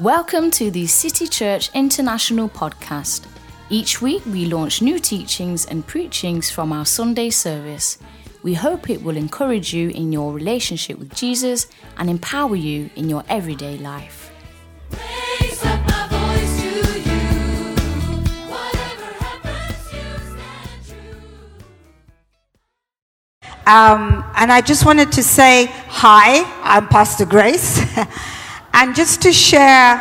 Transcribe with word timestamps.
Welcome 0.00 0.50
to 0.52 0.70
the 0.70 0.86
City 0.86 1.26
Church 1.26 1.68
International 1.74 2.48
podcast. 2.48 3.26
Each 3.68 4.00
week 4.00 4.24
we 4.24 4.46
launch 4.46 4.80
new 4.80 4.98
teachings 4.98 5.66
and 5.66 5.86
preachings 5.86 6.48
from 6.50 6.72
our 6.72 6.86
Sunday 6.86 7.28
service. 7.28 7.98
We 8.42 8.54
hope 8.54 8.88
it 8.88 9.02
will 9.02 9.18
encourage 9.18 9.74
you 9.74 9.90
in 9.90 10.10
your 10.10 10.32
relationship 10.32 10.98
with 10.98 11.14
Jesus 11.14 11.66
and 11.98 12.08
empower 12.08 12.56
you 12.56 12.88
in 12.96 13.10
your 13.10 13.24
everyday 13.28 13.76
life. 13.76 14.32
Raise 14.90 15.62
up 15.66 15.86
my 15.86 16.08
voice 16.08 16.62
to 16.62 16.70
you. 17.00 17.20
Whatever 18.48 19.04
happens, 19.22 19.92
you 19.92 20.00
stand 20.32 20.80
true. 23.42 23.60
Um, 23.66 24.24
and 24.34 24.50
I 24.50 24.62
just 24.62 24.86
wanted 24.86 25.12
to 25.12 25.22
say 25.22 25.66
hi, 25.88 26.50
I'm 26.62 26.88
Pastor 26.88 27.26
Grace. 27.26 27.84
and 28.80 28.96
just 28.96 29.20
to 29.20 29.30
share, 29.30 29.92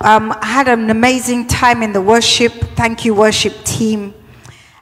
um, 0.00 0.32
I 0.32 0.46
had 0.46 0.66
an 0.66 0.90
amazing 0.90 1.46
time 1.46 1.84
in 1.84 1.92
the 1.92 2.00
worship. 2.00 2.52
Thank 2.74 3.04
you, 3.04 3.14
worship 3.14 3.62
team. 3.62 4.12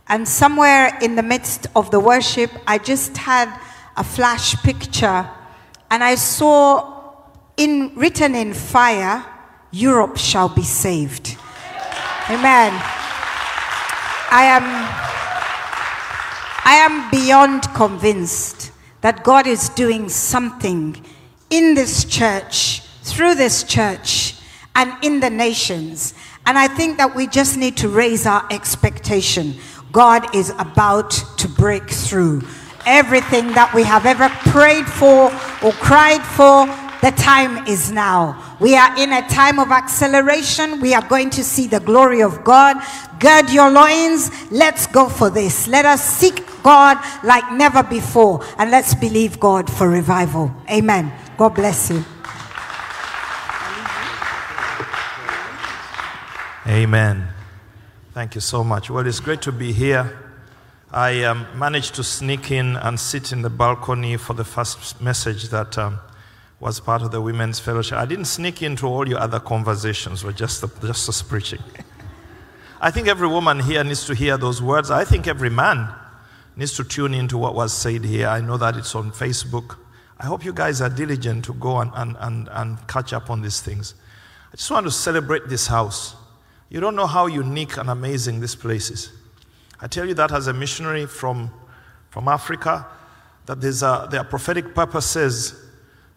And 0.08 0.26
somewhere 0.26 0.96
in 1.02 1.16
the 1.16 1.22
midst 1.22 1.66
of 1.76 1.90
the 1.90 2.00
worship, 2.00 2.50
I 2.66 2.78
just 2.78 3.14
had 3.18 3.54
a 3.94 4.02
flash 4.02 4.56
picture 4.62 5.28
and 5.90 6.02
I 6.02 6.14
saw 6.14 7.12
in, 7.58 7.94
written 7.94 8.34
in 8.34 8.54
fire, 8.54 9.22
Europe 9.70 10.16
shall 10.16 10.48
be 10.48 10.62
saved. 10.62 11.36
Amen. 12.30 12.72
I 14.32 14.44
am. 14.48 14.62
I 16.64 16.74
am 16.76 17.10
beyond 17.10 17.64
convinced 17.74 18.72
that 19.02 19.24
God 19.24 19.46
is 19.46 19.68
doing 19.68 20.08
something 20.08 21.04
in 21.50 21.74
this 21.74 22.06
church, 22.06 22.82
through 23.06 23.36
this 23.36 23.62
church, 23.62 24.34
and 24.74 24.92
in 25.02 25.20
the 25.20 25.30
nations. 25.30 26.14
And 26.44 26.58
I 26.58 26.68
think 26.68 26.98
that 26.98 27.14
we 27.14 27.26
just 27.26 27.56
need 27.56 27.76
to 27.78 27.88
raise 27.88 28.26
our 28.26 28.46
expectation. 28.50 29.54
God 29.92 30.34
is 30.34 30.50
about 30.58 31.10
to 31.38 31.48
break 31.48 31.90
through 31.90 32.42
everything 32.84 33.48
that 33.52 33.72
we 33.74 33.82
have 33.82 34.06
ever 34.06 34.28
prayed 34.50 34.86
for 34.86 35.32
or 35.62 35.72
cried 35.72 36.22
for. 36.22 36.66
The 37.02 37.10
time 37.12 37.66
is 37.66 37.92
now. 37.92 38.56
We 38.58 38.74
are 38.74 38.96
in 38.98 39.12
a 39.12 39.28
time 39.28 39.58
of 39.58 39.70
acceleration. 39.70 40.80
We 40.80 40.94
are 40.94 41.06
going 41.06 41.30
to 41.30 41.44
see 41.44 41.66
the 41.66 41.80
glory 41.80 42.22
of 42.22 42.42
God. 42.42 42.76
Gird 43.20 43.50
your 43.50 43.70
loins. 43.70 44.30
Let's 44.50 44.86
go 44.86 45.08
for 45.08 45.30
this. 45.30 45.68
Let 45.68 45.84
us 45.84 46.02
seek 46.02 46.44
God 46.62 46.98
like 47.22 47.52
never 47.52 47.82
before 47.82 48.44
and 48.58 48.70
let's 48.70 48.94
believe 48.94 49.38
God 49.38 49.70
for 49.70 49.88
revival. 49.88 50.50
Amen. 50.70 51.12
God 51.36 51.54
bless 51.54 51.90
you. 51.90 52.04
Amen. 56.68 57.28
Thank 58.12 58.34
you 58.34 58.40
so 58.40 58.64
much. 58.64 58.90
Well, 58.90 59.06
it's 59.06 59.20
great 59.20 59.40
to 59.42 59.52
be 59.52 59.72
here. 59.72 60.18
I 60.90 61.22
um, 61.22 61.46
managed 61.56 61.94
to 61.94 62.02
sneak 62.02 62.50
in 62.50 62.74
and 62.74 62.98
sit 62.98 63.30
in 63.30 63.42
the 63.42 63.50
balcony 63.50 64.16
for 64.16 64.34
the 64.34 64.42
first 64.42 65.00
message 65.00 65.50
that 65.50 65.78
um, 65.78 66.00
was 66.58 66.80
part 66.80 67.02
of 67.02 67.12
the 67.12 67.20
women's 67.20 67.60
fellowship. 67.60 67.98
I 67.98 68.04
didn't 68.04 68.24
sneak 68.24 68.64
into 68.64 68.88
all 68.88 69.08
your 69.08 69.20
other 69.20 69.38
conversations, 69.38 70.24
or 70.24 70.32
just 70.32 70.60
the, 70.60 70.66
just 70.84 71.06
the 71.06 71.24
preaching. 71.28 71.60
I 72.80 72.90
think 72.90 73.06
every 73.06 73.28
woman 73.28 73.60
here 73.60 73.84
needs 73.84 74.04
to 74.06 74.16
hear 74.16 74.36
those 74.36 74.60
words. 74.60 74.90
I 74.90 75.04
think 75.04 75.28
every 75.28 75.50
man 75.50 75.88
needs 76.56 76.74
to 76.78 76.82
tune 76.82 77.14
into 77.14 77.38
what 77.38 77.54
was 77.54 77.72
said 77.72 78.04
here. 78.04 78.26
I 78.26 78.40
know 78.40 78.56
that 78.56 78.76
it's 78.76 78.96
on 78.96 79.12
Facebook. 79.12 79.76
I 80.18 80.26
hope 80.26 80.44
you 80.44 80.52
guys 80.52 80.80
are 80.80 80.90
diligent 80.90 81.44
to 81.44 81.54
go 81.54 81.78
and, 81.78 81.92
and, 81.94 82.16
and, 82.18 82.48
and 82.50 82.88
catch 82.88 83.12
up 83.12 83.30
on 83.30 83.40
these 83.40 83.60
things. 83.60 83.94
I 84.52 84.56
just 84.56 84.68
want 84.68 84.86
to 84.86 84.90
celebrate 84.90 85.48
this 85.48 85.68
house. 85.68 86.16
You 86.68 86.80
don't 86.80 86.96
know 86.96 87.06
how 87.06 87.26
unique 87.26 87.76
and 87.76 87.88
amazing 87.88 88.40
this 88.40 88.54
place 88.54 88.90
is. 88.90 89.12
I 89.80 89.86
tell 89.86 90.06
you 90.06 90.14
that 90.14 90.32
as 90.32 90.46
a 90.46 90.52
missionary 90.52 91.06
from, 91.06 91.50
from 92.10 92.28
Africa, 92.28 92.86
that 93.46 93.58
a, 93.58 94.08
there 94.10 94.20
are 94.20 94.24
prophetic 94.24 94.74
purposes 94.74 95.54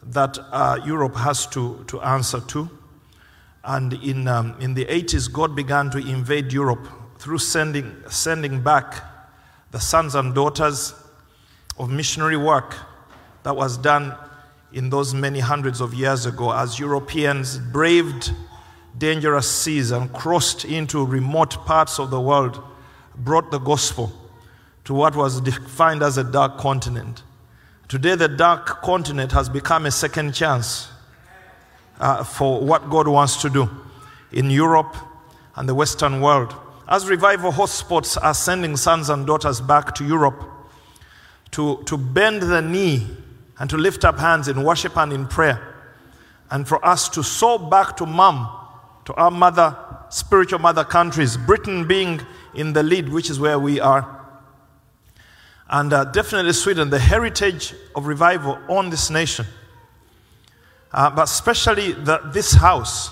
that 0.01 0.37
uh, 0.51 0.79
Europe 0.85 1.15
has 1.15 1.45
to, 1.47 1.83
to 1.87 2.01
answer 2.01 2.39
to. 2.39 2.69
And 3.63 3.93
in, 3.93 4.27
um, 4.27 4.55
in 4.59 4.73
the 4.73 4.85
80s, 4.85 5.31
God 5.31 5.55
began 5.55 5.91
to 5.91 5.97
invade 5.97 6.51
Europe 6.51 6.87
through 7.19 7.39
sending, 7.39 7.95
sending 8.09 8.61
back 8.61 9.03
the 9.71 9.79
sons 9.79 10.15
and 10.15 10.33
daughters 10.33 10.95
of 11.77 11.89
missionary 11.89 12.37
work 12.37 12.75
that 13.43 13.55
was 13.55 13.77
done 13.77 14.15
in 14.71 14.89
those 14.89 15.13
many 15.13 15.39
hundreds 15.39 15.81
of 15.81 15.93
years 15.93 16.25
ago 16.25 16.51
as 16.51 16.79
Europeans 16.79 17.57
braved 17.57 18.33
dangerous 18.99 19.49
seas 19.49 19.91
and 19.91 20.11
crossed 20.13 20.65
into 20.65 21.05
remote 21.05 21.65
parts 21.65 21.99
of 21.99 22.11
the 22.11 22.19
world, 22.19 22.61
brought 23.15 23.49
the 23.51 23.59
gospel 23.59 24.11
to 24.85 24.93
what 24.93 25.15
was 25.15 25.41
defined 25.41 26.03
as 26.03 26.17
a 26.17 26.23
dark 26.23 26.57
continent. 26.57 27.23
Today, 27.87 28.15
the 28.15 28.27
dark 28.27 28.81
continent 28.81 29.31
has 29.31 29.49
become 29.49 29.85
a 29.85 29.91
second 29.91 30.33
chance 30.33 30.89
uh, 31.99 32.23
for 32.23 32.61
what 32.61 32.89
God 32.89 33.07
wants 33.07 33.41
to 33.41 33.49
do 33.49 33.69
in 34.31 34.49
Europe 34.49 34.95
and 35.55 35.67
the 35.67 35.75
Western 35.75 36.21
world. 36.21 36.53
As 36.87 37.07
revival 37.07 37.51
hotspots 37.51 38.17
are 38.21 38.33
sending 38.33 38.77
sons 38.77 39.09
and 39.09 39.25
daughters 39.25 39.61
back 39.61 39.95
to 39.95 40.05
Europe 40.05 40.43
to, 41.51 41.83
to 41.85 41.97
bend 41.97 42.41
the 42.41 42.61
knee 42.61 43.07
and 43.59 43.69
to 43.69 43.77
lift 43.77 44.05
up 44.05 44.17
hands 44.17 44.47
in 44.47 44.63
worship 44.63 44.97
and 44.97 45.11
in 45.11 45.27
prayer, 45.27 45.75
and 46.49 46.67
for 46.67 46.83
us 46.85 47.09
to 47.09 47.23
soar 47.23 47.59
back 47.59 47.97
to 47.97 48.05
mom, 48.05 48.58
to 49.09 49.15
our 49.15 49.31
mother, 49.31 49.75
spiritual 50.09 50.59
mother 50.59 50.83
countries, 50.83 51.35
Britain 51.35 51.87
being 51.87 52.21
in 52.53 52.73
the 52.73 52.83
lead, 52.83 53.09
which 53.09 53.31
is 53.31 53.39
where 53.39 53.57
we 53.57 53.79
are. 53.79 54.23
And 55.67 55.91
uh, 55.91 56.05
definitely 56.05 56.53
Sweden, 56.53 56.91
the 56.91 56.99
heritage 56.99 57.73
of 57.95 58.05
revival 58.05 58.59
on 58.69 58.91
this 58.91 59.09
nation. 59.09 59.47
Uh, 60.91 61.09
but 61.09 61.23
especially 61.23 61.93
the, 61.93 62.19
this 62.31 62.53
house 62.53 63.09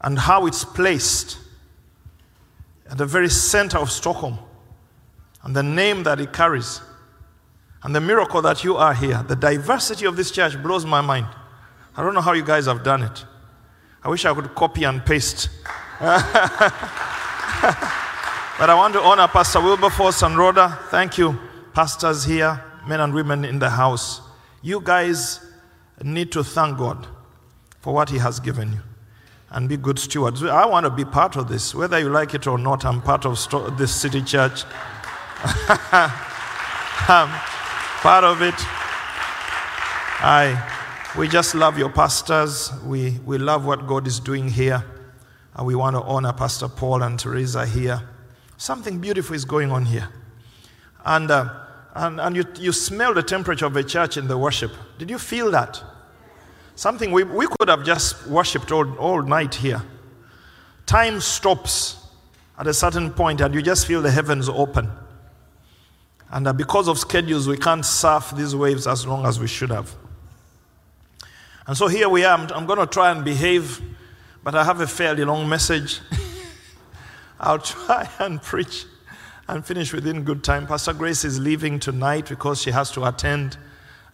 and 0.00 0.18
how 0.18 0.46
it's 0.46 0.64
placed 0.64 1.36
at 2.90 2.96
the 2.96 3.04
very 3.04 3.28
center 3.28 3.76
of 3.76 3.90
Stockholm 3.90 4.38
and 5.42 5.54
the 5.54 5.62
name 5.62 6.02
that 6.04 6.18
it 6.18 6.32
carries 6.32 6.80
and 7.82 7.94
the 7.94 8.00
miracle 8.00 8.40
that 8.40 8.64
you 8.64 8.78
are 8.78 8.94
here. 8.94 9.22
The 9.22 9.36
diversity 9.36 10.06
of 10.06 10.16
this 10.16 10.30
church 10.30 10.56
blows 10.62 10.86
my 10.86 11.02
mind. 11.02 11.26
I 11.94 12.02
don't 12.02 12.14
know 12.14 12.22
how 12.22 12.32
you 12.32 12.42
guys 12.42 12.64
have 12.64 12.82
done 12.82 13.02
it. 13.02 13.24
I 14.08 14.10
wish 14.10 14.24
I 14.24 14.32
could 14.32 14.54
copy 14.54 14.84
and 14.84 15.04
paste. 15.04 15.50
But 16.00 16.24
I 18.70 18.74
want 18.74 18.94
to 18.94 19.02
honor 19.02 19.28
Pastor 19.28 19.60
Wilberforce 19.60 20.22
and 20.22 20.38
Rhoda. 20.38 20.78
Thank 20.88 21.18
you, 21.18 21.38
pastors 21.74 22.24
here, 22.24 22.58
men 22.86 23.00
and 23.00 23.12
women 23.12 23.44
in 23.44 23.58
the 23.58 23.68
house. 23.68 24.22
You 24.62 24.80
guys 24.80 25.44
need 26.02 26.32
to 26.32 26.42
thank 26.42 26.78
God 26.78 27.06
for 27.80 27.92
what 27.92 28.08
He 28.08 28.16
has 28.16 28.40
given 28.40 28.72
you 28.72 28.80
and 29.50 29.68
be 29.68 29.76
good 29.76 29.98
stewards. 29.98 30.42
I 30.42 30.64
want 30.64 30.84
to 30.84 30.90
be 30.90 31.04
part 31.04 31.36
of 31.36 31.50
this. 31.50 31.74
Whether 31.74 31.98
you 31.98 32.08
like 32.08 32.32
it 32.32 32.46
or 32.46 32.56
not, 32.56 32.86
I'm 32.86 33.02
part 33.02 33.26
of 33.26 33.36
this 33.76 33.94
city 33.94 34.22
church. 34.22 34.64
I'm 37.04 37.28
part 38.00 38.24
of 38.24 38.40
it. 38.40 38.54
I, 40.20 40.77
we 41.18 41.26
just 41.26 41.56
love 41.56 41.76
your 41.76 41.90
pastors. 41.90 42.70
We, 42.84 43.18
we 43.26 43.38
love 43.38 43.66
what 43.66 43.88
God 43.88 44.06
is 44.06 44.20
doing 44.20 44.48
here. 44.48 44.84
And 45.56 45.66
we 45.66 45.74
want 45.74 45.96
to 45.96 46.02
honor 46.02 46.32
Pastor 46.32 46.68
Paul 46.68 47.02
and 47.02 47.18
Teresa 47.18 47.66
here. 47.66 48.00
Something 48.56 49.00
beautiful 49.00 49.34
is 49.34 49.44
going 49.44 49.72
on 49.72 49.84
here. 49.84 50.08
And, 51.04 51.28
uh, 51.28 51.52
and, 51.94 52.20
and 52.20 52.36
you, 52.36 52.44
you 52.60 52.70
smell 52.70 53.14
the 53.14 53.24
temperature 53.24 53.66
of 53.66 53.74
a 53.74 53.82
church 53.82 54.16
in 54.16 54.28
the 54.28 54.38
worship. 54.38 54.70
Did 54.98 55.10
you 55.10 55.18
feel 55.18 55.50
that? 55.50 55.82
Something 56.76 57.10
we, 57.10 57.24
we 57.24 57.48
could 57.48 57.68
have 57.68 57.84
just 57.84 58.28
worshipped 58.28 58.70
all, 58.70 58.96
all 58.98 59.20
night 59.20 59.56
here. 59.56 59.82
Time 60.86 61.20
stops 61.20 61.96
at 62.56 62.68
a 62.68 62.74
certain 62.74 63.10
point, 63.10 63.40
and 63.40 63.52
you 63.52 63.60
just 63.60 63.88
feel 63.88 64.02
the 64.02 64.12
heavens 64.12 64.48
open. 64.48 64.88
And 66.30 66.46
uh, 66.46 66.52
because 66.52 66.86
of 66.86 66.96
schedules, 66.96 67.48
we 67.48 67.56
can't 67.56 67.84
surf 67.84 68.32
these 68.36 68.54
waves 68.54 68.86
as 68.86 69.04
long 69.04 69.26
as 69.26 69.40
we 69.40 69.48
should 69.48 69.70
have. 69.70 69.92
And 71.68 71.76
so 71.76 71.86
here 71.86 72.08
we 72.08 72.24
are. 72.24 72.32
I'm, 72.32 72.50
I'm 72.52 72.64
going 72.64 72.78
to 72.78 72.86
try 72.86 73.10
and 73.10 73.22
behave, 73.22 73.82
but 74.42 74.54
I 74.54 74.64
have 74.64 74.80
a 74.80 74.86
fairly 74.86 75.22
long 75.22 75.46
message. 75.50 76.00
I'll 77.40 77.58
try 77.58 78.08
and 78.18 78.40
preach 78.40 78.86
and 79.46 79.62
finish 79.66 79.92
within 79.92 80.24
good 80.24 80.42
time. 80.42 80.66
Pastor 80.66 80.94
Grace 80.94 81.26
is 81.26 81.38
leaving 81.38 81.78
tonight 81.78 82.30
because 82.30 82.62
she 82.62 82.70
has 82.70 82.90
to 82.92 83.04
attend 83.06 83.58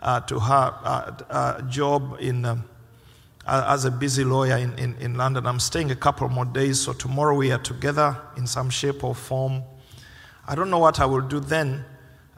uh, 0.02 0.18
to 0.22 0.40
her 0.40 0.74
uh, 0.82 1.12
uh, 1.30 1.62
job 1.62 2.16
in, 2.18 2.44
um, 2.44 2.64
as 3.46 3.84
a 3.84 3.90
busy 3.92 4.24
lawyer 4.24 4.56
in, 4.56 4.76
in, 4.76 4.96
in 4.96 5.14
London. 5.14 5.46
I'm 5.46 5.60
staying 5.60 5.92
a 5.92 5.96
couple 5.96 6.28
more 6.28 6.44
days, 6.44 6.80
so 6.80 6.92
tomorrow 6.92 7.36
we 7.36 7.52
are 7.52 7.58
together 7.58 8.20
in 8.36 8.48
some 8.48 8.68
shape 8.68 9.04
or 9.04 9.14
form. 9.14 9.62
I 10.48 10.56
don't 10.56 10.70
know 10.70 10.80
what 10.80 10.98
I 10.98 11.06
will 11.06 11.20
do 11.20 11.38
then, 11.38 11.84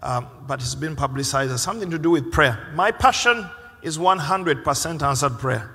um, 0.03 0.29
but 0.47 0.61
it's 0.61 0.75
been 0.75 0.95
publicized 0.95 1.53
as 1.53 1.63
something 1.63 1.91
to 1.91 1.99
do 1.99 2.11
with 2.11 2.31
prayer. 2.31 2.71
My 2.75 2.91
passion 2.91 3.49
is 3.87 3.99
100% 3.99 5.03
answered 5.03 5.39
prayer. 5.39 5.71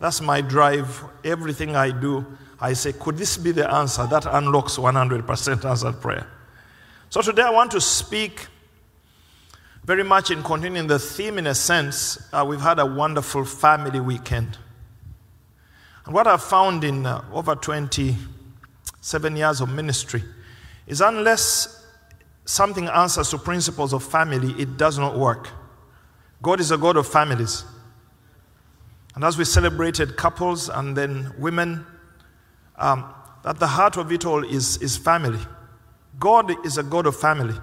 That's 0.00 0.22
my 0.22 0.40
drive. 0.40 1.04
Everything 1.22 1.76
I 1.76 1.90
do, 1.90 2.24
I 2.58 2.72
say, 2.72 2.94
could 2.94 3.18
this 3.18 3.36
be 3.36 3.52
the 3.52 3.70
answer? 3.70 4.06
That 4.06 4.24
unlocks 4.24 4.78
100% 4.78 5.64
answered 5.66 6.00
prayer. 6.00 6.26
So 7.10 7.20
today 7.20 7.42
I 7.42 7.50
want 7.50 7.70
to 7.72 7.82
speak 7.82 8.46
very 9.84 10.04
much 10.04 10.30
in 10.30 10.42
continuing 10.42 10.86
the 10.86 10.98
theme 10.98 11.36
in 11.36 11.46
a 11.48 11.54
sense. 11.54 12.18
Uh, 12.32 12.46
we've 12.48 12.62
had 12.62 12.78
a 12.78 12.86
wonderful 12.86 13.44
family 13.44 14.00
weekend. 14.00 14.56
And 16.06 16.14
what 16.14 16.26
I've 16.26 16.42
found 16.42 16.82
in 16.82 17.04
uh, 17.04 17.22
over 17.30 17.54
27 17.54 19.36
years 19.36 19.60
of 19.60 19.68
ministry 19.68 20.22
is 20.86 21.02
unless 21.02 21.86
something 22.46 22.88
answers 22.88 23.28
to 23.30 23.38
principles 23.38 23.92
of 23.92 24.02
family, 24.02 24.54
it 24.58 24.78
does 24.78 24.98
not 24.98 25.18
work. 25.18 25.50
God 26.42 26.60
is 26.60 26.70
a 26.70 26.78
God 26.78 26.96
of 26.96 27.06
families. 27.06 27.64
And 29.14 29.24
as 29.24 29.36
we 29.36 29.44
celebrated 29.44 30.16
couples 30.16 30.68
and 30.68 30.96
then 30.96 31.32
women, 31.38 31.84
um, 32.76 33.12
at 33.44 33.58
the 33.58 33.66
heart 33.66 33.96
of 33.96 34.12
it 34.12 34.24
all 34.24 34.44
is, 34.44 34.76
is 34.78 34.96
family. 34.96 35.40
God 36.18 36.64
is 36.64 36.78
a 36.78 36.82
God 36.82 37.06
of 37.06 37.16
family. 37.16 37.54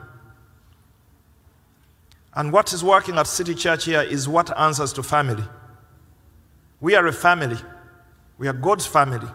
And 2.33 2.51
what 2.51 2.74
is 2.74 2.83
working 2.83 3.18
at 3.18 3.27
City 3.27 3.56
Church 3.56 3.86
here 3.86 4.01
is 4.01 4.27
what 4.27 4.57
answers 4.60 4.92
to 4.94 5.04
family. 5.04 5.44
We 6.81 6.95
are 6.95 7.07
a 7.07 7.13
family. 7.13 7.57
We 8.38 8.50
are 8.50 8.54
God's 8.54 8.86
family. 8.86 9.27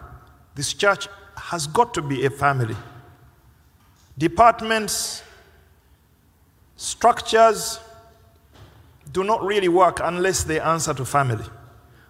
This 0.53 0.73
church 0.73 1.07
has 1.35 1.65
got 1.65 1.93
to 1.95 2.01
be 2.03 2.25
a 2.25 2.29
family. 2.29 2.75
Departments, 4.17 5.23
structures 6.75 7.79
do 9.11 9.23
not 9.23 9.43
really 9.43 9.67
work 9.67 9.99
unless 10.03 10.43
they 10.43 10.59
answer 10.59 10.93
to 10.93 11.05
family. 11.05 11.45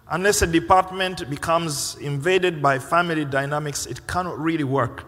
Unless 0.08 0.42
a 0.42 0.46
department 0.46 1.28
becomes 1.30 1.96
invaded 1.96 2.60
by 2.60 2.78
family 2.78 3.24
dynamics, 3.24 3.86
it 3.86 4.06
cannot 4.06 4.38
really 4.38 4.64
work. 4.64 5.04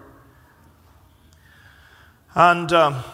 And 2.35 2.73
um, 2.73 3.05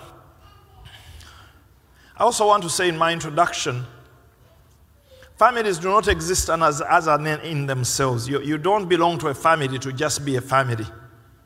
I 2.17 2.25
also 2.25 2.47
want 2.47 2.63
to 2.63 2.71
say 2.71 2.89
in 2.89 2.97
my 2.97 3.13
introduction 3.13 3.85
families 5.37 5.79
do 5.79 5.89
not 5.89 6.07
exist 6.07 6.51
as, 6.51 6.83
as 6.83 7.07
an 7.07 7.27
in 7.27 7.65
themselves. 7.65 8.29
You, 8.29 8.43
you 8.43 8.59
don't 8.59 8.89
belong 8.89 9.19
to 9.21 9.29
a 9.29 9.35
family 9.35 9.79
to 9.79 9.91
just 9.91 10.23
be 10.23 10.37
a 10.37 10.41
family. 10.41 10.85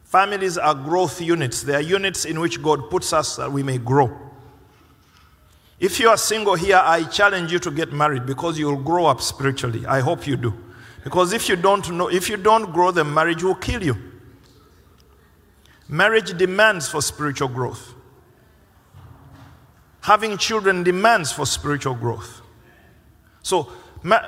Families 0.03 0.59
are 0.59 0.75
growth 0.75 1.21
units, 1.21 1.63
they 1.63 1.75
are 1.75 1.81
units 1.81 2.25
in 2.25 2.41
which 2.41 2.61
God 2.61 2.91
puts 2.91 3.13
us 3.13 3.37
that 3.37 3.51
we 3.51 3.63
may 3.63 3.79
grow. 3.79 4.11
If 5.85 6.01
you 6.01 6.09
are 6.09 6.17
single 6.17 6.55
here, 6.55 6.81
I 6.83 7.05
challenge 7.05 7.53
you 7.53 7.59
to 7.59 7.71
get 7.71 7.93
married 7.93 8.25
because 8.25 8.59
you 8.59 8.69
will 8.69 8.83
grow 8.83 9.05
up 9.05 9.21
spiritually. 9.21 9.85
I 9.85 10.01
hope 10.01 10.27
you 10.27 10.35
do. 10.35 10.55
Because 11.03 11.35
if 11.35 11.47
you 11.47 11.57
don't 11.57 11.91
know, 11.91 12.09
if 12.09 12.31
you 12.31 12.39
don't 12.39 12.73
grow, 12.73 12.91
the 12.91 13.05
marriage 13.05 13.43
will 13.43 13.55
kill 13.55 13.83
you. 13.83 13.95
Marriage 15.87 16.39
demands 16.39 16.89
for 16.89 17.03
spiritual 17.03 17.49
growth. 17.49 17.93
Having 20.01 20.39
children 20.39 20.85
demands 20.85 21.33
for 21.33 21.45
spiritual 21.45 21.95
growth. 21.95 22.41
So, 23.43 23.71
ma- 24.03 24.25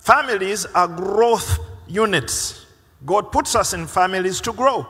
families 0.00 0.66
are 0.66 0.86
growth 0.86 1.60
units. 1.88 2.66
God 3.06 3.32
puts 3.32 3.54
us 3.54 3.72
in 3.72 3.86
families 3.86 4.38
to 4.42 4.52
grow. 4.52 4.86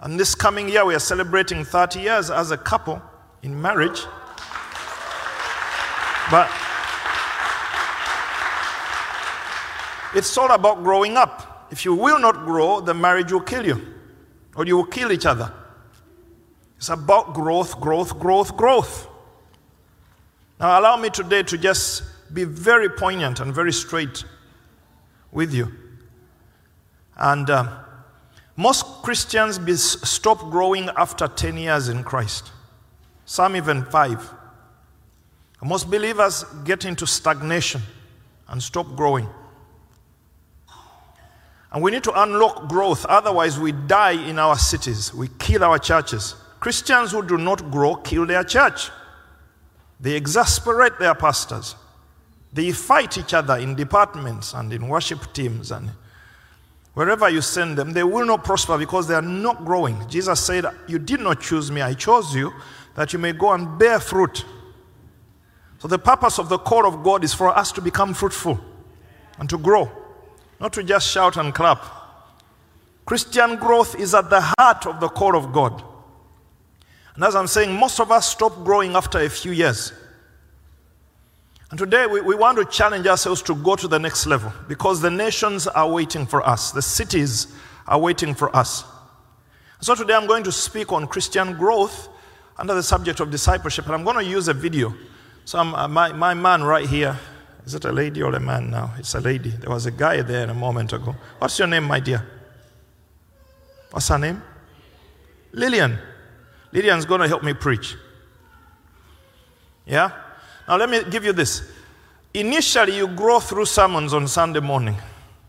And 0.00 0.20
this 0.20 0.34
coming 0.34 0.68
year, 0.68 0.84
we 0.84 0.94
are 0.94 1.06
celebrating 1.14 1.64
30 1.64 2.00
years 2.00 2.30
as 2.30 2.50
a 2.50 2.58
couple 2.58 3.00
in 3.42 3.58
marriage. 3.58 4.04
But 6.30 6.48
it's 10.14 10.36
all 10.38 10.50
about 10.52 10.84
growing 10.84 11.16
up. 11.16 11.68
If 11.70 11.84
you 11.84 11.94
will 11.94 12.18
not 12.18 12.44
grow, 12.44 12.80
the 12.80 12.94
marriage 12.94 13.32
will 13.32 13.40
kill 13.40 13.66
you, 13.66 13.94
or 14.54 14.66
you 14.66 14.76
will 14.76 14.86
kill 14.86 15.12
each 15.12 15.26
other. 15.26 15.52
It's 16.76 16.88
about 16.88 17.34
growth, 17.34 17.80
growth, 17.80 18.18
growth, 18.18 18.56
growth. 18.56 19.08
Now, 20.58 20.80
allow 20.80 20.96
me 20.96 21.10
today 21.10 21.42
to 21.44 21.58
just 21.58 22.02
be 22.32 22.44
very 22.44 22.88
poignant 22.88 23.40
and 23.40 23.54
very 23.54 23.72
straight 23.72 24.24
with 25.32 25.52
you. 25.54 25.72
And 27.16 27.48
uh, 27.50 27.78
most 28.56 28.84
Christians 29.02 29.58
be, 29.58 29.74
stop 29.74 30.38
growing 30.50 30.88
after 30.96 31.28
10 31.28 31.56
years 31.56 31.88
in 31.88 32.02
Christ, 32.02 32.50
some 33.24 33.56
even 33.56 33.84
five. 33.84 34.39
Most 35.62 35.90
believers 35.90 36.44
get 36.64 36.84
into 36.84 37.06
stagnation 37.06 37.82
and 38.48 38.62
stop 38.62 38.96
growing. 38.96 39.28
And 41.72 41.82
we 41.82 41.90
need 41.90 42.02
to 42.04 42.22
unlock 42.22 42.68
growth, 42.68 43.04
otherwise, 43.06 43.58
we 43.58 43.72
die 43.72 44.12
in 44.12 44.38
our 44.38 44.58
cities, 44.58 45.14
we 45.14 45.28
kill 45.38 45.62
our 45.62 45.78
churches. 45.78 46.34
Christians 46.58 47.12
who 47.12 47.26
do 47.26 47.38
not 47.38 47.70
grow 47.70 47.94
kill 47.94 48.26
their 48.26 48.42
church. 48.42 48.90
They 50.00 50.16
exasperate 50.16 50.98
their 50.98 51.14
pastors. 51.14 51.76
They 52.52 52.72
fight 52.72 53.18
each 53.18 53.34
other 53.34 53.56
in 53.56 53.76
departments 53.76 54.54
and 54.54 54.72
in 54.72 54.88
worship 54.88 55.32
teams 55.32 55.70
and 55.70 55.90
wherever 56.94 57.28
you 57.28 57.40
send 57.40 57.78
them, 57.78 57.92
they 57.92 58.02
will 58.02 58.26
not 58.26 58.44
prosper 58.44 58.76
because 58.76 59.06
they 59.06 59.14
are 59.14 59.22
not 59.22 59.64
growing. 59.64 60.08
Jesus 60.08 60.40
said, 60.40 60.66
You 60.88 60.98
did 60.98 61.20
not 61.20 61.40
choose 61.40 61.70
me, 61.70 61.80
I 61.80 61.94
chose 61.94 62.34
you 62.34 62.52
that 62.96 63.12
you 63.12 63.18
may 63.18 63.32
go 63.32 63.52
and 63.52 63.78
bear 63.78 64.00
fruit. 64.00 64.44
So, 65.80 65.88
the 65.88 65.98
purpose 65.98 66.38
of 66.38 66.50
the 66.50 66.58
call 66.58 66.86
of 66.86 67.02
God 67.02 67.24
is 67.24 67.32
for 67.32 67.48
us 67.48 67.72
to 67.72 67.80
become 67.80 68.12
fruitful 68.12 68.60
and 69.38 69.48
to 69.48 69.56
grow, 69.56 69.90
not 70.60 70.74
to 70.74 70.82
just 70.82 71.08
shout 71.08 71.38
and 71.38 71.54
clap. 71.54 71.82
Christian 73.06 73.56
growth 73.56 73.98
is 73.98 74.14
at 74.14 74.28
the 74.28 74.42
heart 74.58 74.86
of 74.86 75.00
the 75.00 75.08
call 75.08 75.34
of 75.34 75.52
God. 75.52 75.82
And 77.14 77.24
as 77.24 77.34
I'm 77.34 77.46
saying, 77.46 77.74
most 77.74 77.98
of 77.98 78.12
us 78.12 78.28
stop 78.28 78.62
growing 78.62 78.94
after 78.94 79.20
a 79.20 79.30
few 79.30 79.52
years. 79.52 79.94
And 81.70 81.78
today 81.78 82.06
we, 82.06 82.20
we 82.20 82.34
want 82.34 82.58
to 82.58 82.66
challenge 82.66 83.06
ourselves 83.06 83.40
to 83.42 83.54
go 83.54 83.74
to 83.74 83.88
the 83.88 83.98
next 83.98 84.26
level 84.26 84.52
because 84.68 85.00
the 85.00 85.10
nations 85.10 85.66
are 85.66 85.90
waiting 85.90 86.26
for 86.26 86.46
us, 86.46 86.72
the 86.72 86.82
cities 86.82 87.46
are 87.88 87.98
waiting 87.98 88.34
for 88.34 88.54
us. 88.54 88.84
So 89.80 89.94
today 89.94 90.12
I'm 90.12 90.26
going 90.26 90.44
to 90.44 90.52
speak 90.52 90.92
on 90.92 91.06
Christian 91.06 91.56
growth 91.56 92.08
under 92.58 92.74
the 92.74 92.82
subject 92.82 93.20
of 93.20 93.30
discipleship, 93.30 93.86
and 93.86 93.94
I'm 93.94 94.04
going 94.04 94.16
to 94.16 94.30
use 94.30 94.46
a 94.48 94.52
video. 94.52 94.94
So 95.44 95.58
uh, 95.58 95.88
my, 95.88 96.12
my 96.12 96.34
man 96.34 96.62
right 96.62 96.86
here, 96.86 97.18
is 97.64 97.74
it 97.74 97.84
a 97.84 97.92
lady 97.92 98.22
or 98.22 98.34
a 98.34 98.40
man 98.40 98.70
now? 98.70 98.94
It's 98.98 99.14
a 99.14 99.20
lady. 99.20 99.50
There 99.50 99.70
was 99.70 99.86
a 99.86 99.90
guy 99.90 100.22
there 100.22 100.48
a 100.48 100.54
moment 100.54 100.92
ago. 100.92 101.14
What's 101.38 101.58
your 101.58 101.68
name, 101.68 101.84
my 101.84 102.00
dear? 102.00 102.26
What's 103.90 104.08
her 104.08 104.18
name? 104.18 104.42
Lillian. 105.52 105.98
Lillian's 106.72 107.04
going 107.04 107.20
to 107.20 107.28
help 107.28 107.42
me 107.42 107.52
preach. 107.52 107.96
Yeah? 109.86 110.12
Now, 110.68 110.76
let 110.76 110.88
me 110.88 111.02
give 111.10 111.24
you 111.24 111.32
this. 111.32 111.70
Initially, 112.32 112.96
you 112.96 113.08
grow 113.08 113.40
through 113.40 113.66
sermons 113.66 114.14
on 114.14 114.28
Sunday 114.28 114.60
morning. 114.60 114.96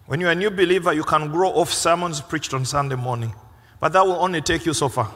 When 0.08 0.20
you're 0.20 0.32
a 0.32 0.36
new 0.36 0.50
believer, 0.50 0.94
you 0.94 1.04
can 1.04 1.32
grow 1.32 1.52
off 1.52 1.72
sermons 1.72 2.22
preached 2.22 2.54
on 2.54 2.66
Sunday 2.66 2.96
morning. 2.96 3.34
But 3.80 3.94
that 3.94 4.06
will 4.06 4.22
only 4.22 4.42
take 4.42 4.66
you 4.66 4.74
so 4.74 4.90
far. 4.90 5.14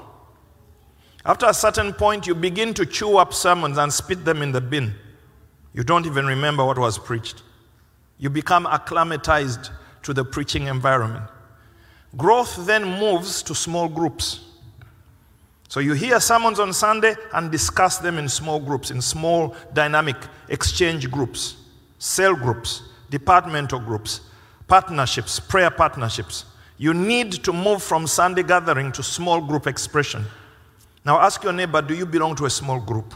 After 1.26 1.48
a 1.48 1.54
certain 1.54 1.92
point, 1.92 2.28
you 2.28 2.36
begin 2.36 2.74
to 2.76 2.86
chew 2.86 3.18
up 3.18 3.34
sermons 3.34 3.80
and 3.80 3.92
spit 3.92 4.24
them 4.26 4.44
in 4.44 4.52
the 4.52 4.62
bin. 4.62 4.94
You 5.74 5.84
don't 5.84 6.06
even 6.06 6.28
remember 6.28 6.64
what 6.64 6.78
was 6.78 7.00
preached. 7.00 7.42
You 8.20 8.30
become 8.30 8.68
acclimatized 8.68 9.72
to 10.04 10.14
the 10.14 10.24
preaching 10.24 10.68
environment. 10.68 11.26
Growth 12.16 12.66
then 12.68 13.00
moves 13.00 13.42
to 13.44 13.56
small 13.56 13.90
groups. 13.90 14.42
So 15.68 15.80
you 15.80 15.94
hear 15.94 16.20
sermons 16.20 16.60
on 16.60 16.72
Sunday 16.74 17.16
and 17.34 17.52
discuss 17.52 17.98
them 17.98 18.20
in 18.20 18.30
small 18.30 18.60
groups, 18.60 18.92
in 18.92 19.02
small 19.02 19.56
dynamic 19.74 20.16
exchange 20.48 21.10
groups, 21.10 21.58
cell 21.98 22.36
groups, 22.36 22.84
departmental 23.10 23.80
groups, 23.80 24.22
partnerships, 24.68 25.40
prayer 25.40 25.72
partnerships. 25.72 26.46
You 26.78 26.94
need 26.94 27.32
to 27.44 27.52
move 27.52 27.82
from 27.82 28.06
Sunday 28.06 28.44
gathering 28.44 28.92
to 28.92 29.02
small 29.02 29.42
group 29.42 29.66
expression. 29.66 30.26
Now 31.06 31.20
ask 31.20 31.44
your 31.44 31.54
neighbor, 31.54 31.82
do 31.82 31.94
you 31.94 32.06
belong 32.06 32.36
to 32.38 32.46
a 32.46 32.50
small 32.50 32.80
group? 32.80 33.14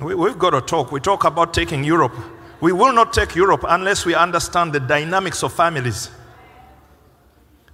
We, 0.00 0.14
we've 0.14 0.38
got 0.38 0.50
to 0.50 0.60
talk. 0.60 0.92
We 0.92 1.00
talk 1.00 1.24
about 1.24 1.52
taking 1.52 1.82
Europe. 1.82 2.14
We 2.60 2.72
will 2.72 2.92
not 2.92 3.12
take 3.12 3.34
Europe 3.34 3.64
unless 3.68 4.06
we 4.06 4.14
understand 4.14 4.72
the 4.72 4.80
dynamics 4.80 5.42
of 5.42 5.52
families. 5.52 6.10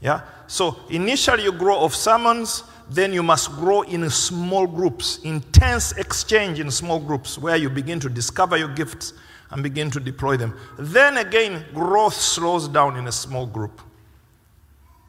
Yeah? 0.01 0.23
So 0.47 0.81
initially 0.89 1.45
you 1.45 1.53
grow 1.53 1.81
of 1.81 1.95
sermons, 1.95 2.65
then 2.91 3.13
you 3.13 3.23
must 3.23 3.51
grow 3.53 3.83
in 3.83 4.09
small 4.09 4.67
groups, 4.67 5.19
intense 5.19 5.93
exchange 5.93 6.61
in 6.61 6.71
small 6.71 7.01
groups 7.01 7.39
where 7.39 7.57
you 7.57 7.69
begin 7.69 8.01
to 8.01 8.09
discover 8.09 8.57
your 8.57 8.69
gifts 8.69 9.13
and 9.51 9.63
begin 9.63 9.91
to 9.91 10.01
deploy 10.01 10.37
them. 10.37 10.57
Then 10.79 11.19
again, 11.19 11.65
growth 11.75 12.15
slows 12.15 12.69
down 12.69 12.97
in 12.97 13.07
a 13.07 13.13
small 13.13 13.47
group. 13.47 13.83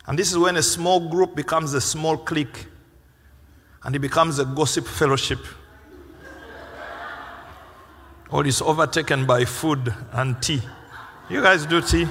And 0.07 0.19
this 0.19 0.31
is 0.31 0.37
when 0.37 0.57
a 0.57 0.63
small 0.63 1.09
group 1.09 1.35
becomes 1.35 1.73
a 1.73 1.81
small 1.81 2.17
clique 2.17 2.67
and 3.85 3.95
it 3.95 3.99
becomes 3.99 4.39
a 4.39 4.45
gossip 4.45 4.85
fellowship. 4.85 5.39
or 8.31 8.45
is 8.45 8.61
overtaken 8.61 9.25
by 9.25 9.45
food 9.45 9.93
and 10.11 10.41
tea 10.41 10.61
You 11.29 11.41
guys 11.41 11.65
do 11.65 11.81
tea? 11.81 12.07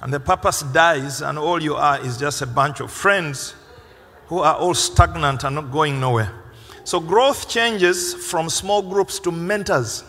And 0.00 0.12
the 0.12 0.18
purpose 0.18 0.62
dies, 0.62 1.22
and 1.22 1.38
all 1.38 1.62
you 1.62 1.76
are 1.76 2.04
is 2.04 2.16
just 2.18 2.42
a 2.42 2.46
bunch 2.46 2.80
of 2.80 2.90
friends 2.90 3.54
who 4.26 4.40
are 4.40 4.56
all 4.56 4.74
stagnant 4.74 5.44
and 5.44 5.54
not 5.54 5.70
going 5.70 6.00
nowhere. 6.00 6.32
So, 6.84 6.98
growth 6.98 7.48
changes 7.48 8.12
from 8.12 8.50
small 8.50 8.82
groups 8.82 9.20
to 9.20 9.30
mentors 9.30 10.02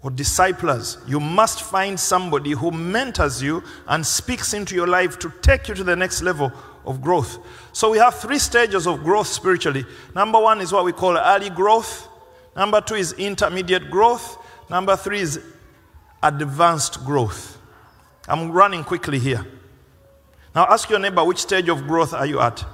or 0.00 0.10
disciples. 0.10 0.98
You 1.08 1.18
must 1.18 1.62
find 1.62 1.98
somebody 1.98 2.52
who 2.52 2.70
mentors 2.70 3.42
you 3.42 3.64
and 3.88 4.06
speaks 4.06 4.54
into 4.54 4.76
your 4.76 4.86
life 4.86 5.18
to 5.18 5.32
take 5.42 5.66
you 5.66 5.74
to 5.74 5.82
the 5.82 5.96
next 5.96 6.22
level 6.22 6.52
of 6.86 7.02
growth. 7.02 7.38
So, 7.72 7.90
we 7.90 7.98
have 7.98 8.14
three 8.14 8.38
stages 8.38 8.86
of 8.86 9.02
growth 9.02 9.26
spiritually. 9.26 9.84
Number 10.14 10.40
one 10.40 10.60
is 10.60 10.72
what 10.72 10.84
we 10.84 10.92
call 10.92 11.16
early 11.16 11.50
growth, 11.50 12.08
number 12.54 12.80
two 12.80 12.94
is 12.94 13.12
intermediate 13.14 13.90
growth, 13.90 14.38
number 14.70 14.96
three 14.96 15.20
is 15.20 15.40
advanced 16.22 17.04
growth. 17.04 17.58
I'm 18.28 18.50
running 18.50 18.82
quickly 18.84 19.18
here. 19.18 19.46
Now, 20.54 20.66
ask 20.70 20.88
your 20.88 20.98
neighbor 20.98 21.22
which 21.22 21.38
stage 21.38 21.68
of 21.68 21.86
growth 21.86 22.14
are 22.14 22.26
you 22.26 22.40
at? 22.40 22.64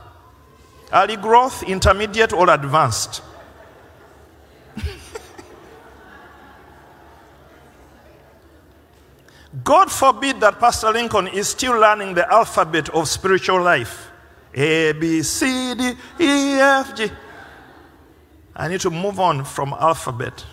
Early 0.93 1.17
growth, 1.17 1.63
intermediate, 1.63 2.33
or 2.33 2.49
advanced? 2.49 3.23
God 9.65 9.93
forbid 9.93 10.41
that 10.41 10.59
Pastor 10.59 10.91
Lincoln 10.91 11.29
is 11.29 11.49
still 11.49 11.79
learning 11.79 12.15
the 12.15 12.31
alphabet 12.33 12.89
of 12.91 13.07
spiritual 13.07 13.63
life 13.63 14.11
A, 14.55 14.93
B, 14.93 15.23
C, 15.23 15.75
D, 15.75 15.93
E, 16.19 16.55
F, 16.59 16.97
G. 16.97 17.11
I 18.57 18.69
need 18.69 18.81
to 18.81 18.91
move 18.91 19.21
on 19.21 19.45
from 19.45 19.75
alphabet. 19.75 20.45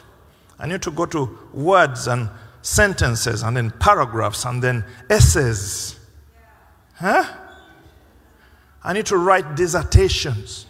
I 0.58 0.68
need 0.68 0.82
to 0.82 0.92
go 0.92 1.06
to 1.08 1.38
words 1.54 2.08
and 2.08 2.30
sentences 2.62 3.44
and 3.44 3.56
then 3.56 3.72
paragraphs 3.72 4.46
and 4.46 4.62
then 4.62 4.84
essays. 5.10 5.98
Huh? 6.96 7.24
I 8.84 8.94
need 8.94 9.06
to 9.08 9.18
write 9.18 9.56
dissertations. 9.56 10.66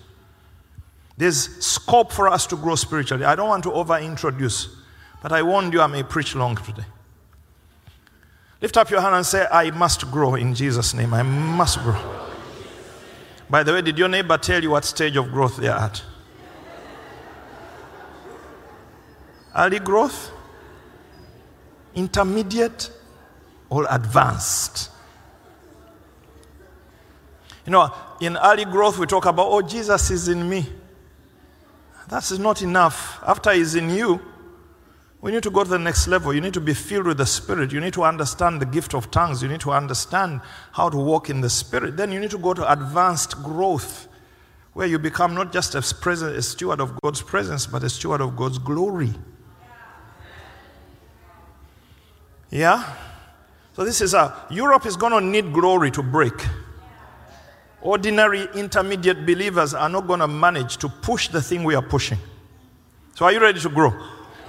There's 1.17 1.63
scope 1.65 2.11
for 2.11 2.27
us 2.27 2.45
to 2.47 2.55
grow 2.55 2.75
spiritually. 2.75 3.25
I 3.25 3.35
don't 3.35 3.49
want 3.49 3.63
to 3.63 3.73
over 3.73 3.97
introduce, 3.97 4.69
but 5.21 5.31
I 5.31 5.41
warned 5.41 5.73
you 5.73 5.81
I 5.81 5.87
may 5.87 6.03
preach 6.03 6.35
long 6.35 6.55
today. 6.55 6.85
Lift 8.61 8.75
up 8.75 8.89
your 8.89 9.01
hand 9.01 9.15
and 9.15 9.25
say, 9.25 9.47
I 9.49 9.71
must 9.71 10.11
grow 10.11 10.35
in 10.35 10.53
Jesus' 10.53 10.93
name. 10.93 11.13
I 11.13 11.23
must 11.23 11.79
grow. 11.79 11.97
By 13.49 13.63
the 13.63 13.73
way, 13.73 13.81
did 13.81 13.97
your 13.97 14.09
neighbor 14.09 14.37
tell 14.37 14.61
you 14.61 14.71
what 14.71 14.85
stage 14.85 15.15
of 15.15 15.31
growth 15.31 15.57
they 15.57 15.69
are 15.69 15.79
at? 15.79 16.03
Early 19.55 19.79
growth, 19.79 20.31
intermediate, 21.95 22.91
or 23.69 23.87
advanced? 23.89 24.91
You 27.65 27.71
know, 27.71 27.93
in 28.19 28.37
early 28.37 28.65
growth, 28.65 28.97
we 28.99 29.05
talk 29.05 29.25
about, 29.25 29.47
oh, 29.49 29.61
Jesus 29.61 30.11
is 30.11 30.27
in 30.27 30.47
me. 30.47 30.67
That 32.09 32.29
is 32.29 32.39
not 32.39 32.61
enough. 32.61 33.19
After 33.25 33.53
He's 33.53 33.75
in 33.75 33.89
you, 33.89 34.19
we 35.21 35.31
need 35.31 35.43
to 35.43 35.49
go 35.49 35.63
to 35.63 35.69
the 35.69 35.79
next 35.79 36.07
level. 36.07 36.33
You 36.33 36.39
need 36.39 36.53
to 36.53 36.61
be 36.61 36.73
filled 36.73 37.05
with 37.05 37.17
the 37.17 37.25
Spirit. 37.25 37.73
You 37.73 37.81
need 37.81 37.93
to 37.93 38.03
understand 38.03 38.61
the 38.61 38.65
gift 38.65 38.95
of 38.95 39.11
tongues. 39.11 39.43
You 39.43 39.49
need 39.49 39.59
to 39.61 39.71
understand 39.71 40.39
how 40.71 40.89
to 40.89 40.97
walk 40.97 41.29
in 41.29 41.41
the 41.41 41.49
Spirit. 41.49 41.97
Then 41.97 42.11
you 42.11 42.19
need 42.19 42.31
to 42.31 42.37
go 42.37 42.53
to 42.53 42.71
advanced 42.71 43.43
growth, 43.43 44.07
where 44.71 44.87
you 44.87 44.97
become 44.97 45.35
not 45.35 45.51
just 45.51 45.75
a, 45.75 45.81
present, 45.81 46.37
a 46.37 46.41
steward 46.41 46.79
of 46.79 46.99
God's 47.01 47.21
presence, 47.21 47.67
but 47.67 47.83
a 47.83 47.89
steward 47.89 48.21
of 48.21 48.37
God's 48.37 48.59
glory. 48.59 49.13
Yeah? 52.49 52.95
So 53.73 53.83
this 53.83 53.99
is 53.99 54.13
a 54.13 54.45
Europe 54.49 54.85
is 54.85 54.95
going 54.95 55.11
to 55.11 55.21
need 55.21 55.53
glory 55.53 55.91
to 55.91 56.01
break. 56.01 56.33
Ordinary 57.81 58.47
intermediate 58.55 59.25
believers 59.25 59.73
are 59.73 59.89
not 59.89 60.07
going 60.07 60.19
to 60.21 60.27
manage 60.27 60.77
to 60.77 60.89
push 60.89 61.27
the 61.27 61.41
thing 61.41 61.63
we 61.63 61.75
are 61.75 61.81
pushing. 61.81 62.17
So 63.15 63.25
are 63.25 63.33
you 63.33 63.39
ready 63.39 63.59
to 63.59 63.69
grow? 63.69 63.93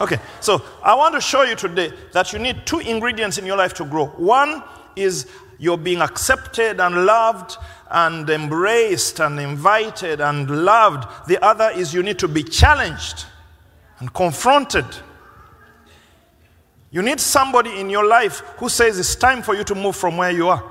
Okay. 0.00 0.18
So 0.40 0.62
I 0.82 0.94
want 0.94 1.14
to 1.14 1.20
show 1.20 1.42
you 1.42 1.54
today 1.54 1.92
that 2.12 2.32
you 2.32 2.38
need 2.38 2.66
two 2.66 2.78
ingredients 2.78 3.38
in 3.38 3.44
your 3.44 3.56
life 3.56 3.74
to 3.74 3.84
grow. 3.84 4.06
One 4.06 4.62
is 4.96 5.26
you're 5.58 5.76
being 5.76 6.00
accepted 6.00 6.80
and 6.80 7.04
loved 7.04 7.58
and 7.90 8.28
embraced 8.30 9.20
and 9.20 9.38
invited 9.38 10.20
and 10.20 10.64
loved. 10.64 11.28
The 11.28 11.44
other 11.44 11.70
is 11.70 11.92
you 11.92 12.02
need 12.02 12.18
to 12.20 12.28
be 12.28 12.42
challenged 12.42 13.26
and 13.98 14.12
confronted. 14.14 14.86
You 16.90 17.02
need 17.02 17.20
somebody 17.20 17.78
in 17.78 17.90
your 17.90 18.06
life 18.06 18.40
who 18.56 18.68
says 18.68 18.98
it's 18.98 19.14
time 19.14 19.42
for 19.42 19.54
you 19.54 19.62
to 19.64 19.74
move 19.74 19.96
from 19.96 20.16
where 20.16 20.30
you 20.30 20.48
are. 20.48 20.64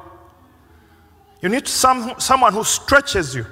You 1.42 1.50
need 1.50 1.68
some, 1.68 2.16
someone 2.18 2.54
who 2.54 2.64
stretches 2.64 3.36
you. 3.36 3.46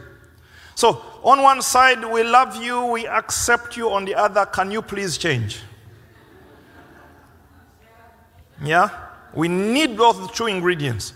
So, 0.75 1.01
on 1.23 1.41
one 1.41 1.61
side, 1.61 2.03
we 2.03 2.23
love 2.23 2.61
you, 2.61 2.85
we 2.85 3.07
accept 3.07 3.77
you. 3.77 3.91
On 3.91 4.05
the 4.05 4.15
other, 4.15 4.45
can 4.45 4.71
you 4.71 4.81
please 4.81 5.17
change? 5.17 5.61
Yeah? 8.63 8.89
We 9.33 9.47
need 9.47 9.97
those 9.97 10.31
two 10.31 10.47
ingredients. 10.47 11.13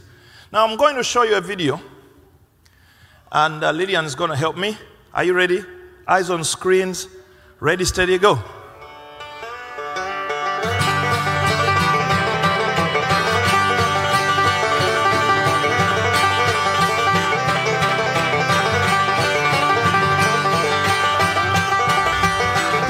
Now, 0.52 0.68
I'm 0.68 0.78
going 0.78 0.96
to 0.96 1.04
show 1.04 1.24
you 1.24 1.36
a 1.36 1.42
video, 1.42 1.82
and 3.32 3.64
uh, 3.64 3.72
Lillian 3.72 4.06
is 4.06 4.16
going 4.16 4.30
to 4.30 4.36
help 4.36 4.58
me. 4.58 4.78
Are 5.14 5.24
you 5.24 5.34
ready? 5.34 5.64
Eyes 6.08 6.30
on 6.30 6.44
screens. 6.44 7.08
Ready, 7.60 7.86
steady, 7.86 8.18
go. 8.18 8.40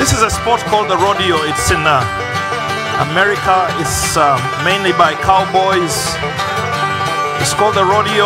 This 0.01 0.13
is 0.13 0.23
a 0.23 0.31
sport 0.31 0.61
called 0.61 0.89
the 0.89 0.97
rodeo. 0.97 1.37
It's 1.45 1.69
in 1.69 1.85
uh, 1.85 2.01
America. 3.11 3.67
It's 3.77 4.17
uh, 4.17 4.33
mainly 4.65 4.93
by 4.93 5.13
cowboys. 5.13 5.93
It's 7.39 7.53
called 7.53 7.75
the 7.75 7.85
rodeo. 7.85 8.25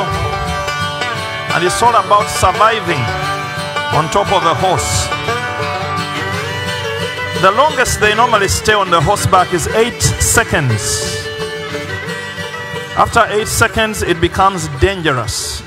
And 1.52 1.66
it's 1.66 1.84
all 1.84 1.94
about 1.94 2.30
surviving 2.30 3.04
on 3.92 4.10
top 4.10 4.32
of 4.32 4.46
a 4.48 4.56
horse. 4.56 5.04
The 7.42 7.52
longest 7.52 8.00
they 8.00 8.16
normally 8.16 8.48
stay 8.48 8.74
on 8.74 8.90
the 8.90 9.02
horseback 9.02 9.54
is 9.54 9.68
eight 9.76 10.02
seconds. 10.02 10.82
After 12.96 13.26
eight 13.28 13.50
seconds, 13.50 14.02
it 14.02 14.22
becomes 14.22 14.70
dangerous. 14.80 15.62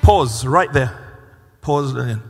Pause 0.00 0.46
right 0.46 0.72
there. 0.72 0.96
Pause 1.60 1.96
again. 1.96 2.29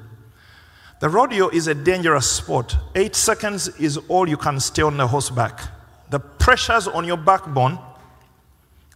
The 1.00 1.09
rodeo 1.09 1.49
is 1.49 1.66
a 1.66 1.75
dangerous 1.75 2.30
sport. 2.30 2.76
Eight 2.95 3.16
seconds 3.16 3.69
is 3.78 3.97
all 4.09 4.28
you 4.28 4.37
can 4.37 4.61
stay 4.61 4.83
on 4.83 4.99
the 4.99 5.07
horseback. 5.07 5.61
The 6.11 6.21
pressures 6.21 6.87
on 6.87 7.07
your 7.07 7.16
backbone 7.16 7.78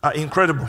are 0.02 0.12
incredible. 0.12 0.68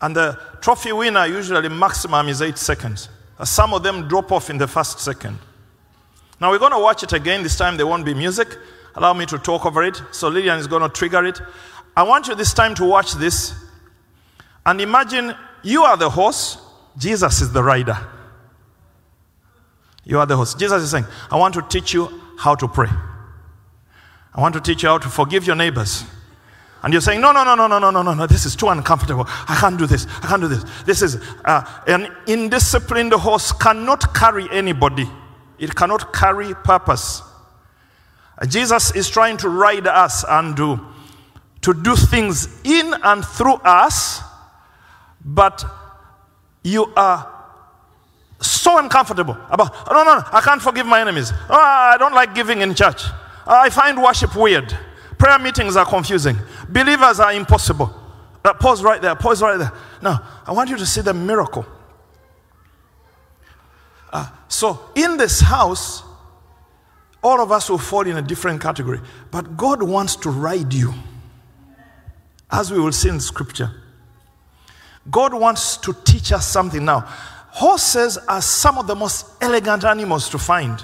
And 0.00 0.14
the 0.14 0.38
trophy 0.60 0.92
winner 0.92 1.26
usually 1.26 1.68
maximum 1.68 2.28
is 2.28 2.42
eight 2.42 2.58
seconds. 2.58 3.08
Uh, 3.38 3.44
Some 3.44 3.74
of 3.74 3.82
them 3.82 4.06
drop 4.06 4.30
off 4.30 4.50
in 4.50 4.58
the 4.58 4.68
first 4.68 5.00
second. 5.00 5.38
Now 6.40 6.50
we're 6.50 6.60
going 6.60 6.72
to 6.72 6.78
watch 6.78 7.02
it 7.02 7.12
again. 7.12 7.42
This 7.42 7.56
time 7.56 7.76
there 7.76 7.86
won't 7.86 8.04
be 8.04 8.14
music. 8.14 8.56
Allow 8.94 9.14
me 9.14 9.26
to 9.26 9.38
talk 9.38 9.66
over 9.66 9.82
it. 9.82 10.00
So 10.12 10.28
Lillian 10.28 10.58
is 10.58 10.68
going 10.68 10.82
to 10.82 10.88
trigger 10.88 11.24
it. 11.24 11.40
I 11.96 12.04
want 12.04 12.28
you 12.28 12.36
this 12.36 12.54
time 12.54 12.74
to 12.76 12.84
watch 12.84 13.14
this 13.14 13.52
and 14.64 14.80
imagine 14.80 15.34
you 15.62 15.82
are 15.82 15.96
the 15.96 16.10
horse, 16.10 16.58
Jesus 16.96 17.40
is 17.40 17.52
the 17.52 17.62
rider. 17.62 17.98
You 20.04 20.18
are 20.18 20.26
the 20.26 20.36
host. 20.36 20.58
Jesus 20.58 20.82
is 20.82 20.90
saying, 20.90 21.06
I 21.30 21.36
want 21.36 21.54
to 21.54 21.62
teach 21.62 21.92
you 21.92 22.20
how 22.38 22.54
to 22.56 22.66
pray. 22.66 22.88
I 24.34 24.40
want 24.40 24.54
to 24.54 24.60
teach 24.60 24.82
you 24.82 24.88
how 24.88 24.98
to 24.98 25.08
forgive 25.08 25.46
your 25.46 25.56
neighbors. 25.56 26.04
And 26.82 26.92
you're 26.92 27.00
saying, 27.00 27.20
no, 27.20 27.30
no, 27.30 27.44
no, 27.44 27.54
no, 27.54 27.68
no, 27.68 27.78
no, 27.78 27.90
no, 27.90 28.02
no, 28.02 28.14
no, 28.14 28.26
this 28.26 28.44
is 28.44 28.56
too 28.56 28.68
uncomfortable. 28.68 29.24
I 29.28 29.56
can't 29.60 29.78
do 29.78 29.86
this. 29.86 30.06
I 30.22 30.26
can't 30.26 30.42
do 30.42 30.48
this. 30.48 30.64
This 30.84 31.02
is 31.02 31.16
uh, 31.44 31.62
an 31.86 32.06
indisciplined 32.26 33.12
horse 33.12 33.52
cannot 33.52 34.14
carry 34.14 34.48
anybody, 34.50 35.08
it 35.58 35.76
cannot 35.76 36.12
carry 36.12 36.54
purpose. 36.54 37.22
Uh, 38.36 38.46
Jesus 38.46 38.96
is 38.96 39.08
trying 39.08 39.36
to 39.36 39.48
ride 39.48 39.86
us 39.86 40.24
and 40.28 40.56
do, 40.56 40.80
to 41.60 41.72
do 41.72 41.94
things 41.94 42.48
in 42.64 42.94
and 43.04 43.24
through 43.24 43.54
us, 43.62 44.20
but 45.24 45.64
you 46.64 46.92
are 46.96 47.31
so 48.42 48.78
uncomfortable 48.78 49.36
about, 49.50 49.74
"Oh, 49.88 49.94
no, 49.94 50.04
no, 50.04 50.18
no, 50.18 50.24
I 50.32 50.40
can't 50.40 50.60
forgive 50.60 50.86
my 50.86 51.00
enemies. 51.00 51.32
Oh, 51.48 51.54
I 51.54 51.96
don't 51.98 52.14
like 52.14 52.34
giving 52.34 52.60
in 52.60 52.74
church. 52.74 53.04
I 53.46 53.70
find 53.70 54.02
worship 54.02 54.34
weird. 54.36 54.76
Prayer 55.18 55.38
meetings 55.38 55.76
are 55.76 55.86
confusing. 55.86 56.36
Believers 56.68 57.20
are 57.20 57.32
impossible. 57.32 57.92
Uh, 58.44 58.52
pause 58.54 58.82
right 58.82 59.00
there, 59.00 59.14
pause 59.14 59.40
right 59.42 59.58
there. 59.58 59.72
Now, 60.02 60.22
I 60.46 60.52
want 60.52 60.68
you 60.70 60.76
to 60.76 60.86
see 60.86 61.00
the 61.00 61.14
miracle. 61.14 61.64
Uh, 64.12 64.26
so, 64.48 64.90
in 64.94 65.16
this 65.16 65.40
house, 65.40 66.02
All 67.22 67.40
of 67.40 67.52
us 67.52 67.70
will 67.70 67.78
fall 67.78 68.04
in 68.06 68.16
a 68.16 68.22
different 68.22 68.60
category. 68.60 69.00
But 69.30 69.56
God 69.56 69.80
wants 69.82 70.16
to 70.16 70.30
ride 70.30 70.74
you, 70.74 70.92
as 72.50 72.72
we 72.72 72.80
will 72.80 72.90
see 72.92 73.08
in 73.08 73.20
Scripture. 73.20 73.70
God 75.10 75.32
wants 75.32 75.76
to 75.78 75.94
teach 76.04 76.32
us 76.32 76.46
something 76.46 76.84
now. 76.84 77.08
Horses 77.52 78.16
are 78.16 78.40
some 78.40 78.78
of 78.78 78.86
the 78.86 78.96
most 78.96 79.26
elegant 79.42 79.84
animals 79.84 80.30
to 80.30 80.38
find. 80.38 80.82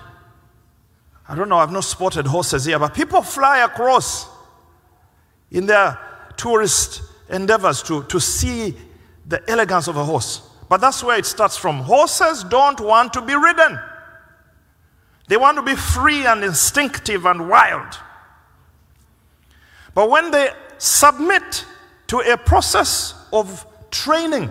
I 1.27 1.35
don't 1.35 1.49
know, 1.49 1.57
I've 1.57 1.73
not 1.73 1.85
spotted 1.85 2.27
horses 2.27 2.67
here, 2.67 2.79
but 2.79 2.93
people 2.93 3.23
fly 3.23 3.61
across 3.61 4.29
in 5.51 5.65
their 5.65 5.99
tourist 6.37 7.01
endeavors 7.31 7.83
to, 7.85 8.03
to 8.05 8.21
see 8.21 8.75
the 9.27 9.43
elegance 9.51 9.89
of 9.89 9.97
a 9.97 10.05
horse. 10.05 10.43
But 10.69 10.83
that's 10.83 11.03
where 11.03 11.19
it 11.19 11.25
starts 11.25 11.57
from. 11.57 11.79
Horses 11.79 12.45
don't 12.45 12.81
want 12.81 13.15
to 13.15 13.23
be 13.23 13.35
ridden, 13.35 13.81
they 15.27 15.39
want 15.39 15.57
to 15.57 15.63
be 15.63 15.75
free 15.75 16.27
and 16.27 16.45
instinctive 16.45 17.25
and 17.25 17.49
wild. 17.49 17.99
But 19.95 20.11
when 20.11 20.31
they 20.31 20.51
submit 20.77 21.65
to 22.09 22.19
a 22.19 22.37
process 22.37 23.15
of 23.33 23.67
training, 23.91 24.51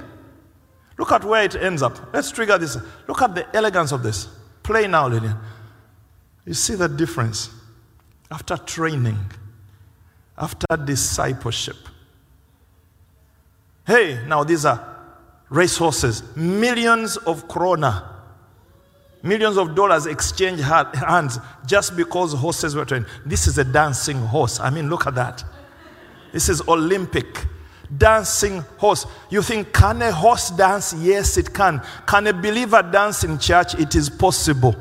look 0.98 1.12
at 1.12 1.24
where 1.24 1.44
it 1.44 1.56
ends 1.56 1.82
up. 1.82 2.14
Let's 2.14 2.32
trigger 2.32 2.58
this. 2.58 2.78
Look 3.08 3.22
at 3.22 3.36
the 3.36 3.56
elegance 3.56 3.92
of 3.92 4.04
this. 4.04 4.28
Play 4.64 4.88
now, 4.88 5.08
Lydia. 5.08 5.38
You 6.46 6.54
see 6.54 6.76
the 6.76 6.88
difference 6.88 7.50
after 8.32 8.58
training, 8.58 9.20
after 10.38 10.66
discipleship. 10.78 11.78
Hey, 13.86 14.24
now 14.28 14.44
these 14.44 14.66
are 14.66 14.96
racehorses, 15.50 16.36
millions 16.36 17.18
of 17.18 17.48
krona, 17.48 18.06
millions 19.24 19.58
of 19.58 19.76
dollars 19.76 20.06
exchange 20.06 20.60
hands 20.60 21.40
just 21.66 21.96
because 21.96 22.34
horses 22.34 22.76
were 22.76 22.86
trained. 22.86 23.06
This 23.26 23.48
is 23.48 23.58
a 23.58 23.64
dancing 23.64 24.18
horse. 24.18 24.60
I 24.60 24.70
mean, 24.70 24.90
look 24.90 25.08
at 25.08 25.16
that. 25.16 25.44
This 26.34 26.50
is 26.50 26.62
Olympic 26.68 27.46
dancing 27.96 28.60
horse. 28.78 29.06
You 29.30 29.42
think, 29.42 29.74
can 29.74 30.02
a 30.02 30.12
horse 30.12 30.50
dance? 30.50 30.94
Yes, 30.94 31.38
it 31.38 31.54
can. 31.54 31.82
Can 32.06 32.28
a 32.28 32.34
believer 32.34 32.82
dance 32.82 33.24
in 33.24 33.40
church? 33.40 33.76
It 33.76 33.96
is 33.96 34.10
possible. 34.10 34.76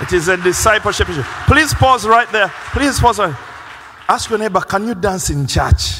It 0.00 0.12
is 0.12 0.28
a 0.28 0.36
discipleship 0.36 1.08
issue. 1.08 1.22
Please 1.22 1.74
pause 1.74 2.06
right 2.06 2.30
there. 2.30 2.48
Please 2.72 3.00
pause 3.00 3.18
right. 3.18 3.34
Ask 4.08 4.30
your 4.30 4.38
neighbor, 4.38 4.60
can 4.60 4.86
you 4.86 4.94
dance 4.94 5.28
in 5.30 5.46
church? 5.46 5.96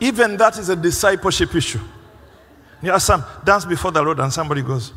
Even 0.00 0.36
that 0.36 0.58
is 0.58 0.68
a 0.68 0.76
discipleship 0.76 1.54
issue. 1.54 1.80
You 2.80 2.90
ask 2.90 3.06
some, 3.06 3.24
dance 3.44 3.64
before 3.64 3.92
the 3.92 4.02
Lord, 4.02 4.18
and 4.18 4.32
somebody 4.32 4.62
goes. 4.62 4.92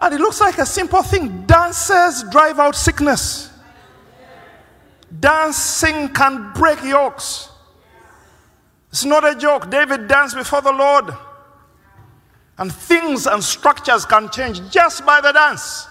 And 0.00 0.14
it 0.14 0.20
looks 0.20 0.40
like 0.40 0.58
a 0.58 0.66
simple 0.66 1.02
thing. 1.02 1.44
Dances 1.46 2.24
drive 2.30 2.58
out 2.58 2.76
sickness. 2.76 3.50
Dancing 5.18 6.08
can 6.10 6.52
break 6.52 6.82
yokes. 6.84 7.48
It's 8.90 9.04
not 9.04 9.24
a 9.24 9.34
joke. 9.38 9.70
David 9.70 10.08
danced 10.08 10.36
before 10.36 10.62
the 10.62 10.72
Lord. 10.72 11.14
And 12.58 12.72
things 12.72 13.26
and 13.26 13.42
structures 13.42 14.04
can 14.04 14.28
change 14.30 14.70
just 14.70 15.04
by 15.04 15.20
the 15.20 15.32
dance. 15.32 15.86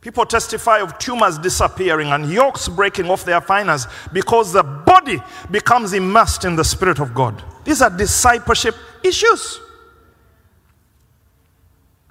People 0.00 0.26
testify 0.26 0.80
of 0.80 0.98
tumors 0.98 1.38
disappearing 1.38 2.08
and 2.08 2.30
yokes 2.30 2.68
breaking 2.68 3.08
off 3.08 3.24
their 3.24 3.40
finance 3.40 3.86
because 4.12 4.52
the 4.52 4.62
body 4.62 5.22
becomes 5.50 5.92
immersed 5.94 6.44
in 6.44 6.56
the 6.56 6.64
Spirit 6.64 6.98
of 6.98 7.14
God. 7.14 7.42
These 7.64 7.80
are 7.80 7.90
discipleship 7.90 8.74
issues. 9.02 9.60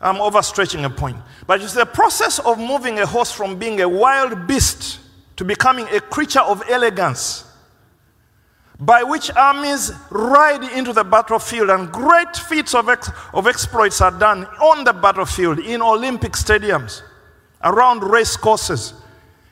I'm 0.03 0.17
overstretching 0.17 0.85
a 0.85 0.89
point. 0.89 1.17
But 1.47 1.61
it's 1.61 1.73
the 1.73 1.85
process 1.85 2.37
of 2.39 2.59
moving 2.59 2.99
a 2.99 3.05
horse 3.05 3.31
from 3.31 3.57
being 3.57 3.81
a 3.81 3.89
wild 3.89 4.47
beast 4.47 4.99
to 5.37 5.45
becoming 5.45 5.87
a 5.87 5.99
creature 5.99 6.41
of 6.41 6.61
elegance 6.69 7.45
by 8.79 9.01
which 9.01 9.31
armies 9.31 9.91
ride 10.09 10.63
into 10.75 10.91
the 10.91 11.03
battlefield 11.03 11.69
and 11.69 11.91
great 11.91 12.35
feats 12.35 12.75
of, 12.75 12.89
ex- 12.89 13.09
of 13.33 13.47
exploits 13.47 14.01
are 14.01 14.11
done 14.11 14.45
on 14.61 14.83
the 14.83 14.91
battlefield, 14.91 15.59
in 15.59 15.81
Olympic 15.81 16.33
stadiums, 16.33 17.01
around 17.63 18.03
race 18.03 18.35
courses. 18.35 18.93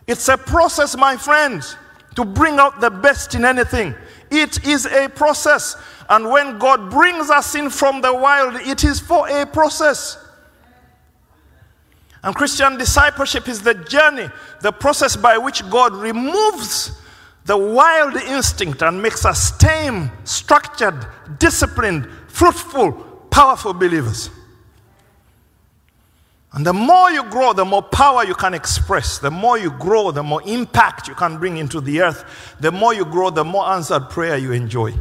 It's 0.05 0.27
a 0.27 0.37
process, 0.37 0.97
my 0.97 1.15
friends, 1.15 1.77
to 2.15 2.25
bring 2.25 2.57
out 2.57 2.81
the 2.81 2.89
best 2.89 3.35
in 3.35 3.45
anything. 3.45 3.95
It 4.29 4.65
is 4.65 4.85
a 4.85 5.07
process. 5.07 5.77
And 6.09 6.29
when 6.29 6.57
God 6.57 6.89
brings 6.89 7.29
us 7.29 7.55
in 7.55 7.69
from 7.69 8.01
the 8.01 8.13
wild, 8.13 8.55
it 8.55 8.83
is 8.83 8.99
for 8.99 9.29
a 9.29 9.45
process. 9.45 10.17
And 12.23 12.35
Christian 12.35 12.77
discipleship 12.77 13.47
is 13.47 13.61
the 13.61 13.73
journey, 13.73 14.29
the 14.61 14.71
process 14.71 15.15
by 15.15 15.37
which 15.37 15.67
God 15.69 15.93
removes 15.93 16.91
the 17.45 17.57
wild 17.57 18.15
instinct 18.15 18.83
and 18.83 19.01
makes 19.01 19.25
us 19.25 19.57
tame, 19.57 20.11
structured, 20.23 21.07
disciplined, 21.39 22.07
fruitful, 22.27 22.91
powerful 23.31 23.73
believers. 23.73 24.29
And 26.53 26.65
the 26.65 26.73
more 26.73 27.09
you 27.09 27.23
grow, 27.29 27.53
the 27.53 27.65
more 27.65 27.81
power 27.81 28.25
you 28.25 28.35
can 28.35 28.53
express. 28.53 29.19
The 29.19 29.31
more 29.31 29.57
you 29.57 29.71
grow, 29.71 30.11
the 30.11 30.21
more 30.21 30.41
impact 30.45 31.07
you 31.07 31.15
can 31.15 31.37
bring 31.37 31.57
into 31.57 31.79
the 31.79 32.01
earth. 32.01 32.25
The 32.59 32.71
more 32.71 32.93
you 32.93 33.05
grow, 33.05 33.29
the 33.29 33.45
more 33.45 33.65
answered 33.69 34.09
prayer 34.09 34.37
you 34.37 34.51
enjoy. 34.51 34.93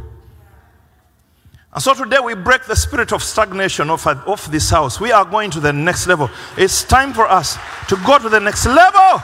And 1.73 1.81
so 1.81 1.93
today 1.93 2.19
we 2.19 2.33
break 2.35 2.65
the 2.65 2.75
spirit 2.75 3.13
of 3.13 3.23
stagnation 3.23 3.89
off, 3.89 4.05
off 4.05 4.51
this 4.51 4.69
house. 4.69 4.99
We 4.99 5.13
are 5.13 5.23
going 5.23 5.51
to 5.51 5.61
the 5.61 5.71
next 5.71 6.05
level. 6.05 6.29
It's 6.57 6.83
time 6.83 7.13
for 7.13 7.27
us 7.27 7.57
to 7.87 7.95
go 8.05 8.19
to 8.19 8.27
the 8.27 8.39
next 8.39 8.65
level. 8.65 9.23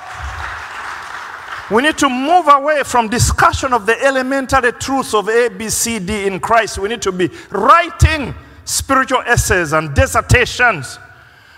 We 1.70 1.84
need 1.84 1.98
to 1.98 2.08
move 2.08 2.48
away 2.48 2.84
from 2.84 3.10
discussion 3.10 3.74
of 3.74 3.86
the 3.86 4.02
elementary 4.02 4.72
truths 4.72 5.14
of 5.14 5.28
A, 5.28 5.50
B, 5.50 5.68
C, 5.70 6.00
D 6.00 6.26
in 6.26 6.40
Christ. 6.40 6.78
We 6.78 6.88
need 6.88 7.02
to 7.02 7.12
be 7.12 7.30
writing 7.50 8.34
spiritual 8.64 9.24
essays 9.26 9.74
and 9.74 9.94
dissertations. 9.94 10.98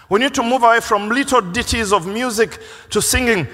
We 0.10 0.19
need 0.19 0.34
to 0.34 0.41
move 0.41 0.63
away 0.63 0.80
from 0.80 1.10
little 1.10 1.41
ditties 1.41 1.93
of 1.93 2.08
music 2.08 2.58
to 2.89 2.99
singing 2.99 3.47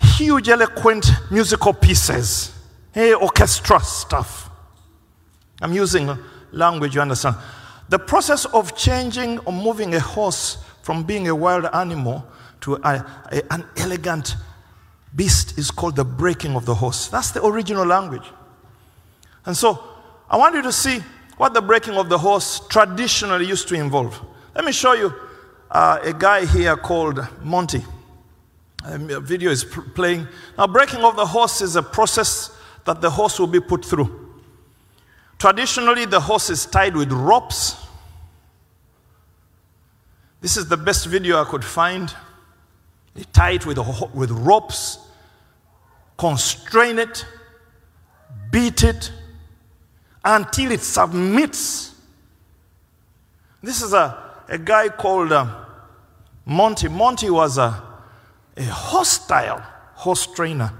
huge, 0.00 0.48
eloquent 0.48 1.10
musical 1.30 1.74
pieces. 1.74 2.58
Hey, 2.92 3.12
orchestra 3.12 3.80
stuff. 3.80 4.48
I'm 5.60 5.74
using 5.74 6.16
language 6.54 6.94
you 6.94 7.00
understand. 7.00 7.36
The 7.88 7.98
process 7.98 8.44
of 8.46 8.76
changing 8.76 9.38
or 9.40 9.52
moving 9.52 9.94
a 9.94 10.00
horse 10.00 10.58
from 10.82 11.02
being 11.04 11.28
a 11.28 11.34
wild 11.34 11.66
animal 11.72 12.24
to 12.62 12.74
a, 12.76 13.04
a- 13.32 13.52
an 13.52 13.64
elegant 13.76 14.36
beast 15.14 15.58
is 15.58 15.70
called 15.70 15.96
the 15.96 16.04
breaking 16.04 16.56
of 16.56 16.64
the 16.66 16.74
horse. 16.74 17.08
That's 17.08 17.30
the 17.30 17.44
original 17.44 17.84
language. 17.86 18.24
And 19.44 19.56
so 19.56 19.82
I 20.30 20.36
want 20.36 20.54
you 20.54 20.62
to 20.62 20.72
see 20.72 21.00
what 21.36 21.52
the 21.52 21.60
breaking 21.60 21.94
of 21.94 22.08
the 22.08 22.18
horse 22.18 22.60
traditionally 22.68 23.46
used 23.46 23.68
to 23.68 23.74
involve. 23.74 24.20
Let 24.54 24.64
me 24.64 24.72
show 24.72 24.94
you 24.94 25.12
uh, 25.70 25.98
a 26.02 26.12
guy 26.12 26.46
here 26.46 26.76
called 26.76 27.26
Monty. 27.42 27.84
Um, 28.86 29.10
a 29.10 29.20
video 29.20 29.50
is 29.50 29.64
playing. 29.94 30.28
Now, 30.58 30.66
breaking 30.66 31.00
of 31.04 31.16
the 31.16 31.26
horse 31.26 31.60
is 31.60 31.76
a 31.76 31.82
process 31.82 32.50
that 32.84 33.00
the 33.00 33.10
horse 33.10 33.38
will 33.38 33.46
be 33.46 33.60
put 33.60 33.84
through. 33.84 34.23
Traditionally, 35.44 36.06
the 36.06 36.20
horse 36.20 36.48
is 36.48 36.64
tied 36.64 36.96
with 36.96 37.12
ropes. 37.12 37.76
This 40.40 40.56
is 40.56 40.70
the 40.70 40.76
best 40.78 41.04
video 41.04 41.38
I 41.38 41.44
could 41.44 41.62
find. 41.62 42.10
They 43.14 43.24
tie 43.24 43.50
it 43.50 43.66
with, 43.66 43.78
with 44.14 44.30
ropes, 44.30 45.00
constrain 46.16 46.98
it, 46.98 47.26
beat 48.50 48.84
it 48.84 49.12
until 50.24 50.72
it 50.72 50.80
submits. 50.80 51.94
This 53.62 53.82
is 53.82 53.92
a, 53.92 54.18
a 54.48 54.56
guy 54.56 54.88
called 54.88 55.30
uh, 55.30 55.66
Monty. 56.46 56.88
Monty 56.88 57.28
was 57.28 57.58
a, 57.58 57.82
a 58.56 58.64
hostile 58.64 59.62
horse 59.92 60.26
trainer. 60.26 60.72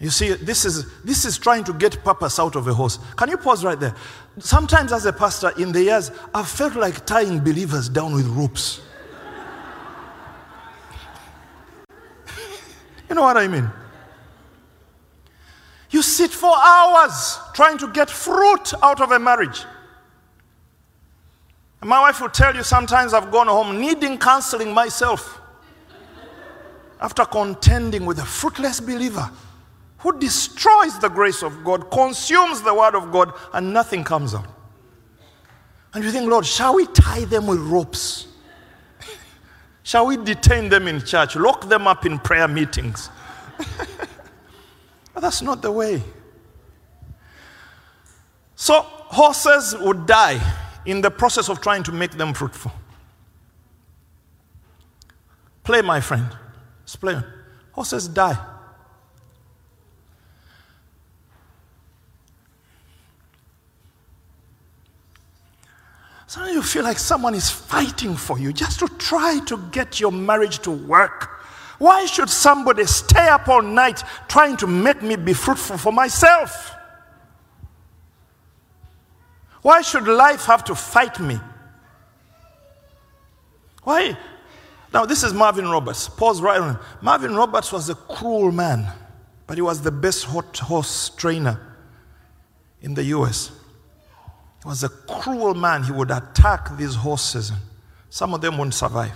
You 0.00 0.08
see, 0.08 0.32
this 0.32 0.64
is, 0.64 0.90
this 1.02 1.26
is 1.26 1.36
trying 1.36 1.62
to 1.64 1.74
get 1.74 2.02
purpose 2.02 2.38
out 2.38 2.56
of 2.56 2.66
a 2.66 2.72
horse. 2.72 2.98
Can 3.16 3.28
you 3.28 3.36
pause 3.36 3.62
right 3.62 3.78
there? 3.78 3.94
Sometimes, 4.38 4.94
as 4.94 5.04
a 5.04 5.12
pastor, 5.12 5.52
in 5.58 5.72
the 5.72 5.82
years, 5.82 6.10
I've 6.32 6.48
felt 6.48 6.74
like 6.74 7.04
tying 7.04 7.40
believers 7.40 7.90
down 7.90 8.14
with 8.14 8.26
ropes. 8.26 8.80
you 13.10 13.14
know 13.14 13.20
what 13.20 13.36
I 13.36 13.46
mean? 13.46 13.70
You 15.90 16.00
sit 16.00 16.30
for 16.30 16.56
hours 16.56 17.38
trying 17.52 17.76
to 17.78 17.92
get 17.92 18.08
fruit 18.08 18.72
out 18.82 19.02
of 19.02 19.10
a 19.10 19.18
marriage. 19.18 19.66
And 21.82 21.90
my 21.90 22.00
wife 22.00 22.22
will 22.22 22.30
tell 22.30 22.56
you 22.56 22.62
sometimes 22.62 23.12
I've 23.12 23.30
gone 23.30 23.48
home 23.48 23.78
needing 23.78 24.16
counseling 24.16 24.72
myself 24.72 25.42
after 27.02 27.26
contending 27.26 28.06
with 28.06 28.18
a 28.18 28.24
fruitless 28.24 28.80
believer 28.80 29.30
who 30.00 30.18
destroys 30.18 30.98
the 30.98 31.08
grace 31.08 31.42
of 31.42 31.62
God, 31.62 31.90
consumes 31.90 32.62
the 32.62 32.74
word 32.74 32.94
of 32.94 33.12
God, 33.12 33.32
and 33.52 33.72
nothing 33.72 34.02
comes 34.02 34.34
out. 34.34 34.46
And 35.92 36.04
you 36.04 36.10
think, 36.10 36.30
Lord, 36.30 36.46
shall 36.46 36.74
we 36.74 36.86
tie 36.86 37.24
them 37.24 37.46
with 37.46 37.58
ropes? 37.58 38.28
shall 39.82 40.06
we 40.06 40.16
detain 40.16 40.68
them 40.68 40.88
in 40.88 41.04
church, 41.04 41.36
lock 41.36 41.68
them 41.68 41.86
up 41.86 42.06
in 42.06 42.18
prayer 42.18 42.48
meetings? 42.48 43.10
that's 45.14 45.42
not 45.42 45.60
the 45.60 45.70
way. 45.70 46.02
So, 48.56 48.80
horses 48.82 49.76
would 49.78 50.06
die 50.06 50.40
in 50.86 51.00
the 51.00 51.10
process 51.10 51.48
of 51.48 51.60
trying 51.60 51.82
to 51.84 51.92
make 51.92 52.12
them 52.12 52.32
fruitful. 52.32 52.72
Play, 55.62 55.82
my 55.82 56.00
friend. 56.00 56.26
Let's 56.80 56.96
play. 56.96 57.20
Horses 57.72 58.08
die. 58.08 58.38
Sometimes 66.30 66.54
you 66.54 66.62
feel 66.62 66.84
like 66.84 67.00
someone 67.00 67.34
is 67.34 67.50
fighting 67.50 68.14
for 68.14 68.38
you 68.38 68.52
just 68.52 68.78
to 68.78 68.86
try 68.98 69.40
to 69.46 69.56
get 69.72 69.98
your 69.98 70.12
marriage 70.12 70.60
to 70.60 70.70
work. 70.70 71.42
Why 71.80 72.06
should 72.06 72.30
somebody 72.30 72.86
stay 72.86 73.26
up 73.26 73.48
all 73.48 73.62
night 73.62 74.04
trying 74.28 74.56
to 74.58 74.68
make 74.68 75.02
me 75.02 75.16
be 75.16 75.32
fruitful 75.32 75.76
for 75.76 75.92
myself? 75.92 76.72
Why 79.62 79.82
should 79.82 80.06
life 80.06 80.44
have 80.44 80.62
to 80.66 80.76
fight 80.76 81.18
me? 81.18 81.40
Why? 83.82 84.16
Now, 84.94 85.06
this 85.06 85.24
is 85.24 85.34
Marvin 85.34 85.66
Roberts. 85.66 86.08
Pause 86.08 86.42
right 86.42 86.60
on. 86.60 86.78
Marvin 87.00 87.34
Roberts 87.34 87.72
was 87.72 87.90
a 87.90 87.96
cruel 87.96 88.52
man, 88.52 88.86
but 89.48 89.58
he 89.58 89.62
was 89.62 89.82
the 89.82 89.90
best 89.90 90.26
hot 90.26 90.56
horse 90.58 91.08
trainer 91.08 91.60
in 92.82 92.94
the 92.94 93.02
US. 93.18 93.59
He 94.62 94.68
was 94.68 94.84
a 94.84 94.88
cruel 94.88 95.54
man. 95.54 95.84
He 95.84 95.92
would 95.92 96.10
attack 96.10 96.76
these 96.76 96.94
horses. 96.94 97.52
Some 98.10 98.34
of 98.34 98.40
them 98.40 98.58
wouldn't 98.58 98.74
survive. 98.74 99.12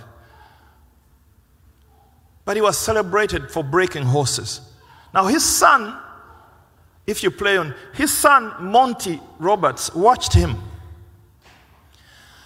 But 2.45 2.55
he 2.55 2.61
was 2.61 2.77
celebrated 2.77 3.51
for 3.51 3.63
breaking 3.63 4.03
horses. 4.03 4.61
Now, 5.13 5.25
his 5.27 5.43
son, 5.43 5.97
if 7.07 7.23
you 7.23 7.31
play 7.31 7.57
on, 7.57 7.73
his 7.93 8.13
son, 8.13 8.53
Monty 8.59 9.19
Roberts, 9.39 9.93
watched 9.93 10.33
him. 10.33 10.57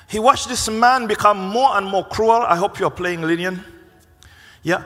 He 0.10 0.20
watched 0.20 0.50
this 0.50 0.68
man 0.70 1.08
become 1.08 1.38
more 1.38 1.78
and 1.78 1.86
more 1.86 2.06
cruel. 2.06 2.32
I 2.32 2.56
hope 2.56 2.80
you're 2.80 2.90
playing 2.90 3.22
Lillian. 3.22 3.64
Yeah. 4.64 4.84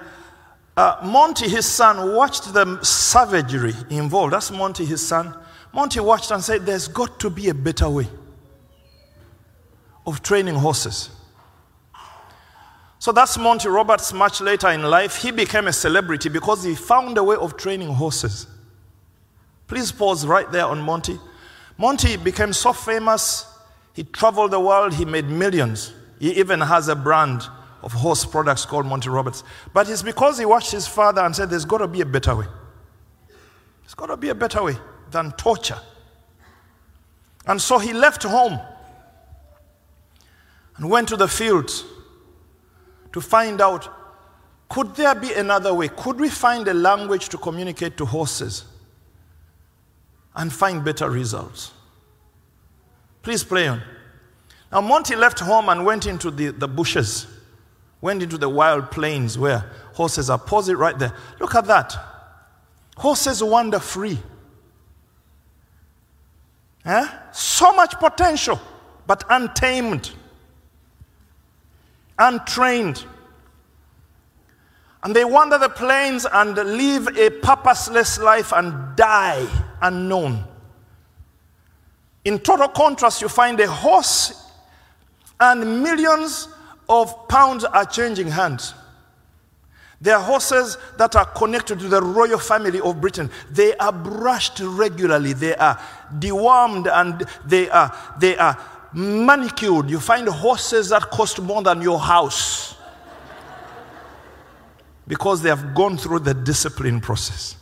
Uh, 0.76 0.98
Monty, 1.04 1.48
his 1.48 1.66
son, 1.66 2.16
watched 2.16 2.54
the 2.54 2.84
savagery 2.84 3.74
involved. 3.90 4.34
That's 4.34 4.52
Monty, 4.52 4.86
his 4.86 5.06
son. 5.06 5.34
Monty 5.74 6.00
watched 6.00 6.30
and 6.30 6.44
said, 6.44 6.66
There's 6.66 6.88
got 6.88 7.20
to 7.20 7.30
be 7.30 7.50
a 7.50 7.54
better 7.54 7.90
way 7.90 8.08
of 10.06 10.22
training 10.22 10.56
horses. 10.56 11.10
So 13.00 13.12
that's 13.12 13.38
Monty 13.38 13.68
Roberts. 13.68 14.14
Much 14.14 14.40
later 14.40 14.70
in 14.70 14.84
life, 14.84 15.18
he 15.18 15.32
became 15.32 15.68
a 15.68 15.74
celebrity 15.74 16.30
because 16.30 16.64
he 16.64 16.76
found 16.76 17.18
a 17.18 17.24
way 17.24 17.36
of 17.36 17.58
training 17.58 17.90
horses. 17.90 18.48
Please 19.68 19.92
pause 19.92 20.26
right 20.26 20.50
there 20.52 20.66
on 20.66 20.80
Monty. 20.80 21.20
Monty 21.78 22.18
became 22.18 22.54
so 22.54 22.72
famous, 22.72 23.48
he 23.94 24.04
traveled 24.04 24.52
the 24.52 24.60
world, 24.60 24.94
he 24.94 25.06
made 25.06 25.26
millions. 25.26 25.92
He 26.20 26.32
even 26.40 26.62
has 26.62 26.88
a 26.88 26.96
brand 26.96 27.42
of 27.82 27.92
horse 27.92 28.24
products 28.24 28.64
called 28.66 28.86
Monty 28.86 29.10
Roberts. 29.10 29.44
But 29.74 29.90
it's 29.90 30.04
because 30.04 30.38
he 30.38 30.46
watched 30.46 30.72
his 30.72 30.88
father 30.88 31.22
and 31.22 31.36
said, 31.36 31.50
There's 31.50 31.66
got 31.66 31.80
to 31.80 31.88
be 31.88 32.02
a 32.02 32.06
better 32.06 32.36
way. 32.36 32.46
There's 33.82 33.96
got 33.96 34.06
to 34.06 34.18
be 34.18 34.30
a 34.30 34.36
better 34.36 34.64
way 34.64 34.78
than 35.14 35.32
torture. 35.32 35.80
And 37.46 37.62
so 37.62 37.80
he 37.80 37.94
left 37.94 38.24
home 38.24 38.60
and 40.78 40.90
went 40.90 41.08
to 41.10 41.18
the 41.18 41.28
fields 41.28 41.86
to 43.14 43.22
find 43.22 43.62
out 43.62 43.90
could 44.70 44.96
there 44.96 45.14
be 45.14 45.32
another 45.34 45.72
way? 45.72 45.88
Could 45.88 46.20
we 46.20 46.30
find 46.30 46.68
a 46.68 46.74
language 46.74 47.30
to 47.30 47.38
communicate 47.38 47.96
to 47.98 48.06
horses 48.06 48.66
and 50.36 50.52
find 50.52 50.84
better 50.84 51.12
results? 51.12 51.72
Please 53.22 53.44
play 53.44 53.68
on. 53.68 53.84
Now, 54.72 54.82
Monty 54.82 55.16
left 55.16 55.40
home 55.40 55.70
and 55.70 55.86
went 55.86 56.08
into 56.08 56.32
the, 56.32 56.48
the 56.48 56.68
bushes, 56.68 57.28
went 58.02 58.24
into 58.24 58.40
the 58.40 58.50
wild 58.50 58.90
plains 58.90 59.38
where 59.38 59.70
horses 59.94 60.32
are. 60.32 60.40
Pause 60.40 60.70
it 60.70 60.78
right 60.78 60.98
there. 60.98 61.14
Look 61.40 61.54
at 61.54 61.66
that. 61.66 61.96
Horses 62.98 63.44
wander 63.44 63.78
free. 63.78 64.18
Eh? 66.86 67.08
So 67.32 67.72
much 67.74 67.94
potential, 68.00 68.60
but 69.08 69.24
untamed, 69.30 70.12
untrained. 72.20 73.06
And 75.04 75.16
they 75.16 75.26
wander 75.26 75.58
the 75.58 75.70
plains 75.70 76.26
and 76.32 76.56
live 76.56 77.18
a 77.18 77.30
purposeless 77.30 78.20
life 78.20 78.54
and 78.54 78.96
die 78.96 79.48
unknown. 79.82 80.46
In 82.26 82.40
total 82.40 82.70
contrast, 82.70 83.22
you 83.22 83.28
find 83.28 83.60
a 83.60 83.70
horse 83.70 84.50
and 85.40 85.84
millions 85.84 86.48
of 86.88 87.28
pounds 87.28 87.66
are 87.66 87.86
changing 87.86 88.28
hands. 88.28 88.74
There 90.00 90.18
are 90.18 90.22
horses 90.22 90.78
that 90.98 91.16
are 91.16 91.26
connected 91.26 91.80
to 91.80 91.88
the 91.88 92.02
royal 92.02 92.38
family 92.38 92.82
of 92.82 93.00
Britain. 93.00 93.30
They 93.50 93.74
are 93.78 93.94
brushed 93.94 94.60
regularly. 94.60 95.32
They 95.32 95.56
are 95.56 95.82
dewormed 96.20 96.92
and 96.92 97.26
they 97.46 97.70
are, 97.70 97.96
they 98.20 98.38
are 98.38 98.58
manicured. 98.94 99.90
You 99.90 100.00
find 100.00 100.28
horses 100.28 100.90
that 100.90 101.10
cost 101.10 101.42
more 101.42 101.62
than 101.62 101.82
your 101.82 102.00
house 102.00 102.76
because 105.08 105.42
they 105.42 105.50
have 105.50 105.74
gone 105.74 105.98
through 105.98 106.20
the 106.20 106.34
discipline 106.34 107.02
process 107.02 107.58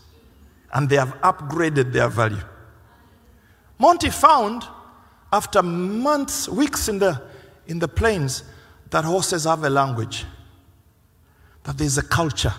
and 0.74 0.90
they 0.90 0.96
have 0.96 1.16
upgraded 1.22 1.92
their 1.92 2.08
value. 2.08 2.44
Monty 3.80 4.10
found 4.10 4.64
after 5.34 5.64
months, 5.64 6.48
weeks 6.50 6.88
in 6.88 7.00
the, 7.00 7.22
in 7.68 7.80
the 7.80 7.88
plains, 7.88 8.44
that 8.90 9.06
horses 9.06 9.46
have 9.46 9.64
a 9.64 9.70
language 9.70 10.26
that 11.64 11.78
there's 11.78 11.98
a 11.98 12.04
culture, 12.04 12.54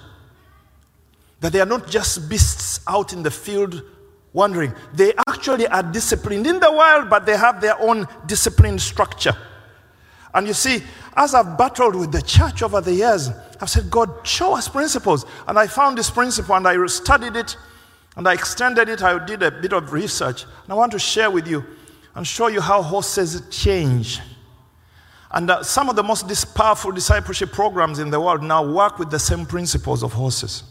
that 1.40 1.52
they 1.52 1.60
are 1.60 1.66
not 1.66 1.88
just 1.88 2.28
beasts 2.28 2.80
out 2.86 3.12
in 3.12 3.22
the 3.22 3.30
field 3.30 3.82
wandering. 4.32 4.72
They 4.94 5.12
actually 5.28 5.66
are 5.66 5.82
disciplined 5.82 6.46
in 6.46 6.60
the 6.60 6.72
wild, 6.72 7.10
but 7.10 7.26
they 7.26 7.36
have 7.36 7.60
their 7.60 7.80
own 7.80 8.06
disciplined 8.26 8.80
structure. 8.80 9.36
And 10.34 10.46
you 10.46 10.54
see, 10.54 10.82
as 11.14 11.34
I've 11.34 11.58
battled 11.58 11.94
with 11.94 12.10
the 12.10 12.22
church 12.22 12.62
over 12.62 12.80
the 12.80 12.94
years, 12.94 13.30
I've 13.60 13.68
said, 13.68 13.90
God, 13.90 14.26
show 14.26 14.56
us 14.56 14.68
principles. 14.68 15.26
And 15.46 15.58
I 15.58 15.66
found 15.66 15.98
this 15.98 16.10
principle 16.10 16.56
and 16.56 16.66
I 16.66 16.84
studied 16.86 17.36
it 17.36 17.56
and 18.16 18.26
I 18.26 18.32
extended 18.32 18.88
it. 18.88 19.02
I 19.02 19.24
did 19.24 19.42
a 19.42 19.50
bit 19.50 19.72
of 19.74 19.92
research. 19.92 20.44
And 20.44 20.72
I 20.72 20.74
want 20.74 20.92
to 20.92 20.98
share 20.98 21.30
with 21.30 21.46
you 21.46 21.64
and 22.14 22.26
show 22.26 22.46
you 22.46 22.60
how 22.62 22.82
horses 22.82 23.42
change. 23.50 24.20
And 25.30 25.50
uh, 25.50 25.62
some 25.62 25.88
of 25.88 25.96
the 25.96 26.02
most 26.02 26.54
powerful 26.54 26.92
discipleship 26.92 27.52
programs 27.52 27.98
in 27.98 28.10
the 28.10 28.20
world 28.20 28.42
now 28.42 28.70
work 28.70 28.98
with 28.98 29.10
the 29.10 29.18
same 29.18 29.46
principles 29.46 30.02
of 30.02 30.12
horses. 30.12 30.64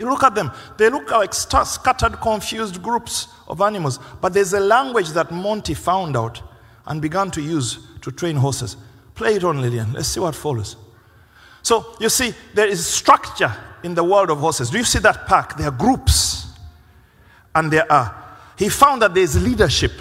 You 0.00 0.08
look 0.08 0.24
at 0.24 0.34
them, 0.34 0.50
they 0.78 0.88
look 0.88 1.10
like 1.10 1.34
scattered, 1.34 2.20
confused 2.22 2.82
groups 2.82 3.28
of 3.46 3.60
animals. 3.60 4.00
But 4.22 4.32
there's 4.32 4.54
a 4.54 4.60
language 4.60 5.10
that 5.10 5.30
Monty 5.30 5.74
found 5.74 6.16
out 6.16 6.42
and 6.86 7.02
began 7.02 7.30
to 7.32 7.42
use 7.42 7.78
to 8.00 8.10
train 8.10 8.36
horses. 8.36 8.78
Play 9.14 9.34
it 9.34 9.44
on, 9.44 9.60
Lillian. 9.60 9.92
Let's 9.92 10.08
see 10.08 10.18
what 10.18 10.34
follows. 10.34 10.76
So, 11.60 11.94
you 12.00 12.08
see, 12.08 12.32
there 12.54 12.66
is 12.66 12.86
structure 12.86 13.54
in 13.82 13.94
the 13.94 14.02
world 14.02 14.30
of 14.30 14.38
horses. 14.38 14.70
Do 14.70 14.78
you 14.78 14.84
see 14.84 15.00
that 15.00 15.26
pack? 15.26 15.58
There 15.58 15.68
are 15.68 15.70
groups. 15.70 16.46
And 17.54 17.70
there 17.70 17.90
are. 17.92 18.38
He 18.56 18.70
found 18.70 19.02
that 19.02 19.12
there's 19.12 19.42
leadership 19.42 19.92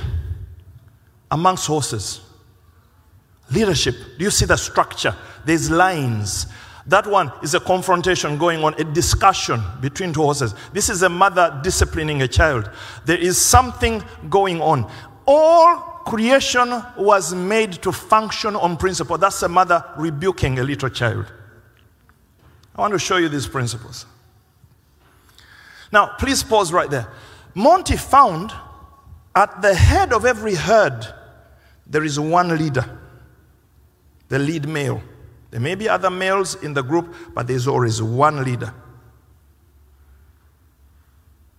amongst 1.29 1.67
horses. 1.67 2.21
Leadership. 3.51 3.95
Do 4.17 4.23
you 4.23 4.31
see 4.31 4.45
the 4.45 4.55
structure? 4.55 5.13
There's 5.43 5.69
lines. 5.69 6.47
That 6.89 7.05
one 7.05 7.31
is 7.43 7.53
a 7.53 7.59
confrontation 7.59 8.39
going 8.39 8.63
on, 8.63 8.73
a 8.81 8.83
discussion 8.83 9.61
between 9.79 10.11
two 10.11 10.23
horses. 10.23 10.55
This 10.73 10.89
is 10.89 11.03
a 11.03 11.09
mother 11.09 11.59
disciplining 11.63 12.23
a 12.23 12.27
child. 12.27 12.67
There 13.05 13.17
is 13.17 13.37
something 13.37 14.03
going 14.27 14.59
on. 14.59 14.91
All 15.27 15.77
creation 16.07 16.83
was 16.97 17.35
made 17.35 17.73
to 17.83 17.91
function 17.91 18.55
on 18.55 18.75
principle. 18.75 19.19
That's 19.19 19.43
a 19.43 19.47
mother 19.47 19.85
rebuking 19.97 20.57
a 20.57 20.63
little 20.63 20.89
child. 20.89 21.31
I 22.75 22.81
want 22.81 22.93
to 22.93 22.99
show 22.99 23.17
you 23.17 23.29
these 23.29 23.45
principles. 23.45 24.07
Now, 25.91 26.15
please 26.17 26.41
pause 26.41 26.73
right 26.73 26.89
there. 26.89 27.07
Monty 27.53 27.97
found 27.97 28.51
at 29.35 29.61
the 29.61 29.75
head 29.75 30.11
of 30.11 30.25
every 30.25 30.55
herd, 30.55 31.05
there 31.85 32.03
is 32.03 32.19
one 32.19 32.57
leader, 32.57 32.97
the 34.27 34.39
lead 34.39 34.67
male. 34.67 35.03
There 35.51 35.59
may 35.59 35.75
be 35.75 35.89
other 35.89 36.09
males 36.09 36.55
in 36.55 36.73
the 36.73 36.83
group, 36.83 37.15
but 37.33 37.47
there's 37.47 37.67
always 37.67 38.01
one 38.01 38.43
leader. 38.43 38.73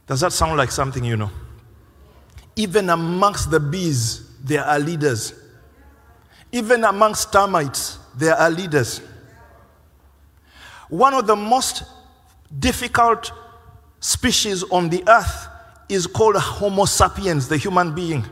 Does 0.07 0.21
that 0.21 0.33
sound 0.33 0.57
like 0.57 0.71
something 0.71 1.05
you 1.05 1.17
know? 1.17 1.31
Even 2.57 2.91
amongst 2.91 3.51
the 3.51 3.61
bees, 3.61 4.29
there 4.43 4.65
are 4.65 4.79
leaders. 4.79 5.35
Even 6.53 6.85
amongst 6.85 7.33
termites, 7.33 7.99
there 8.17 8.35
are 8.35 8.51
leaders. 8.51 9.01
One 10.89 11.15
of 11.15 11.27
the 11.27 11.37
most 11.37 11.85
difficult 12.59 13.33
species 14.01 14.65
on 14.65 14.89
the 14.89 15.05
earth 15.09 15.47
is 15.89 16.07
called 16.07 16.37
Homo 16.37 16.85
sapiens, 16.85 17.49
the 17.49 17.57
human 17.57 17.95
being. 17.95 18.25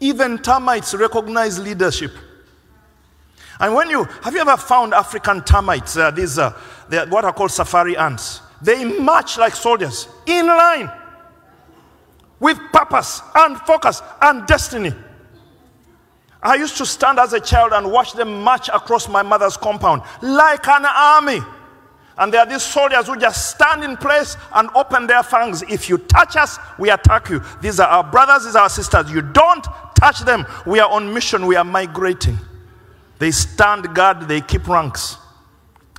Even 0.00 0.38
termites 0.38 0.94
recognize 0.94 1.58
leadership. 1.58 2.12
And 3.60 3.74
when 3.74 3.90
you 3.90 4.04
have 4.04 4.34
you 4.34 4.40
ever 4.40 4.56
found 4.56 4.94
African 4.94 5.42
termites? 5.42 5.96
Uh, 5.96 6.10
these 6.10 6.38
uh, 6.38 6.56
they 6.88 6.98
are 6.98 7.06
what 7.06 7.24
are 7.24 7.32
called 7.32 7.50
safari 7.50 7.96
ants. 7.96 8.40
They 8.62 8.84
march 8.84 9.38
like 9.38 9.54
soldiers 9.54 10.08
in 10.26 10.46
line 10.46 10.90
with 12.40 12.58
purpose 12.72 13.20
and 13.34 13.58
focus 13.60 14.02
and 14.22 14.46
destiny. 14.46 14.92
I 16.40 16.54
used 16.54 16.76
to 16.76 16.86
stand 16.86 17.18
as 17.18 17.32
a 17.32 17.40
child 17.40 17.72
and 17.72 17.90
watch 17.90 18.12
them 18.12 18.42
march 18.42 18.68
across 18.68 19.08
my 19.08 19.22
mother's 19.22 19.56
compound 19.56 20.02
like 20.22 20.66
an 20.68 20.84
army. 20.86 21.40
And 22.16 22.32
there 22.32 22.40
are 22.40 22.46
these 22.46 22.62
soldiers 22.62 23.06
who 23.06 23.16
just 23.16 23.50
stand 23.50 23.84
in 23.84 23.96
place 23.96 24.36
and 24.52 24.68
open 24.74 25.06
their 25.06 25.22
fangs. 25.22 25.62
If 25.62 25.88
you 25.88 25.98
touch 25.98 26.34
us, 26.36 26.58
we 26.78 26.90
attack 26.90 27.28
you. 27.28 27.40
These 27.60 27.78
are 27.78 27.88
our 27.88 28.04
brothers, 28.04 28.44
these 28.44 28.56
are 28.56 28.64
our 28.64 28.68
sisters. 28.68 29.10
You 29.10 29.22
don't 29.22 29.64
touch 29.98 30.20
them. 30.20 30.46
We 30.64 30.80
are 30.80 30.90
on 30.90 31.12
mission, 31.12 31.46
we 31.46 31.56
are 31.56 31.64
migrating. 31.64 32.38
They 33.18 33.32
stand 33.32 33.94
guard, 33.94 34.28
they 34.28 34.40
keep 34.40 34.68
ranks. 34.68 35.16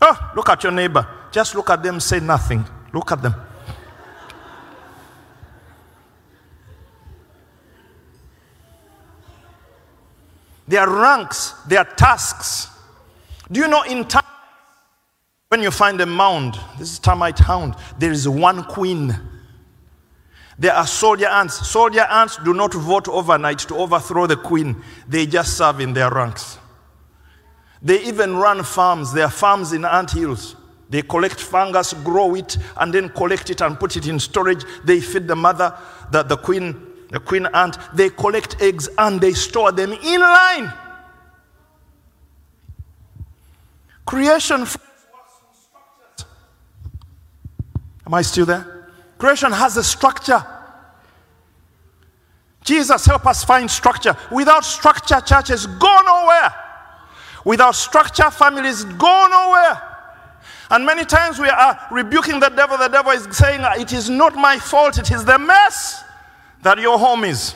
Oh, 0.02 0.32
look 0.36 0.50
at 0.50 0.64
your 0.64 0.72
neighbor. 0.72 1.06
Just 1.32 1.54
look 1.56 1.70
at 1.70 1.84
them, 1.84 2.00
say 2.00 2.20
nothing. 2.20 2.66
Look 2.94 3.12
at 3.12 3.22
them. 3.22 3.36
Their 10.68 10.88
ranks, 10.88 11.54
their 11.68 11.84
tasks. 11.84 12.70
Do 13.52 13.60
you 13.60 13.68
know 13.68 13.84
in 13.84 14.06
time, 14.06 14.24
when 15.50 15.64
you 15.64 15.72
find 15.72 16.00
a 16.00 16.06
mound, 16.06 16.60
this 16.78 16.94
is 16.94 17.00
termite 17.00 17.40
hound, 17.40 17.76
there 17.98 18.12
is 18.12 18.30
one 18.30 18.64
queen. 18.64 19.16
There 20.60 20.74
are 20.74 20.86
soldier 20.86 21.28
ants. 21.28 21.70
Soldier 21.70 22.02
ants 22.02 22.38
do 22.44 22.54
not 22.54 22.74
vote 22.74 23.08
overnight 23.08 23.60
to 23.60 23.76
overthrow 23.76 24.28
the 24.28 24.36
queen, 24.36 24.84
they 25.08 25.26
just 25.26 25.58
serve 25.58 25.80
in 25.80 25.94
their 25.94 26.12
ranks. 26.12 26.58
They 27.82 28.04
even 28.04 28.36
run 28.36 28.64
farms. 28.64 29.14
There 29.14 29.24
are 29.24 29.32
farms 29.32 29.72
in 29.72 29.86
ant 29.86 30.12
hills. 30.12 30.58
They 30.90 31.02
collect 31.02 31.40
fungus, 31.40 31.94
grow 31.94 32.36
it, 32.36 32.58
and 32.76 32.94
then 32.94 33.08
collect 33.10 33.50
it 33.50 33.62
and 33.62 33.80
put 33.80 33.96
it 33.96 34.06
in 34.06 34.20
storage. 34.20 34.66
They 34.84 35.00
feed 35.00 35.30
the 35.30 35.36
mother, 35.36 35.78
the, 36.12 36.24
the 36.24 36.36
queen, 36.36 36.88
the 37.10 37.22
queen 37.22 37.48
ant. 37.54 37.78
They 37.94 38.10
collect 38.10 38.62
eggs 38.62 38.90
and 38.98 39.22
they 39.22 39.32
store 39.32 39.72
them 39.72 39.94
in 39.94 40.20
line. 40.20 40.74
Creation. 44.06 44.68
Am 48.06 48.14
I 48.14 48.24
still 48.24 48.46
there? 48.46 48.79
Creation 49.20 49.52
has 49.52 49.78
a 49.78 49.84
structure. 49.84 50.44
Jesus, 52.64 53.06
help 53.06 53.28
us 53.28 53.44
find 53.44 53.70
structure. 53.70 54.18
Without 54.32 54.66
structure, 54.66 55.22
churches 55.22 55.68
go 55.68 56.00
nowhere. 56.06 56.54
Without 57.46 57.76
structure, 57.76 58.32
families 58.32 58.84
go 58.84 59.28
nowhere. 59.30 59.82
And 60.72 60.86
many 60.86 61.04
times 61.06 61.40
we 61.40 61.50
are 61.50 61.80
rebuking 61.92 62.40
the 62.40 62.50
devil. 62.50 62.78
The 62.78 62.88
devil 62.88 63.12
is 63.12 63.28
saying, 63.36 63.62
It 63.80 63.94
is 63.94 64.10
not 64.10 64.36
my 64.36 64.58
fault, 64.58 64.98
it 64.98 65.12
is 65.12 65.26
the 65.26 65.38
mess 65.38 66.04
that 66.64 66.80
your 66.80 66.98
home 66.98 67.24
is. 67.24 67.56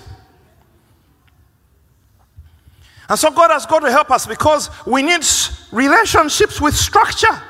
And 3.09 3.19
so 3.19 3.29
God 3.31 3.51
has 3.51 3.65
got 3.65 3.79
to 3.81 3.91
help 3.91 4.11
us 4.11 4.25
because 4.25 4.69
we 4.85 5.03
need 5.03 5.23
relationships 5.71 6.59
with 6.59 6.75
structure 6.75 7.41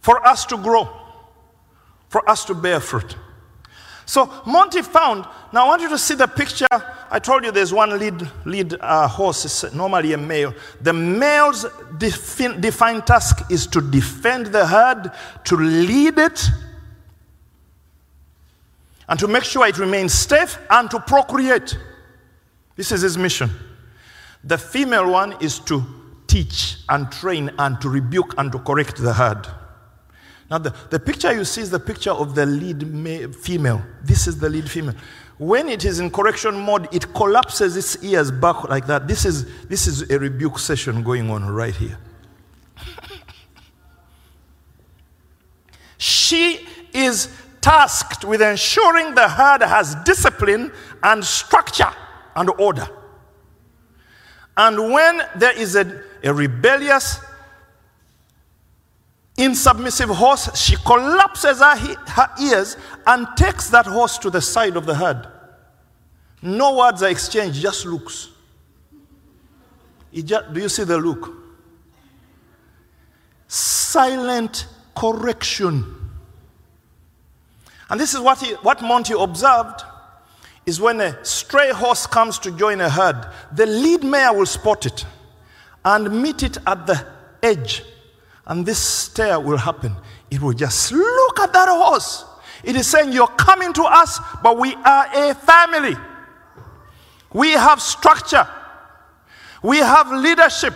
for 0.00 0.26
us 0.26 0.44
to 0.46 0.56
grow, 0.56 0.88
for 2.10 2.28
us 2.28 2.44
to 2.44 2.54
bear 2.54 2.80
fruit. 2.80 3.16
So 4.04 4.28
Monty 4.44 4.82
found. 4.82 5.24
Now 5.52 5.66
I 5.66 5.68
want 5.68 5.82
you 5.82 5.88
to 5.90 5.98
see 5.98 6.16
the 6.16 6.26
picture. 6.26 6.66
I 7.12 7.20
told 7.20 7.44
you 7.44 7.52
there's 7.52 7.72
one 7.72 7.96
lead 7.96 8.28
lead 8.44 8.74
uh, 8.80 9.06
horse. 9.06 9.44
It's 9.44 9.72
normally 9.72 10.12
a 10.12 10.18
male. 10.18 10.52
The 10.80 10.92
male's 10.92 11.64
defin- 11.96 12.60
defined 12.60 13.06
task 13.06 13.48
is 13.52 13.68
to 13.68 13.80
defend 13.80 14.46
the 14.46 14.66
herd, 14.66 15.12
to 15.44 15.56
lead 15.56 16.18
it, 16.18 16.44
and 19.08 19.18
to 19.20 19.28
make 19.28 19.44
sure 19.44 19.64
it 19.68 19.78
remains 19.78 20.12
safe 20.12 20.58
and 20.70 20.90
to 20.90 20.98
procreate. 20.98 21.78
This 22.74 22.90
is 22.90 23.02
his 23.02 23.16
mission. 23.16 23.50
The 24.42 24.58
female 24.58 25.08
one 25.08 25.36
is 25.40 25.60
to 25.60 25.84
teach 26.26 26.78
and 26.88 27.12
train 27.12 27.52
and 27.60 27.80
to 27.80 27.88
rebuke 27.88 28.34
and 28.38 28.50
to 28.50 28.58
correct 28.58 28.96
the 28.96 29.12
herd. 29.12 29.46
Now, 30.50 30.58
the, 30.58 30.74
the 30.90 30.98
picture 30.98 31.32
you 31.32 31.44
see 31.44 31.60
is 31.60 31.70
the 31.70 31.78
picture 31.78 32.10
of 32.10 32.34
the 32.34 32.44
lead 32.44 32.92
ma- 32.92 33.32
female. 33.32 33.82
This 34.02 34.26
is 34.26 34.38
the 34.38 34.48
lead 34.48 34.68
female. 34.68 34.96
When 35.38 35.68
it 35.68 35.84
is 35.84 36.00
in 36.00 36.10
correction 36.10 36.58
mode, 36.58 36.92
it 36.92 37.14
collapses 37.14 37.76
its 37.76 38.02
ears 38.02 38.32
back 38.32 38.68
like 38.68 38.86
that. 38.88 39.06
This 39.06 39.24
is, 39.24 39.46
this 39.68 39.86
is 39.86 40.10
a 40.10 40.18
rebuke 40.18 40.58
session 40.58 41.04
going 41.04 41.30
on 41.30 41.46
right 41.48 41.74
here. 41.74 41.96
she 45.98 46.66
is 46.92 47.28
tasked 47.60 48.24
with 48.24 48.42
ensuring 48.42 49.14
the 49.14 49.28
herd 49.28 49.62
has 49.62 49.94
discipline 50.04 50.72
and 51.02 51.24
structure 51.24 51.92
and 52.34 52.50
order. 52.58 52.88
And 54.56 54.92
when 54.92 55.22
there 55.36 55.56
is 55.56 55.76
a, 55.76 56.02
a 56.24 56.34
rebellious, 56.34 57.20
insubmissive 59.40 60.14
horse, 60.14 60.54
she 60.56 60.76
collapses 60.76 61.60
her, 61.60 61.76
her 61.76 62.28
ears 62.40 62.76
and 63.06 63.26
takes 63.36 63.68
that 63.70 63.86
horse 63.86 64.18
to 64.18 64.30
the 64.30 64.40
side 64.40 64.76
of 64.76 64.86
the 64.86 64.94
herd. 64.94 65.26
No 66.42 66.76
words 66.76 67.02
are 67.02 67.08
exchanged, 67.08 67.60
just 67.60 67.86
looks. 67.86 68.28
It 70.12 70.26
ju- 70.26 70.42
do 70.52 70.60
you 70.60 70.68
see 70.68 70.84
the 70.84 70.98
look? 70.98 71.32
Silent 73.48 74.66
correction. 74.94 75.84
And 77.88 77.98
this 77.98 78.14
is 78.14 78.20
what, 78.20 78.38
he, 78.40 78.52
what 78.54 78.82
Monty 78.82 79.14
observed 79.18 79.82
is 80.66 80.80
when 80.80 81.00
a 81.00 81.24
stray 81.24 81.72
horse 81.72 82.06
comes 82.06 82.38
to 82.40 82.50
join 82.52 82.80
a 82.80 82.88
herd, 82.88 83.26
the 83.52 83.66
lead 83.66 84.04
mare 84.04 84.32
will 84.32 84.46
spot 84.46 84.86
it 84.86 85.04
and 85.84 86.22
meet 86.22 86.42
it 86.42 86.58
at 86.66 86.86
the 86.86 87.06
edge. 87.42 87.82
And 88.46 88.64
this 88.64 88.78
stare 88.78 89.38
will 89.38 89.58
happen. 89.58 89.94
It 90.30 90.40
will 90.40 90.52
just 90.52 90.92
look 90.92 91.40
at 91.40 91.52
that 91.52 91.68
horse. 91.68 92.24
It 92.64 92.76
is 92.76 92.86
saying, 92.86 93.12
You're 93.12 93.26
coming 93.28 93.72
to 93.74 93.82
us, 93.82 94.18
but 94.42 94.58
we 94.58 94.74
are 94.74 95.06
a 95.30 95.34
family. 95.34 95.96
We 97.32 97.52
have 97.52 97.80
structure. 97.80 98.46
We 99.62 99.78
have 99.78 100.10
leadership. 100.10 100.74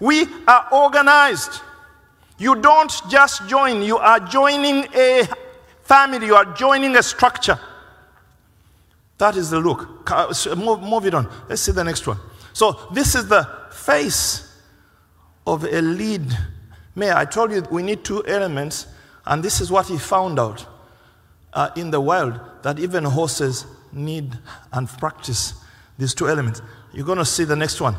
We 0.00 0.26
are 0.46 0.68
organized. 0.72 1.60
You 2.38 2.56
don't 2.56 2.92
just 3.08 3.48
join, 3.48 3.82
you 3.82 3.96
are 3.96 4.20
joining 4.20 4.86
a 4.94 5.26
family, 5.82 6.26
you 6.26 6.34
are 6.34 6.44
joining 6.54 6.96
a 6.96 7.02
structure. 7.02 7.58
That 9.18 9.36
is 9.36 9.48
the 9.50 9.60
look. 9.60 10.06
Move, 10.56 10.82
move 10.82 11.06
it 11.06 11.14
on. 11.14 11.28
Let's 11.48 11.62
see 11.62 11.72
the 11.72 11.84
next 11.84 12.06
one. 12.06 12.18
So, 12.52 12.88
this 12.92 13.14
is 13.14 13.28
the 13.28 13.48
face 13.70 14.55
of 15.46 15.64
a 15.64 15.80
lead 15.80 16.36
mare. 16.94 17.16
I 17.16 17.24
told 17.24 17.52
you 17.52 17.62
we 17.70 17.82
need 17.82 18.04
two 18.04 18.24
elements, 18.26 18.86
and 19.24 19.42
this 19.42 19.60
is 19.60 19.70
what 19.70 19.86
he 19.86 19.98
found 19.98 20.38
out 20.38 20.66
uh, 21.52 21.70
in 21.76 21.90
the 21.90 22.00
wild 22.00 22.38
that 22.62 22.78
even 22.78 23.04
horses 23.04 23.66
need 23.92 24.38
and 24.72 24.88
practice 24.88 25.54
these 25.98 26.14
two 26.14 26.28
elements. 26.28 26.62
You're 26.92 27.06
going 27.06 27.18
to 27.18 27.24
see 27.24 27.44
the 27.44 27.56
next 27.56 27.80
one. 27.80 27.96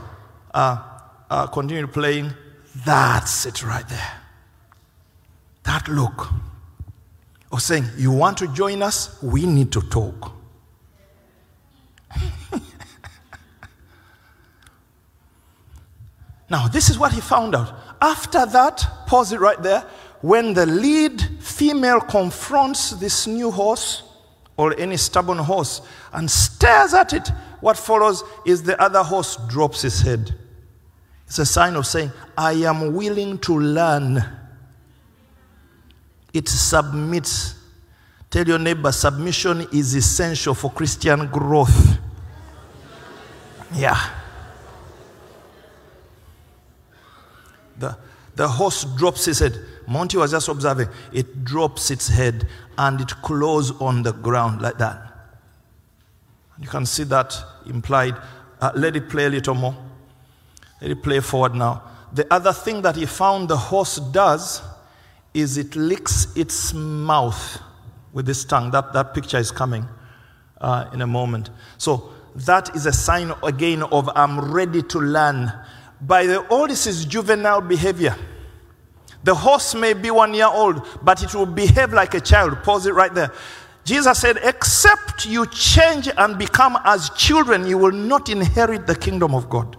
Uh, 0.53 0.83
uh, 1.29 1.47
continue 1.47 1.87
playing. 1.87 2.31
That's 2.85 3.45
it 3.45 3.63
right 3.63 3.87
there. 3.87 4.11
That 5.63 5.87
look 5.87 6.29
of 7.51 7.61
saying, 7.61 7.85
You 7.97 8.11
want 8.11 8.37
to 8.39 8.47
join 8.47 8.81
us? 8.81 9.21
We 9.21 9.45
need 9.45 9.71
to 9.73 9.81
talk. 9.81 10.31
Now, 16.49 16.67
this 16.67 16.89
is 16.89 16.97
what 16.97 17.11
he 17.11 17.21
found 17.21 17.55
out. 17.55 17.73
After 18.01 18.45
that, 18.45 18.85
pause 19.05 19.33
it 19.33 19.39
right 19.39 19.61
there. 19.61 19.85
When 20.21 20.53
the 20.53 20.65
lead 20.65 21.21
female 21.41 21.99
confronts 21.99 22.91
this 22.91 23.27
new 23.27 23.51
horse 23.51 24.03
or 24.55 24.77
any 24.79 24.97
stubborn 24.97 25.37
horse 25.37 25.81
and 26.13 26.29
stares 26.29 26.93
at 26.93 27.13
it, 27.13 27.29
what 27.59 27.77
follows 27.77 28.23
is 28.45 28.63
the 28.63 28.81
other 28.81 29.03
horse 29.03 29.37
drops 29.47 29.81
his 29.81 30.01
head. 30.01 30.33
It's 31.25 31.39
a 31.39 31.45
sign 31.45 31.75
of 31.75 31.85
saying, 31.85 32.11
I 32.37 32.53
am 32.53 32.93
willing 32.93 33.37
to 33.39 33.59
learn. 33.59 34.23
It 36.33 36.47
submits. 36.47 37.55
Tell 38.29 38.47
your 38.47 38.59
neighbor, 38.59 38.91
submission 38.91 39.67
is 39.73 39.93
essential 39.93 40.53
for 40.53 40.71
Christian 40.71 41.27
growth. 41.27 41.97
Yeah. 43.73 44.16
The, 48.37 48.47
horse 48.47 48.83
drops 48.95 49.25
his 49.25 49.39
head. 49.39 49.59
Monty 49.87 50.17
was 50.17 50.31
just 50.31 50.47
observing. 50.47 50.87
It 51.11 51.43
drops 51.43 51.91
its 51.91 52.07
head 52.07 52.47
and 52.77 53.01
it 53.01 53.09
claws 53.23 53.71
on 53.81 54.03
the 54.03 54.13
ground 54.13 54.61
like 54.61 54.77
that. 54.77 55.01
You 56.59 56.67
can 56.67 56.85
see 56.85 57.03
that 57.05 57.35
implied. 57.65 58.15
Uh, 58.61 58.71
let 58.75 58.95
it 58.95 59.09
play 59.09 59.25
a 59.25 59.29
little 59.29 59.55
more. 59.55 59.75
Let 60.81 60.91
it 60.91 61.03
play 61.03 61.19
forward 61.19 61.55
now. 61.55 61.83
The 62.13 62.31
other 62.31 62.53
thing 62.53 62.81
that 62.83 62.95
he 62.95 63.05
found 63.05 63.49
the 63.49 63.57
horse 63.57 63.97
does 63.97 64.61
is 65.33 65.57
it 65.57 65.75
licks 65.75 66.35
its 66.35 66.73
mouth 66.73 67.61
with 68.13 68.29
its 68.29 68.45
tongue. 68.45 68.71
That, 68.71 68.93
that 68.93 69.13
picture 69.13 69.37
is 69.37 69.51
coming 69.51 69.87
uh, 70.61 70.89
in 70.93 71.01
a 71.01 71.07
moment. 71.07 71.49
So 71.77 72.11
that 72.35 72.75
is 72.75 72.85
a 72.85 72.93
sign 72.93 73.33
again 73.43 73.83
of 73.83 74.09
I'm 74.15 74.51
ready 74.51 74.83
to 74.83 74.99
learn. 74.99 75.51
By 76.01 76.25
the 76.25 76.45
this 76.67 76.87
is 76.87 77.05
juvenile 77.05 77.61
behavior. 77.61 78.15
The 79.23 79.35
horse 79.35 79.75
may 79.75 79.93
be 79.93 80.11
one 80.11 80.33
year 80.33 80.47
old, 80.47 80.85
but 81.01 81.23
it 81.23 81.33
will 81.33 81.45
behave 81.45 81.91
like 81.91 82.13
a 82.13 82.21
child. 82.21 82.63
Pause 82.63 82.87
it 82.87 82.93
right 82.93 83.13
there. 83.13 83.31
Jesus 83.83 84.19
said, 84.19 84.37
Except 84.43 85.25
you 85.25 85.45
change 85.47 86.09
and 86.17 86.37
become 86.37 86.77
as 86.83 87.09
children, 87.11 87.65
you 87.65 87.77
will 87.77 87.91
not 87.91 88.29
inherit 88.29 88.85
the 88.85 88.95
kingdom 88.95 89.33
of 89.33 89.49
God. 89.49 89.75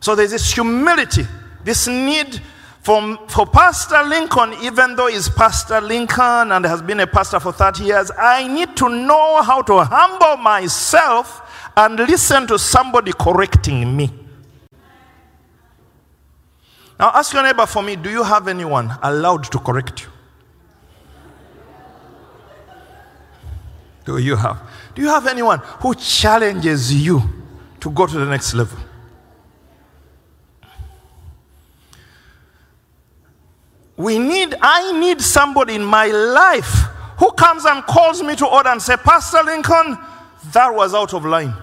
So 0.00 0.14
there's 0.14 0.32
this 0.32 0.52
humility, 0.52 1.26
this 1.64 1.86
need 1.86 2.40
for, 2.82 3.16
for 3.28 3.46
Pastor 3.46 4.02
Lincoln, 4.02 4.54
even 4.60 4.96
though 4.96 5.06
he's 5.06 5.28
Pastor 5.28 5.80
Lincoln 5.80 6.50
and 6.50 6.64
has 6.64 6.82
been 6.82 6.98
a 6.98 7.06
pastor 7.06 7.38
for 7.38 7.52
30 7.52 7.84
years, 7.84 8.10
I 8.18 8.48
need 8.48 8.76
to 8.78 8.88
know 8.88 9.40
how 9.42 9.62
to 9.62 9.84
humble 9.84 10.42
myself 10.42 11.48
and 11.76 11.98
listen 11.98 12.46
to 12.46 12.58
somebody 12.58 13.12
correcting 13.12 13.96
me. 13.96 14.12
Now 16.98 17.10
ask 17.14 17.32
your 17.32 17.42
neighbor 17.42 17.66
for 17.66 17.82
me, 17.82 17.96
do 17.96 18.10
you 18.10 18.22
have 18.22 18.48
anyone 18.48 18.92
allowed 19.02 19.44
to 19.44 19.58
correct 19.58 20.02
you? 20.02 20.08
Do 24.04 24.18
you 24.18 24.36
have? 24.36 24.60
Do 24.94 25.02
you 25.02 25.08
have 25.08 25.26
anyone 25.26 25.58
who 25.80 25.94
challenges 25.94 26.92
you 26.92 27.22
to 27.80 27.90
go 27.90 28.06
to 28.06 28.18
the 28.18 28.26
next 28.26 28.54
level? 28.54 28.78
We 33.96 34.18
need, 34.18 34.54
I 34.60 34.98
need 34.98 35.20
somebody 35.20 35.74
in 35.74 35.84
my 35.84 36.06
life 36.06 36.86
who 37.18 37.30
comes 37.32 37.64
and 37.64 37.84
calls 37.84 38.22
me 38.22 38.34
to 38.36 38.46
order 38.46 38.70
and 38.70 38.82
say, 38.82 38.96
Pastor 38.96 39.42
Lincoln, 39.44 39.96
that 40.52 40.74
was 40.74 40.94
out 40.94 41.14
of 41.14 41.24
line. 41.24 41.54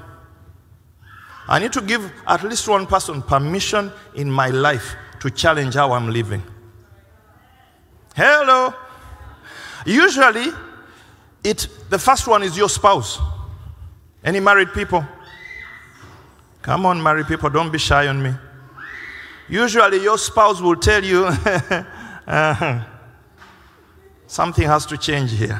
I 1.49 1.57
need 1.57 1.73
to 1.73 1.81
give 1.81 2.11
at 2.27 2.43
least 2.43 2.67
one 2.67 2.85
person 2.85 3.23
permission 3.23 3.91
in 4.13 4.29
my 4.29 4.49
life 4.49 4.95
to 5.19 5.31
challenge 5.31 5.73
how 5.73 5.91
I'm 5.93 6.11
living. 6.11 6.43
Hello. 8.15 8.71
Usually, 9.83 10.51
it 11.43 11.67
the 11.89 11.97
first 11.97 12.27
one 12.27 12.43
is 12.43 12.55
your 12.55 12.69
spouse. 12.69 13.19
Any 14.23 14.39
married 14.39 14.73
people? 14.73 15.03
Come 16.61 16.85
on, 16.85 17.01
married 17.01 17.25
people, 17.25 17.49
don't 17.49 17.71
be 17.71 17.79
shy 17.79 18.07
on 18.07 18.21
me. 18.21 18.31
Usually, 19.47 20.03
your 20.03 20.19
spouse 20.19 20.61
will 20.61 20.75
tell 20.75 21.03
you 21.03 21.25
uh, 22.27 22.83
something 24.27 24.67
has 24.67 24.85
to 24.85 24.97
change 24.97 25.31
here. 25.31 25.59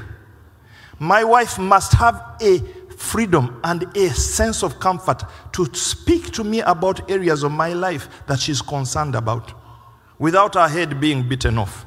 My 1.00 1.24
wife 1.24 1.58
must 1.58 1.94
have 1.94 2.36
a 2.40 2.62
freedom 3.00 3.62
and 3.64 3.84
a 3.96 4.10
sense 4.10 4.62
of 4.62 4.78
comfort 4.78 5.24
to 5.54 5.66
speak 5.74 6.32
to 6.32 6.44
me 6.44 6.60
about 6.60 7.10
areas 7.10 7.44
of 7.44 7.52
my 7.52 7.72
life 7.72 8.10
that 8.28 8.38
she's 8.40 8.62
concerned 8.62 9.16
about 9.16 9.54
without 10.20 10.56
her 10.56 10.68
head 10.68 11.00
being 11.00 11.28
bitten 11.28 11.58
off. 11.58 11.86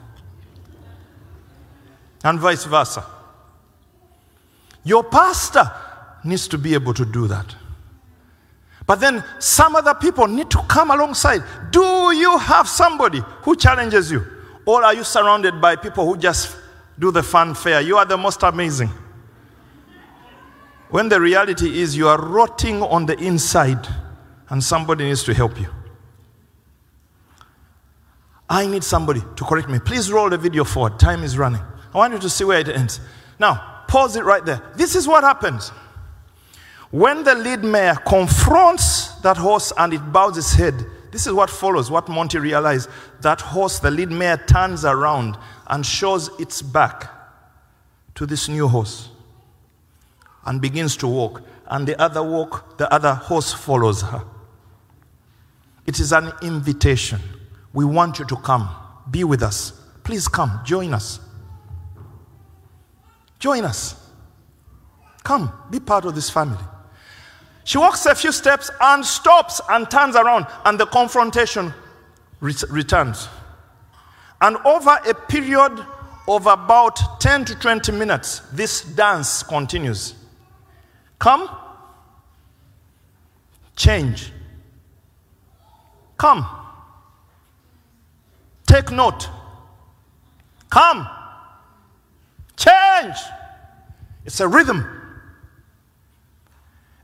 And 2.25 2.41
vice 2.41 2.65
versa. 2.65 3.05
Your 4.85 5.05
pastor 5.05 5.71
needs 6.25 6.49
to 6.49 6.57
be 6.57 6.73
able 6.73 6.95
to 6.95 7.05
do 7.05 7.27
that. 7.29 7.55
But 8.87 8.99
then 8.99 9.23
some 9.39 9.77
other 9.77 9.95
people 9.95 10.27
need 10.27 10.51
to 10.51 10.63
come 10.67 10.91
alongside. 10.91 11.43
Do 11.71 12.13
you 12.17 12.39
have 12.39 12.67
somebody 12.67 13.21
who 13.43 13.55
challenges 13.55 14.11
you? 14.11 14.25
Or 14.65 14.83
are 14.83 14.95
you 14.95 15.05
surrounded 15.05 15.61
by 15.61 15.77
people 15.77 16.07
who 16.07 16.17
just 16.17 16.57
do 16.99 17.11
the 17.11 17.23
fanfare? 17.23 17.83
You 17.83 17.99
are 17.99 18.07
the 18.07 18.17
most 18.17 18.43
amazing. 18.43 18.91
When 20.93 21.09
the 21.09 21.19
reality 21.19 21.81
is 21.81 21.97
you 21.97 22.07
are 22.07 22.21
rotting 22.21 22.83
on 22.83 23.07
the 23.07 23.19
inside 23.19 23.89
and 24.51 24.63
somebody 24.63 25.07
needs 25.07 25.25
to 25.25 25.33
help 25.33 25.59
you. 25.59 25.69
I 28.47 28.67
need 28.67 28.85
somebody 28.85 29.23
to 29.37 29.45
correct 29.45 29.71
me. 29.71 29.79
Please 29.79 30.13
roll 30.13 30.29
the 30.29 30.37
video 30.37 30.65
forward. 30.65 30.99
Time 30.99 31.25
is 31.25 31.39
running. 31.39 31.63
I 31.95 31.97
want 31.97 32.13
you 32.13 32.19
to 32.19 32.29
see 32.29 32.45
where 32.45 32.59
it 32.59 32.69
ends. 32.69 33.01
Now, 33.39 33.85
pause 33.89 34.17
it 34.17 34.25
right 34.25 34.45
there. 34.45 34.61
This 34.77 34.95
is 34.95 35.09
what 35.09 35.25
happens. 35.25 35.71
When 36.91 37.25
the 37.25 37.37
lead 37.37 37.65
mare 37.65 37.95
confronts 37.95 39.13
that 39.23 39.39
horse 39.39 39.73
and 39.79 39.95
it 39.95 40.13
bows 40.13 40.37
its 40.37 40.53
head, 40.53 40.75
this 41.11 41.27
is 41.27 41.33
what 41.33 41.49
follows, 41.49 41.91
what 41.91 42.11
Monty 42.11 42.39
realized. 42.39 42.91
That 43.23 43.41
horse, 43.41 43.79
the 43.79 43.91
lead 43.91 44.11
mare, 44.11 44.37
turns 44.37 44.85
around 44.85 45.39
and 45.69 45.87
shows 45.87 46.29
its 46.39 46.61
back 46.61 47.11
to 48.17 48.27
this 48.27 48.47
new 48.47 48.69
horse 48.69 49.09
and 50.45 50.61
begins 50.61 50.97
to 50.99 51.07
walk. 51.07 51.43
And 51.67 51.87
the 51.87 52.01
other 52.01 52.23
walk, 52.23 52.79
the 52.79 52.93
other 52.93 53.15
horse 53.15 53.53
follows 53.53 54.03
her. 54.03 54.25
It 55.87 55.99
is 55.99 56.13
an 56.13 56.33
invitation. 56.43 57.21
We 57.73 57.85
want 57.85 58.19
you 58.19 58.25
to 58.27 58.37
come. 58.37 58.69
Be 59.11 59.25
with 59.25 59.43
us. 59.43 59.73
Please 60.05 60.29
come. 60.29 60.61
Join 60.65 60.95
us. 60.95 61.21
Join 63.39 63.65
us. 63.65 63.97
Come. 65.25 65.53
Be 65.71 65.81
part 65.81 66.05
of 66.05 66.15
this 66.15 66.31
family. 66.31 66.63
She 67.65 67.79
walks 67.79 68.07
a 68.07 68.15
few 68.15 68.33
steps 68.33 68.71
and 68.81 69.05
stops 69.05 69.61
and 69.71 69.89
turns 69.91 70.17
around, 70.17 70.47
and 70.65 70.79
the 70.79 70.87
confrontation 70.87 71.73
ret- 72.41 72.69
returns. 72.71 73.29
And 74.41 74.57
over 74.65 74.99
a 75.07 75.15
period 75.15 75.85
of 76.27 76.47
about 76.47 77.21
10 77.21 77.45
to 77.47 77.55
20 77.55 77.93
minutes, 77.93 78.41
this 78.53 78.83
dance 78.83 79.43
continues. 79.43 80.15
Come, 81.23 81.49
change. 83.77 84.33
Come, 86.17 86.45
take 88.67 88.91
note. 88.91 89.29
Come, 90.69 91.09
change. 92.57 93.15
It's 94.25 94.41
a 94.41 94.49
rhythm 94.49 94.85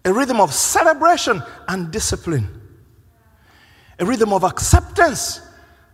a 0.05 0.13
rhythm 0.13 0.41
of 0.41 0.53
celebration 0.53 1.41
and 1.69 1.93
discipline, 1.93 2.49
a 4.01 4.05
rhythm 4.05 4.33
of 4.33 4.43
acceptance 4.43 5.43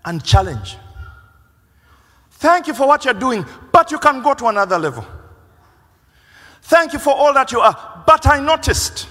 and 0.07 0.25
challenge. 0.25 0.79
Thank 2.31 2.69
you 2.69 2.73
for 2.73 2.87
what 2.87 3.05
you're 3.05 3.13
doing, 3.13 3.45
but 3.71 3.91
you 3.91 3.99
can 3.99 4.23
go 4.23 4.33
to 4.33 4.47
another 4.47 4.79
level. 4.79 5.05
Thank 6.63 6.95
you 6.95 6.99
for 6.99 7.15
all 7.15 7.35
that 7.35 7.53
you 7.53 7.61
are, 7.61 7.94
but 8.07 8.27
I 8.27 8.40
noticed 8.40 9.09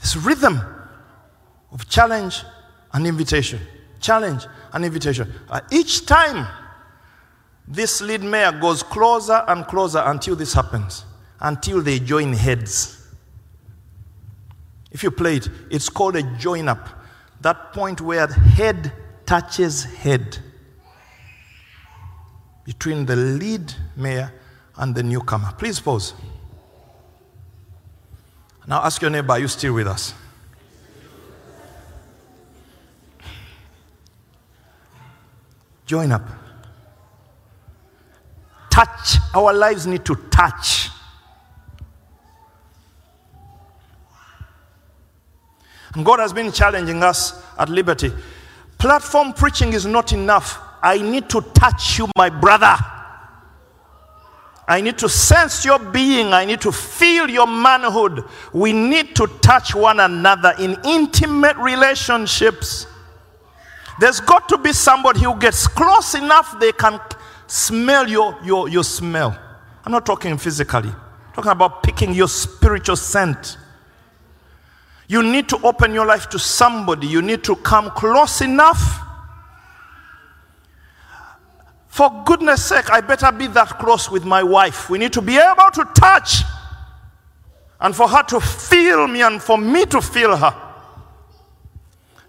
this 0.00 0.16
rhythm 0.16 0.60
of 1.72 1.88
challenge 1.88 2.42
and 2.92 3.06
invitation. 3.06 3.60
Challenge 4.00 4.46
and 4.72 4.84
invitation. 4.84 5.32
Uh, 5.48 5.60
each 5.70 6.06
time 6.06 6.46
this 7.68 8.00
lead 8.00 8.22
mare 8.22 8.52
goes 8.52 8.82
closer 8.82 9.44
and 9.46 9.66
closer 9.66 10.02
until 10.06 10.34
this 10.34 10.52
happens, 10.52 11.04
until 11.40 11.82
they 11.82 11.98
join 11.98 12.32
heads. 12.32 13.06
If 14.90 15.02
you 15.02 15.10
play 15.10 15.36
it, 15.36 15.48
it's 15.70 15.88
called 15.88 16.16
a 16.16 16.22
join 16.36 16.68
up. 16.68 16.88
That 17.42 17.72
point 17.72 18.00
where 18.00 18.26
head 18.26 18.92
touches 19.24 19.84
head 19.84 20.38
between 22.64 23.06
the 23.06 23.16
lead 23.16 23.72
mare 23.96 24.34
and 24.76 24.94
the 24.94 25.02
newcomer. 25.02 25.52
Please 25.56 25.78
pause. 25.78 26.14
Now 28.70 28.84
ask 28.84 29.02
your 29.02 29.10
neighbor, 29.10 29.32
are 29.32 29.38
you 29.40 29.48
still 29.48 29.74
with 29.74 29.88
us? 29.88 30.14
Join 35.86 36.12
up. 36.12 36.22
Touch. 38.70 39.16
Our 39.34 39.52
lives 39.52 39.88
need 39.88 40.04
to 40.04 40.14
touch. 40.30 40.88
And 45.94 46.06
God 46.06 46.20
has 46.20 46.32
been 46.32 46.52
challenging 46.52 47.02
us 47.02 47.42
at 47.58 47.68
Liberty. 47.68 48.12
Platform 48.78 49.32
preaching 49.32 49.72
is 49.72 49.84
not 49.84 50.12
enough. 50.12 50.60
I 50.80 50.98
need 50.98 51.28
to 51.30 51.40
touch 51.40 51.98
you, 51.98 52.08
my 52.16 52.30
brother. 52.30 52.76
I 54.70 54.80
need 54.80 54.98
to 54.98 55.08
sense 55.08 55.64
your 55.64 55.80
being. 55.80 56.28
I 56.32 56.44
need 56.44 56.60
to 56.60 56.70
feel 56.70 57.28
your 57.28 57.48
manhood. 57.48 58.24
We 58.52 58.72
need 58.72 59.16
to 59.16 59.26
touch 59.42 59.74
one 59.74 59.98
another 59.98 60.54
in 60.60 60.78
intimate 60.84 61.56
relationships. 61.56 62.86
There's 63.98 64.20
got 64.20 64.48
to 64.48 64.58
be 64.58 64.72
somebody 64.72 65.22
who 65.24 65.36
gets 65.40 65.66
close 65.66 66.14
enough 66.14 66.60
they 66.60 66.70
can 66.70 67.00
smell 67.48 68.08
your, 68.08 68.38
your, 68.44 68.68
your 68.68 68.84
smell. 68.84 69.36
I'm 69.84 69.90
not 69.90 70.06
talking 70.06 70.38
physically, 70.38 70.90
I'm 70.90 71.34
talking 71.34 71.50
about 71.50 71.82
picking 71.82 72.14
your 72.14 72.28
spiritual 72.28 72.94
scent. 72.94 73.58
You 75.08 75.24
need 75.24 75.48
to 75.48 75.58
open 75.66 75.92
your 75.92 76.06
life 76.06 76.28
to 76.28 76.38
somebody. 76.38 77.08
You 77.08 77.22
need 77.22 77.42
to 77.42 77.56
come 77.56 77.90
close 77.90 78.40
enough. 78.40 79.00
For 81.90 82.22
goodness 82.24 82.64
sake, 82.64 82.88
I 82.90 83.00
better 83.00 83.32
be 83.32 83.48
that 83.48 83.80
close 83.80 84.08
with 84.08 84.24
my 84.24 84.44
wife. 84.44 84.88
We 84.88 84.98
need 84.98 85.12
to 85.12 85.20
be 85.20 85.36
able 85.36 85.70
to 85.74 85.84
touch 85.94 86.42
and 87.80 87.94
for 87.94 88.08
her 88.08 88.22
to 88.22 88.40
feel 88.40 89.08
me 89.08 89.22
and 89.22 89.42
for 89.42 89.58
me 89.58 89.84
to 89.86 90.00
feel 90.00 90.36
her. 90.36 90.54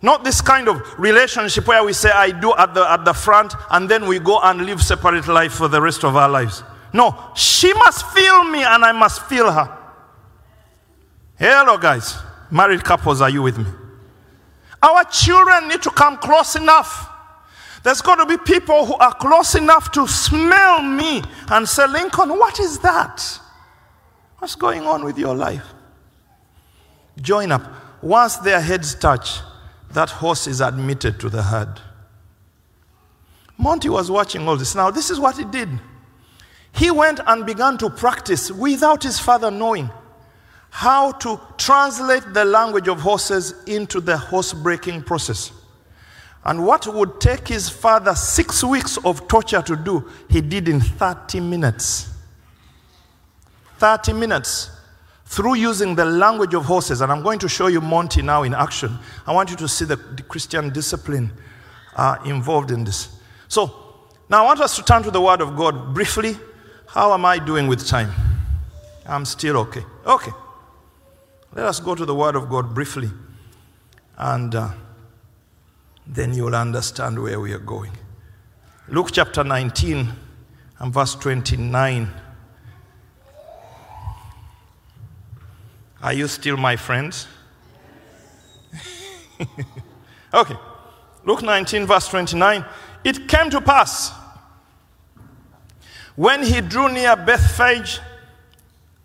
Not 0.02 0.24
this 0.24 0.42
kind 0.42 0.68
of 0.68 0.82
relationship 1.00 1.68
where 1.68 1.84
we 1.84 1.94
say, 1.94 2.10
I 2.10 2.32
do 2.32 2.56
at 2.58 2.74
the, 2.74 2.90
at 2.92 3.06
the 3.06 3.14
front 3.14 3.54
and 3.70 3.88
then 3.88 4.08
we 4.08 4.18
go 4.18 4.40
and 4.42 4.66
live 4.66 4.82
separate 4.82 5.28
life 5.28 5.54
for 5.54 5.68
the 5.68 5.80
rest 5.80 6.04
of 6.04 6.16
our 6.16 6.28
lives. 6.28 6.64
No, 6.92 7.32
she 7.36 7.72
must 7.74 8.08
feel 8.08 8.44
me 8.46 8.64
and 8.64 8.84
I 8.84 8.92
must 8.94 9.22
feel 9.28 9.52
her. 9.52 9.78
Hello, 11.38 11.78
guys. 11.78 12.18
Married 12.50 12.84
couples, 12.84 13.22
are 13.22 13.30
you 13.30 13.44
with 13.44 13.60
me? 13.60 13.66
Our 14.82 15.04
children 15.04 15.68
need 15.68 15.84
to 15.84 15.92
come 15.92 16.18
close 16.18 16.56
enough. 16.56 17.11
There's 17.84 18.02
got 18.02 18.16
to 18.16 18.26
be 18.26 18.38
people 18.44 18.86
who 18.86 18.96
are 18.96 19.14
close 19.16 19.56
enough 19.56 19.92
to 19.94 20.08
smell 20.08 20.82
me 20.82 21.24
and 21.50 21.68
say, 21.68 21.88
Lincoln, 21.88 22.30
what 22.30 22.60
is 22.60 22.80
that? 22.80 23.40
What's 24.38 24.56
going 24.56 24.86
on 24.86 25.04
with 25.04 25.18
your 25.18 25.36
life? 25.36 25.66
Join 27.20 27.52
up. 27.52 27.64
Once 28.02 28.38
their 28.38 28.62
heads 28.62 28.96
touch, 28.96 29.40
that 29.92 30.10
horse 30.10 30.48
is 30.48 30.62
admitted 30.62 31.20
to 31.20 31.30
the 31.30 31.44
herd. 31.44 31.80
Monty 33.58 33.90
was 33.90 34.10
watching 34.10 34.48
all 34.48 34.58
this. 34.58 34.74
Now, 34.74 34.90
this 34.90 35.12
is 35.12 35.20
what 35.20 35.38
he 35.38 35.46
did. 35.46 35.70
He 36.74 36.90
went 36.90 37.20
and 37.28 37.46
began 37.46 37.78
to 37.80 37.90
practice 37.90 38.50
without 38.50 39.04
his 39.04 39.20
father 39.20 39.52
knowing 39.52 39.90
how 40.70 41.12
to 41.12 41.40
translate 41.58 42.34
the 42.34 42.46
language 42.46 42.88
of 42.88 43.02
horses 43.02 43.54
into 43.68 44.00
the 44.00 44.18
horse 44.18 44.54
breaking 44.54 45.04
process. 45.04 45.52
And 46.44 46.66
what 46.66 46.88
would 46.88 47.22
take 47.22 47.48
his 47.48 47.70
father 47.70 48.16
six 48.16 48.64
weeks 48.64 48.98
of 49.06 49.28
torture 49.28 49.62
to 49.62 49.76
do, 49.76 50.10
he 50.28 50.42
did 50.42 50.68
in 50.68 50.82
30 50.82 51.40
minutes. 51.40 52.10
30 53.78 54.14
minutes 54.14 54.72
through 55.26 55.54
using 55.56 55.96
the 55.96 56.06
language 56.06 56.54
of 56.54 56.66
horses. 56.66 57.02
And 57.02 57.12
I'm 57.12 57.22
going 57.24 57.40
to 57.40 57.50
show 57.50 57.68
you 57.68 57.80
Monty 57.80 58.22
now 58.22 58.44
in 58.44 58.54
action. 58.54 58.98
I 59.26 59.34
want 59.34 59.50
you 59.50 59.56
to 59.58 59.68
see 59.68 59.86
the, 59.86 59.96
the 59.96 60.24
Christian 60.24 60.72
discipline 60.72 61.32
uh, 61.96 62.18
involved 62.26 62.72
in 62.72 62.84
this. 62.84 63.16
So, 63.48 63.74
now 64.30 64.44
I 64.44 64.46
want 64.46 64.62
us 64.62 64.76
to 64.78 64.84
turn 64.84 65.04
to 65.04 65.12
the 65.12 65.22
Word 65.22 65.42
of 65.42 65.56
God 65.56 65.94
briefly. 65.94 66.38
How 66.88 67.14
am 67.14 67.26
I 67.26 67.38
doing 67.38 67.68
with 67.68 67.88
time? 67.88 68.12
I'm 69.06 69.26
still 69.26 69.58
okay. 69.58 69.84
Okay. 70.06 70.32
Let 71.54 71.66
us 71.66 71.80
go 71.80 71.96
to 71.96 72.06
the 72.06 72.16
Word 72.16 72.36
of 72.36 72.50
God 72.50 72.74
briefly. 72.74 73.10
And 74.18 74.56
uh, 74.56 74.70
then 76.08 76.34
you'll 76.34 76.56
understand 76.56 77.22
where 77.22 77.40
we 77.40 77.54
are 77.54 77.60
going. 77.60 77.92
Luke 78.88 79.10
chapter 79.12 79.44
19 79.44 80.10
and 80.80 80.94
verse 80.94 81.16
29. 81.16 82.10
Are 86.04 86.14
you 86.14 86.28
still 86.28 86.58
my 86.58 86.76
friends? 86.76 87.28
okay. 90.34 90.56
Luke 91.24 91.44
19, 91.44 91.86
verse 91.86 92.08
29. 92.08 92.66
It 93.04 93.28
came 93.28 93.50
to 93.52 93.62
pass 93.62 94.12
when 96.16 96.44
he 96.44 96.62
drew 96.62 96.92
near 96.92 97.16
Bethphage 97.16 98.00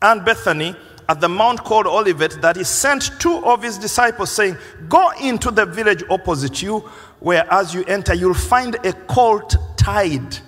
and 0.00 0.24
Bethany 0.24 0.74
at 1.08 1.20
the 1.20 1.28
mount 1.28 1.62
called 1.62 1.86
Olivet 1.86 2.40
that 2.42 2.56
he 2.56 2.64
sent 2.64 3.10
two 3.20 3.44
of 3.44 3.62
his 3.62 3.78
disciples, 3.78 4.30
saying, 4.30 4.56
Go 4.88 5.10
into 5.22 5.50
the 5.50 5.64
village 5.64 6.02
opposite 6.10 6.62
you, 6.62 6.80
where 7.20 7.46
as 7.52 7.72
you 7.72 7.84
enter, 7.84 8.14
you'll 8.14 8.34
find 8.34 8.74
a 8.84 8.92
colt 8.92 9.56
tied. 9.76 10.38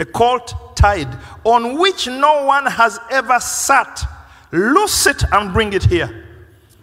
A 0.00 0.04
colt 0.04 0.76
tied, 0.76 1.08
on 1.44 1.78
which 1.78 2.06
no 2.06 2.44
one 2.44 2.66
has 2.66 2.98
ever 3.10 3.38
sat. 3.40 4.02
Loose 4.50 5.06
it 5.06 5.22
and 5.32 5.52
bring 5.52 5.72
it 5.72 5.84
here. 5.84 6.26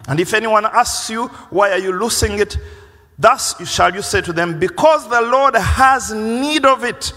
And 0.08 0.20
if 0.20 0.34
anyone 0.34 0.64
asks 0.64 1.10
you, 1.10 1.26
Why 1.50 1.72
are 1.72 1.78
you 1.78 1.92
loosing 1.92 2.38
it? 2.38 2.56
Thus 3.18 3.68
shall 3.68 3.94
you 3.94 4.02
say 4.02 4.20
to 4.22 4.32
them, 4.32 4.58
Because 4.58 5.08
the 5.08 5.20
Lord 5.20 5.54
has 5.54 6.12
need 6.12 6.64
of 6.64 6.84
it. 6.84 7.12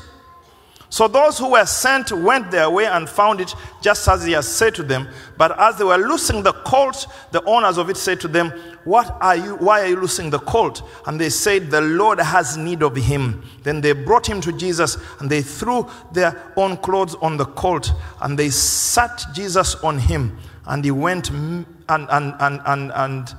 So 0.92 1.08
those 1.08 1.38
who 1.38 1.52
were 1.52 1.66
sent 1.68 2.12
went 2.12 2.50
their 2.50 2.70
way 2.70 2.88
and 2.88 3.08
found 3.08 3.42
it 3.42 3.54
just 3.80 4.08
as 4.08 4.26
he 4.26 4.32
had 4.32 4.44
said 4.44 4.74
to 4.76 4.84
them. 4.84 5.08
But 5.38 5.58
as 5.60 5.78
they 5.78 5.84
were 5.84 5.98
loosing 5.98 6.42
the 6.42 6.54
colt, 6.54 7.06
the 7.32 7.44
owners 7.44 7.78
of 7.78 7.92
it 7.92 7.98
said 7.98 8.20
to 8.22 8.28
them, 8.28 8.50
What 8.86 9.16
are 9.22 9.36
you 9.36 9.56
why 9.58 9.82
are 9.82 9.88
you 9.88 9.98
loosing 9.98 10.32
the 10.32 10.40
colt? 10.40 10.82
And 11.06 11.22
they 11.22 11.30
said, 11.30 11.70
The 11.70 11.82
Lord 11.82 12.20
has 12.20 12.58
need 12.58 12.82
of 12.82 12.96
him. 12.96 13.44
Then 13.62 13.82
they 13.82 13.92
brought 13.92 14.28
him 14.28 14.42
to 14.42 14.52
Jesus, 14.52 14.98
and 15.20 15.30
they 15.30 15.44
threw 15.44 15.88
their 16.12 16.52
own 16.58 16.76
clothes 16.78 17.14
on 17.16 17.38
the 17.38 17.46
colt, 17.46 17.94
and 18.22 18.38
they 18.38 18.50
sat 18.50 19.24
Jesus 19.34 19.76
on 19.76 20.00
him. 20.00 20.40
And 20.66 20.84
he 20.84 20.92
went 20.92 21.30
and 21.30 21.66
and 21.88 22.10
and 22.10 22.62
and, 22.66 22.92
and 22.96 23.36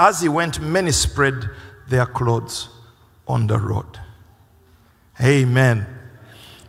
as 0.00 0.20
he 0.20 0.28
went, 0.28 0.60
many 0.60 0.90
spread 0.90 1.48
their 1.88 2.06
clothes 2.06 2.70
on 3.28 3.46
the 3.46 3.58
road. 3.58 4.00
Amen 5.22 5.97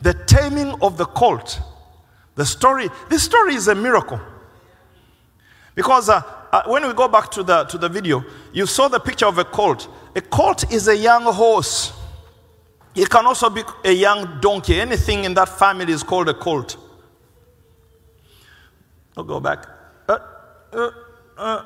the 0.02 0.14
taming 0.14 0.74
of 0.82 0.98
the 0.98 1.06
colt. 1.06 1.62
The 2.36 2.46
story, 2.46 2.90
this 3.10 3.24
story 3.24 3.56
is 3.56 3.68
a 3.68 3.76
miracle. 3.76 4.20
Because 5.76 6.10
uh, 6.10 6.22
uh, 6.52 6.64
when 6.68 6.88
we 6.88 6.94
go 6.94 7.08
back 7.08 7.30
to 7.32 7.44
the, 7.44 7.64
to 7.66 7.78
the 7.78 7.90
video, 7.90 8.24
you 8.54 8.66
saw 8.66 8.88
the 8.88 9.00
picture 9.00 9.26
of 9.26 9.38
a 9.38 9.44
colt. 9.44 9.88
A 10.16 10.22
colt 10.22 10.72
is 10.72 10.88
a 10.88 10.96
young 10.96 11.24
horse. 11.24 11.94
It 12.96 13.10
can 13.10 13.26
also 13.26 13.50
be 13.50 13.64
a 13.84 13.92
young 13.92 14.40
donkey. 14.42 14.80
Anything 14.80 15.26
in 15.26 15.34
that 15.36 15.50
family 15.50 15.92
is 15.92 16.04
called 16.04 16.30
a 16.30 16.34
colt. 16.34 16.78
I'll 19.16 19.24
go 19.24 19.40
back. 19.40 19.66
Uh, 20.08 20.18
uh, 20.74 20.92
uh, 21.38 21.64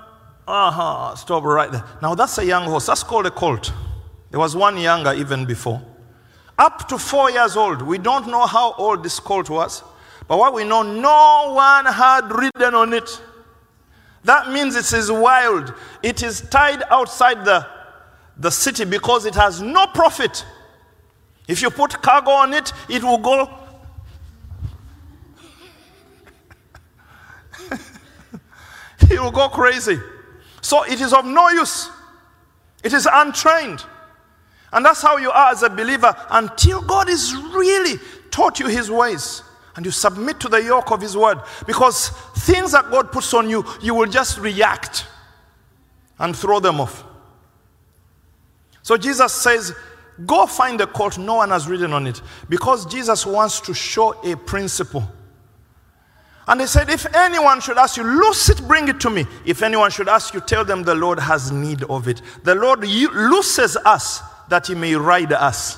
uh-huh. 0.47 1.15
Stop 1.15 1.43
right 1.43 1.71
there. 1.71 1.83
Now 2.01 2.15
that's 2.15 2.37
a 2.37 2.45
young 2.45 2.65
horse. 2.65 2.87
That's 2.87 3.03
called 3.03 3.25
a 3.25 3.31
colt. 3.31 3.71
There 4.31 4.39
was 4.39 4.55
one 4.55 4.77
younger 4.77 5.13
even 5.13 5.45
before 5.45 5.81
up 6.57 6.87
to 6.89 6.97
four 6.97 7.31
years 7.31 7.55
old. 7.55 7.81
We 7.81 7.97
don't 7.97 8.27
know 8.27 8.45
how 8.45 8.73
old 8.73 9.03
this 9.03 9.19
colt 9.19 9.49
was, 9.49 9.83
but 10.27 10.37
what 10.37 10.53
we 10.53 10.63
know, 10.63 10.81
no 10.81 11.53
one 11.53 11.85
had 11.85 12.31
ridden 12.31 12.75
on 12.75 12.93
it. 12.93 13.21
That 14.23 14.51
means 14.51 14.75
it 14.75 14.91
is 14.93 15.11
wild. 15.11 15.73
It 16.01 16.23
is 16.23 16.41
tied 16.41 16.83
outside 16.89 17.43
the, 17.43 17.67
the 18.37 18.51
city 18.51 18.85
because 18.85 19.25
it 19.25 19.35
has 19.35 19.61
no 19.61 19.87
profit. 19.87 20.45
If 21.47 21.61
you 21.61 21.69
put 21.69 22.01
cargo 22.01 22.31
on 22.31 22.53
it, 22.53 22.71
it 22.87 23.03
will 23.03 23.17
go. 23.17 23.49
it 29.01 29.19
will 29.21 29.31
go 29.31 29.49
crazy. 29.49 29.99
So 30.61 30.83
it 30.83 31.01
is 31.01 31.11
of 31.11 31.25
no 31.25 31.49
use. 31.49 31.89
It 32.83 32.93
is 32.93 33.05
untrained. 33.11 33.83
And 34.73 34.83
that's 34.83 35.01
how 35.01 35.17
you 35.17 35.31
are 35.31 35.51
as 35.51 35.63
a 35.63 35.69
believer 35.69 36.13
until 36.31 36.81
God 36.81 37.07
is 37.07 37.35
really 37.35 37.99
taught 38.31 38.59
you 38.59 38.67
his 38.67 38.89
ways 38.89 39.43
and 39.75 39.85
you 39.85 39.91
submit 39.91 40.39
to 40.39 40.49
the 40.49 40.61
yoke 40.61 40.91
of 40.91 41.01
his 41.01 41.15
word. 41.15 41.39
Because 41.65 42.09
things 42.37 42.71
that 42.71 42.89
God 42.91 43.11
puts 43.11 43.33
on 43.33 43.49
you, 43.49 43.65
you 43.81 43.93
will 43.93 44.07
just 44.09 44.39
react 44.39 45.05
and 46.19 46.35
throw 46.35 46.59
them 46.59 46.81
off. 46.81 47.03
So 48.81 48.97
Jesus 48.97 49.31
says, 49.31 49.73
Go 50.27 50.45
find 50.45 50.79
a 50.79 50.85
colt, 50.85 51.17
no 51.17 51.35
one 51.35 51.49
has 51.49 51.67
ridden 51.67 51.91
on 51.91 52.05
it. 52.05 52.21
Because 52.47 52.85
Jesus 52.85 53.25
wants 53.25 53.59
to 53.61 53.73
show 53.73 54.11
a 54.23 54.37
principle. 54.37 55.03
And 56.47 56.61
he 56.61 56.67
said, 56.67 56.89
If 56.89 57.07
anyone 57.15 57.61
should 57.61 57.77
ask 57.77 57.97
you, 57.97 58.03
loose 58.03 58.49
it, 58.49 58.67
bring 58.67 58.87
it 58.87 58.99
to 59.01 59.09
me. 59.09 59.25
If 59.45 59.63
anyone 59.63 59.89
should 59.89 60.09
ask 60.09 60.33
you, 60.33 60.39
tell 60.41 60.63
them 60.65 60.83
the 60.83 60.93
Lord 60.93 61.19
has 61.19 61.51
need 61.51 61.83
of 61.83 62.07
it. 62.07 62.21
The 62.43 62.53
Lord 62.53 62.81
looses 62.81 63.75
us 63.77 64.21
that 64.49 64.67
he 64.67 64.75
may 64.75 64.95
ride 64.95 65.33
us. 65.33 65.77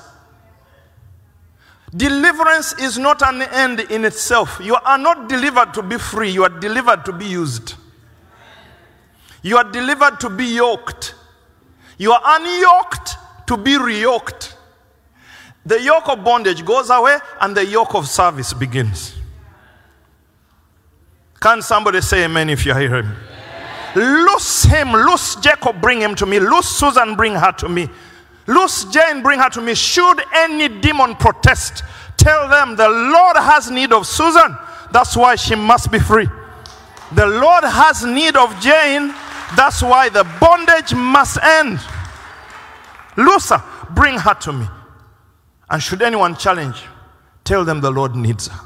Deliverance 1.94 2.72
is 2.74 2.98
not 2.98 3.22
an 3.22 3.42
end 3.42 3.80
in 3.80 4.04
itself. 4.04 4.60
You 4.62 4.74
are 4.74 4.98
not 4.98 5.28
delivered 5.28 5.72
to 5.74 5.82
be 5.82 5.98
free, 5.98 6.30
you 6.30 6.42
are 6.44 6.60
delivered 6.60 7.04
to 7.04 7.12
be 7.12 7.26
used. 7.26 7.74
You 9.42 9.56
are 9.58 9.64
delivered 9.64 10.18
to 10.20 10.30
be 10.30 10.44
yoked. 10.56 11.14
You 11.98 12.12
are 12.12 12.20
unyoked 12.20 13.46
to 13.46 13.56
be 13.56 13.72
reyoked. 13.72 14.54
the 15.64 15.80
yoke 15.80 16.08
of 16.08 16.24
bondage 16.24 16.64
goes 16.64 16.90
away 16.90 17.18
and 17.40 17.56
the 17.56 17.64
yoke 17.64 17.94
of 17.94 18.08
service 18.08 18.52
begins. 18.52 19.14
Can 21.40 21.62
somebody 21.62 22.00
say 22.00 22.24
amen 22.24 22.50
if 22.50 22.66
you 22.66 22.74
hear 22.74 23.02
me? 23.02 23.14
Loose 23.94 24.64
him, 24.64 24.92
loose 24.92 25.36
Jacob, 25.36 25.80
bring 25.80 26.00
him 26.00 26.14
to 26.16 26.26
me. 26.26 26.38
Loose 26.38 26.68
Susan, 26.68 27.14
bring 27.14 27.34
her 27.34 27.52
to 27.52 27.68
me. 27.68 27.88
Loose 28.46 28.84
Jane, 28.84 29.22
bring 29.22 29.40
her 29.40 29.50
to 29.50 29.60
me. 29.60 29.74
Should 29.74 30.22
any 30.32 30.68
demon 30.68 31.16
protest, 31.16 31.82
tell 32.16 32.48
them 32.48 32.76
the 32.76 32.88
Lord 32.88 33.36
has 33.36 33.70
need 33.70 33.92
of 33.92 34.06
Susan. 34.06 34.56
That's 34.92 35.16
why 35.16 35.36
she 35.36 35.54
must 35.54 35.90
be 35.90 35.98
free. 35.98 36.28
The 37.12 37.26
Lord 37.26 37.64
has 37.64 38.04
need 38.04 38.36
of 38.36 38.58
Jane. 38.60 39.14
That's 39.56 39.82
why 39.82 40.08
the 40.08 40.24
bondage 40.40 40.94
must 40.94 41.38
end. 41.42 41.80
Loose 43.16 43.50
her, 43.50 43.62
bring 43.90 44.18
her 44.18 44.34
to 44.34 44.52
me. 44.52 44.66
And 45.68 45.82
should 45.82 46.02
anyone 46.02 46.36
challenge, 46.36 46.84
tell 47.44 47.64
them 47.64 47.80
the 47.80 47.90
Lord 47.90 48.14
needs 48.14 48.48
her. 48.48 48.60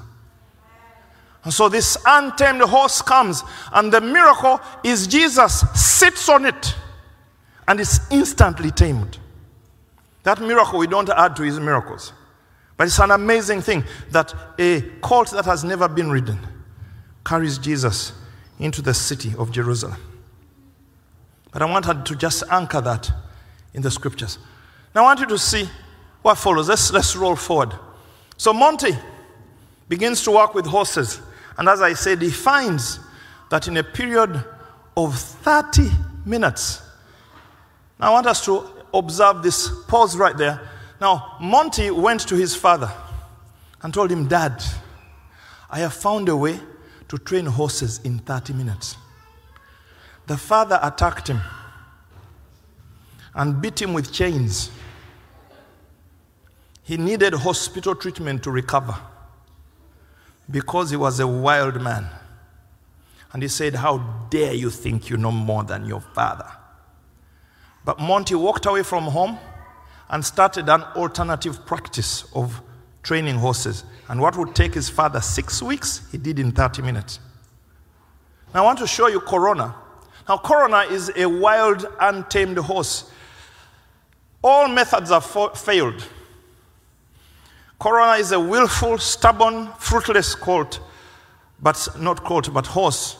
And 1.43 1.55
so 1.55 1.71
this 1.71 1.97
untamed 2.07 2.61
horse 2.61 3.01
comes, 3.01 3.43
and 3.73 3.91
the 3.91 4.01
miracle 4.01 4.61
is 4.85 5.07
Jesus 5.07 5.65
sits 5.75 6.29
on 6.29 6.45
it 6.45 6.75
and 7.67 7.81
is 7.81 8.01
instantly 8.11 8.71
tamed. 8.71 9.19
That 10.23 10.41
miracle 10.41 10.79
we 10.79 10.87
don't 10.87 11.09
add 11.09 11.37
to 11.37 11.43
his 11.43 11.59
miracles. 11.59 12.13
But 12.77 12.87
it's 12.87 12.99
an 12.99 13.11
amazing 13.11 13.61
thing 13.61 13.85
that 14.11 14.35
a 14.59 14.81
colt 15.01 15.31
that 15.33 15.45
has 15.45 15.65
never 15.65 15.89
been 15.89 16.11
ridden 16.11 16.39
carries 17.25 17.59
Jesus 17.59 18.13
into 18.59 18.83
the 18.83 18.95
city 18.95 19.35
of 19.39 19.51
Jerusalem. 19.51 20.01
But 21.53 21.63
I 21.63 21.67
wanted 21.67 22.07
to 22.07 22.17
just 22.17 22.43
anchor 22.51 22.81
that 22.81 23.11
in 23.75 23.83
the 23.83 23.91
scriptures. 23.91 24.39
Now 24.95 25.03
I 25.03 25.05
want 25.05 25.21
you 25.21 25.27
to 25.27 25.39
see 25.39 25.69
what 26.23 26.37
follows. 26.37 26.69
Let's, 26.69 26.93
let's 26.93 27.17
roll 27.17 27.37
forward. 27.37 27.75
So 28.37 28.53
Monty 28.53 28.93
begins 29.89 30.23
to 30.25 30.31
work 30.31 30.55
with 30.55 30.67
horses. 30.67 31.21
And 31.59 31.69
as 31.69 31.83
I 31.83 31.95
said, 31.95 32.23
he 32.23 32.31
finds 32.31 33.01
that 33.51 33.69
in 33.69 33.77
a 33.77 33.85
period 33.85 34.43
of 34.97 35.19
30 35.19 35.91
minutes, 36.25 36.83
now 37.99 38.09
I 38.09 38.11
want 38.11 38.27
us 38.27 38.45
to 38.47 38.67
observe 38.93 39.43
this 39.43 39.71
pause 39.87 40.17
right 40.17 40.37
there. 40.37 40.61
Now, 41.01 41.37
Monty 41.41 41.91
went 41.91 42.21
to 42.29 42.37
his 42.37 42.55
father 42.55 42.93
and 43.83 43.93
told 43.93 44.11
him, 44.11 44.29
Dad, 44.29 44.63
I 45.71 45.79
have 45.81 45.95
found 45.95 46.29
a 46.29 46.37
way 46.37 46.61
to 47.09 47.19
train 47.19 47.47
horses 47.47 48.01
in 48.05 48.19
30 48.19 48.53
minutes. 48.53 48.97
The 50.27 50.37
father 50.37 50.79
attacked 50.83 51.29
him 51.29 51.41
and 53.35 53.61
beat 53.61 53.81
him 53.81 53.95
with 53.95 54.13
chains. 54.13 54.71
He 56.83 56.97
needed 56.97 57.35
hospital 57.35 57.95
treatment 57.95 58.43
to 58.45 58.51
recover 58.51 58.97
because 60.51 60.91
he 60.91 60.97
was 60.97 61.21
a 61.21 61.27
wild 61.27 61.81
man. 61.81 62.07
And 63.33 63.43
he 63.43 63.49
said, 63.49 63.77
How 63.77 63.99
dare 64.29 64.55
you 64.55 64.71
think 64.71 65.09
you 65.09 65.17
know 65.17 65.31
more 65.31 65.63
than 65.63 65.87
your 65.87 66.01
father? 66.01 66.51
But 67.85 67.99
Monty 67.99 68.35
walked 68.35 68.67
away 68.67 68.83
from 68.83 69.05
home 69.05 69.39
and 70.09 70.25
started 70.25 70.69
an 70.69 70.83
alternative 70.97 71.65
practice 71.67 72.25
of 72.35 72.61
training 73.03 73.37
horses. 73.37 73.85
And 74.09 74.21
what 74.21 74.37
would 74.37 74.55
take 74.55 74.75
his 74.75 74.89
father 74.89 75.21
six 75.21 75.63
weeks, 75.63 76.07
he 76.11 76.19
did 76.19 76.39
in 76.39 76.53
30 76.53 76.83
minutes. 76.83 77.21
Now, 78.53 78.63
I 78.63 78.65
want 78.65 78.79
to 78.81 78.87
show 78.87 79.07
you 79.07 79.21
Corona. 79.21 79.75
Now, 80.29 80.37
Corona 80.39 80.81
is 80.81 81.11
a 81.17 81.27
wild, 81.27 81.87
untamed 82.01 82.59
horse. 82.59 83.11
All 84.43 84.69
methods 84.69 85.11
have 85.11 85.25
fa- 85.25 85.55
failed. 85.55 86.05
Corona 87.79 88.19
is 88.19 88.33
a 88.33 88.41
willful, 88.41 88.99
stubborn, 88.99 89.69
fruitless 89.79 90.35
colt, 90.35 90.81
but 91.63 91.89
not 91.99 92.25
colt, 92.25 92.53
but 92.53 92.67
horse. 92.67 93.17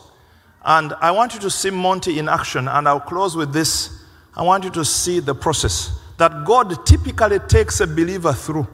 And 0.63 0.93
I 1.01 1.11
want 1.11 1.33
you 1.33 1.39
to 1.39 1.49
see 1.49 1.71
Monty 1.71 2.19
in 2.19 2.29
action, 2.29 2.67
and 2.67 2.87
I'll 2.87 2.99
close 2.99 3.35
with 3.35 3.53
this. 3.53 4.00
I 4.35 4.43
want 4.43 4.63
you 4.63 4.69
to 4.71 4.85
see 4.85 5.19
the 5.19 5.35
process 5.35 5.99
that 6.17 6.45
God 6.45 6.85
typically 6.85 7.39
takes 7.39 7.79
a 7.79 7.87
believer 7.87 8.33
through 8.33 8.67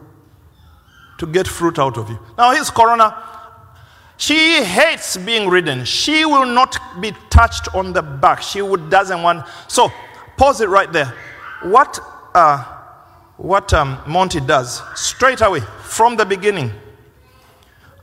to 1.18 1.26
get 1.26 1.48
fruit 1.48 1.80
out 1.80 1.98
of 1.98 2.10
you. 2.10 2.20
Now, 2.38 2.52
here's 2.52 2.70
Corona. 2.70 3.24
She 4.18 4.64
hates 4.64 5.18
being 5.18 5.48
ridden. 5.50 5.86
She 5.86 6.26
will 6.26 6.46
not 6.46 6.78
be 7.02 7.14
touched 7.30 7.74
on 7.74 7.94
the 7.94 8.02
back. 8.02 8.42
She 8.42 8.62
would, 8.62 8.90
doesn't 8.90 9.22
want. 9.22 9.48
So, 9.68 9.92
pause 10.38 10.62
it 10.62 10.70
right 10.70 10.92
there. 10.92 11.14
What, 11.64 12.00
uh, 12.34 12.64
what 13.38 13.74
um, 13.74 14.00
Monty 14.08 14.40
does, 14.42 14.82
straight 14.96 15.42
away, 15.42 15.62
from 15.82 16.16
the 16.16 16.26
beginning, 16.26 16.72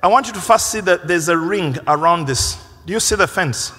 I 0.02 0.08
want 0.08 0.26
you 0.26 0.32
to 0.34 0.40
first 0.40 0.70
see 0.70 0.80
that 0.80 1.06
there's 1.08 1.28
a 1.28 1.36
ring 1.36 1.76
around 1.86 2.26
this. 2.26 2.58
Do 2.86 2.92
you 2.92 3.00
see 3.00 3.16
the 3.16 3.26
fence? 3.26 3.72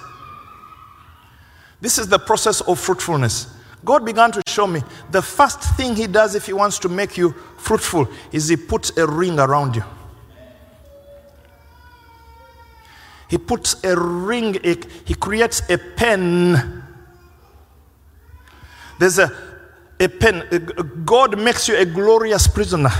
This 1.80 1.98
is 1.98 2.08
the 2.08 2.18
process 2.18 2.60
of 2.62 2.80
fruitfulness. 2.80 3.55
God 3.84 4.04
began 4.04 4.32
to 4.32 4.42
show 4.46 4.66
me 4.66 4.82
the 5.10 5.22
first 5.22 5.60
thing 5.76 5.94
He 5.94 6.06
does 6.06 6.34
if 6.34 6.46
He 6.46 6.52
wants 6.52 6.78
to 6.80 6.88
make 6.88 7.16
you 7.16 7.32
fruitful 7.58 8.08
is 8.32 8.48
He 8.48 8.56
puts 8.56 8.96
a 8.96 9.06
ring 9.06 9.38
around 9.38 9.76
you. 9.76 9.84
He 13.28 13.38
puts 13.38 13.82
a 13.84 13.98
ring, 13.98 14.58
He 15.04 15.14
creates 15.14 15.62
a 15.68 15.78
pen. 15.78 16.84
There's 18.98 19.18
a, 19.18 19.30
a 20.00 20.08
pen. 20.08 21.02
God 21.04 21.38
makes 21.38 21.68
you 21.68 21.76
a 21.76 21.84
glorious 21.84 22.46
prisoner. 22.46 22.90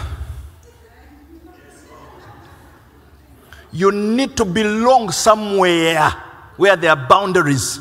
You 3.72 3.92
need 3.92 4.36
to 4.38 4.44
belong 4.44 5.10
somewhere 5.10 6.10
where 6.56 6.76
there 6.76 6.90
are 6.90 7.08
boundaries. 7.08 7.78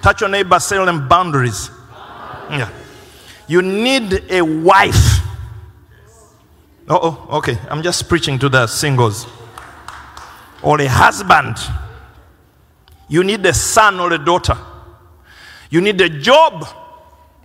Touch 0.00 0.20
your 0.20 0.30
neighbor, 0.30 0.58
say 0.60 0.82
them 0.84 1.08
boundaries. 1.08 1.70
Yeah. 2.52 2.70
You 3.48 3.62
need 3.62 4.30
a 4.30 4.42
wife. 4.42 5.20
Oh, 6.88 7.26
okay. 7.38 7.58
I'm 7.70 7.82
just 7.82 8.08
preaching 8.08 8.38
to 8.40 8.48
the 8.48 8.66
singles. 8.66 9.26
Or 10.62 10.80
a 10.80 10.86
husband. 10.86 11.56
You 13.08 13.24
need 13.24 13.44
a 13.46 13.54
son 13.54 13.98
or 13.98 14.12
a 14.12 14.18
daughter. 14.18 14.56
You 15.70 15.80
need 15.80 16.00
a 16.00 16.08
job 16.08 16.66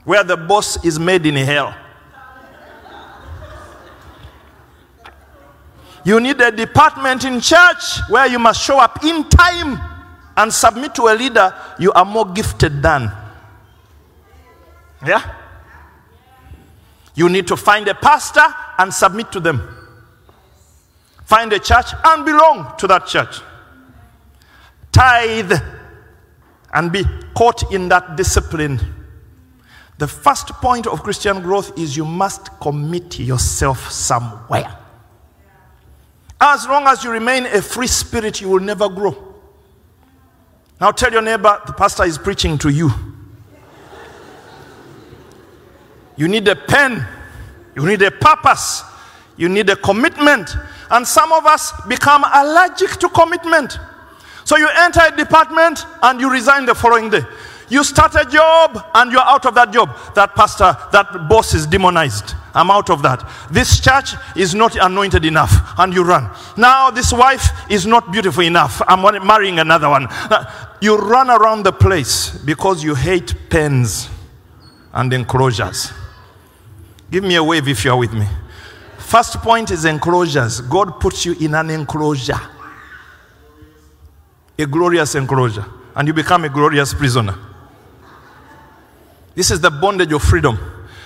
where 0.03 0.23
the 0.23 0.37
boss 0.37 0.83
is 0.85 0.99
made 0.99 1.25
in 1.25 1.35
hell. 1.35 1.73
You 6.03 6.19
need 6.19 6.39
a 6.39 6.51
department 6.51 7.25
in 7.25 7.41
church 7.41 7.99
where 8.09 8.27
you 8.27 8.39
must 8.39 8.61
show 8.61 8.79
up 8.79 9.03
in 9.03 9.27
time 9.29 9.79
and 10.37 10.53
submit 10.53 10.95
to 10.95 11.03
a 11.03 11.15
leader 11.15 11.53
you 11.79 11.91
are 11.93 12.05
more 12.05 12.25
gifted 12.25 12.81
than. 12.81 13.11
Yeah? 15.05 15.35
You 17.15 17.29
need 17.29 17.47
to 17.47 17.57
find 17.57 17.87
a 17.87 17.95
pastor 17.95 18.45
and 18.77 18.93
submit 18.93 19.31
to 19.31 19.39
them. 19.39 19.75
Find 21.25 21.51
a 21.51 21.59
church 21.59 21.87
and 22.05 22.23
belong 22.25 22.73
to 22.77 22.87
that 22.87 23.07
church. 23.07 23.41
Tithe 24.91 25.53
and 26.73 26.91
be 26.91 27.03
caught 27.35 27.71
in 27.71 27.89
that 27.89 28.15
discipline. 28.15 28.79
The 29.97 30.07
first 30.07 30.49
point 30.53 30.85
of 30.85 31.01
Christian 31.01 31.41
growth 31.41 31.77
is 31.77 31.97
you 31.97 32.05
must 32.05 32.59
commit 32.59 33.19
yourself 33.19 33.91
somewhere. 33.91 34.77
As 36.39 36.67
long 36.67 36.85
as 36.85 37.03
you 37.03 37.09
remain 37.09 37.47
a 37.47 37.61
free 37.61 37.87
spirit, 37.87 38.41
you 38.41 38.49
will 38.49 38.59
never 38.59 38.87
grow. 38.89 39.35
Now 40.79 40.91
tell 40.91 41.11
your 41.11 41.23
neighbor, 41.23 41.59
the 41.65 41.73
pastor 41.73 42.03
is 42.03 42.19
preaching 42.19 42.59
to 42.59 42.69
you. 42.69 42.91
You 46.17 46.27
need 46.27 46.47
a 46.47 46.55
pen, 46.55 47.05
you 47.75 47.85
need 47.85 48.01
a 48.01 48.11
purpose, 48.11 48.83
you 49.37 49.47
need 49.47 49.69
a 49.69 49.75
commitment. 49.75 50.49
And 50.89 51.07
some 51.07 51.31
of 51.31 51.45
us 51.45 51.71
become 51.87 52.23
allergic 52.33 52.91
to 52.97 53.09
commitment. 53.09 53.77
So 54.43 54.57
you 54.57 54.67
enter 54.79 55.01
a 55.05 55.15
department 55.15 55.85
and 56.01 56.19
you 56.19 56.31
resign 56.31 56.65
the 56.65 56.73
following 56.73 57.09
day. 57.09 57.21
You 57.69 57.83
start 57.83 58.15
a 58.15 58.23
job 58.23 58.81
and 58.95 59.11
you're 59.11 59.19
out 59.19 59.45
of 59.45 59.53
that 59.55 59.73
job. 59.73 59.89
That 60.15 60.35
pastor, 60.35 60.75
that 60.93 61.27
boss 61.27 61.53
is 61.53 61.67
demonized. 61.67 62.33
I'm 62.55 62.71
out 62.71 62.89
of 62.89 63.01
that. 63.01 63.29
This 63.51 63.81
church 63.81 64.13
is 64.35 64.55
not 64.55 64.75
anointed 64.77 65.25
enough 65.25 65.77
and 65.77 65.93
you 65.93 66.03
run. 66.03 66.31
Now 66.55 66.89
this 66.89 67.11
wife 67.11 67.69
is 67.69 67.85
not 67.85 68.11
beautiful 68.11 68.43
enough. 68.43 68.81
I'm 68.87 69.01
marrying 69.27 69.59
another 69.59 69.89
one. 69.89 70.07
Uh, 70.09 70.49
you 70.81 70.97
run 70.97 71.29
around 71.29 71.63
the 71.63 71.73
place 71.73 72.37
because 72.37 72.83
you 72.83 72.95
hate 72.95 73.35
pens 73.49 74.09
and 74.93 75.11
enclosures. 75.11 75.91
Give 77.09 77.23
me 77.23 77.35
a 77.35 77.43
wave 77.43 77.67
if 77.67 77.85
you're 77.85 77.95
with 77.95 78.13
me. 78.13 78.27
First 78.97 79.37
point 79.37 79.71
is 79.71 79.85
enclosures. 79.85 80.59
God 80.61 80.99
puts 80.99 81.25
you 81.25 81.33
in 81.39 81.55
an 81.55 81.69
enclosure, 81.69 82.39
a 84.59 84.65
glorious 84.65 85.15
enclosure, 85.15 85.65
and 85.95 86.07
you 86.07 86.13
become 86.13 86.43
a 86.43 86.49
glorious 86.49 86.93
prisoner. 86.93 87.37
This 89.35 89.51
is 89.51 89.61
the 89.61 89.71
bondage 89.71 90.11
of 90.11 90.21
freedom. 90.21 90.59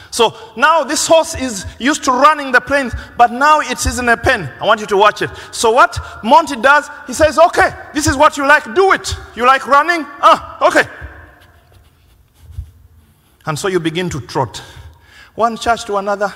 So 0.09 0.35
now 0.57 0.83
this 0.83 1.05
horse 1.07 1.35
is 1.35 1.65
used 1.79 2.03
to 2.05 2.11
running 2.11 2.51
the 2.51 2.59
plains, 2.59 2.93
but 3.17 3.31
now 3.31 3.59
it 3.61 3.85
is 3.85 3.99
in 3.99 4.09
a 4.09 4.17
pen. 4.17 4.51
I 4.59 4.65
want 4.65 4.81
you 4.81 4.87
to 4.87 4.97
watch 4.97 5.21
it. 5.21 5.29
So 5.51 5.71
what 5.71 5.97
Monty 6.23 6.55
does, 6.55 6.89
he 7.07 7.13
says, 7.13 7.37
okay, 7.37 7.71
this 7.93 8.07
is 8.07 8.17
what 8.17 8.35
you 8.37 8.47
like, 8.47 8.73
do 8.73 8.91
it. 8.93 9.15
You 9.35 9.45
like 9.45 9.67
running? 9.67 10.05
Ah, 10.21 10.67
okay. 10.67 10.89
And 13.45 13.57
so 13.57 13.67
you 13.67 13.79
begin 13.79 14.09
to 14.09 14.19
trot. 14.21 14.61
One 15.35 15.57
church 15.57 15.85
to 15.85 15.97
another, 15.97 16.29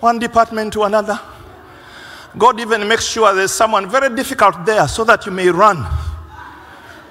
one 0.00 0.18
department 0.18 0.72
to 0.74 0.82
another. 0.84 1.18
God 2.38 2.60
even 2.60 2.86
makes 2.88 3.06
sure 3.06 3.34
there's 3.34 3.52
someone 3.52 3.90
very 3.90 4.14
difficult 4.14 4.64
there 4.64 4.88
so 4.88 5.04
that 5.04 5.26
you 5.26 5.32
may 5.32 5.48
run. 5.48 5.86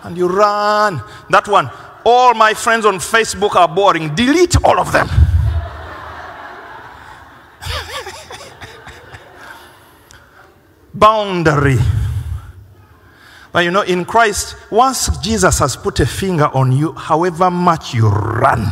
And 0.04 0.18
you 0.18 0.28
run. 0.28 1.04
That 1.30 1.48
one, 1.48 1.70
all 2.04 2.34
my 2.34 2.56
friends 2.56 2.86
on 2.86 2.96
Facebook 2.96 3.56
are 3.56 3.68
boring. 3.68 4.16
Delete 4.16 4.56
all 4.64 4.80
of 4.80 4.92
them. 4.92 5.08
Boundary. 10.94 11.78
But 13.52 13.66
you 13.66 13.72
know, 13.72 13.82
in 13.82 14.06
Christ, 14.06 14.56
once 14.72 15.16
Jesus 15.20 15.60
has 15.60 15.76
put 15.76 16.00
a 16.00 16.06
finger 16.06 16.48
on 16.48 16.72
you, 16.72 16.94
however 16.94 17.52
much 17.52 17.94
you 17.94 18.08
run, 18.08 18.66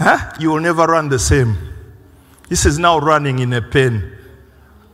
huh? 0.00 0.32
you 0.40 0.50
will 0.50 0.60
never 0.60 0.86
run 0.86 1.08
the 1.08 1.18
same. 1.18 1.56
This 2.48 2.66
is 2.66 2.78
now 2.78 2.98
running 2.98 3.38
in 3.38 3.52
a 3.52 3.62
pen. 3.62 4.16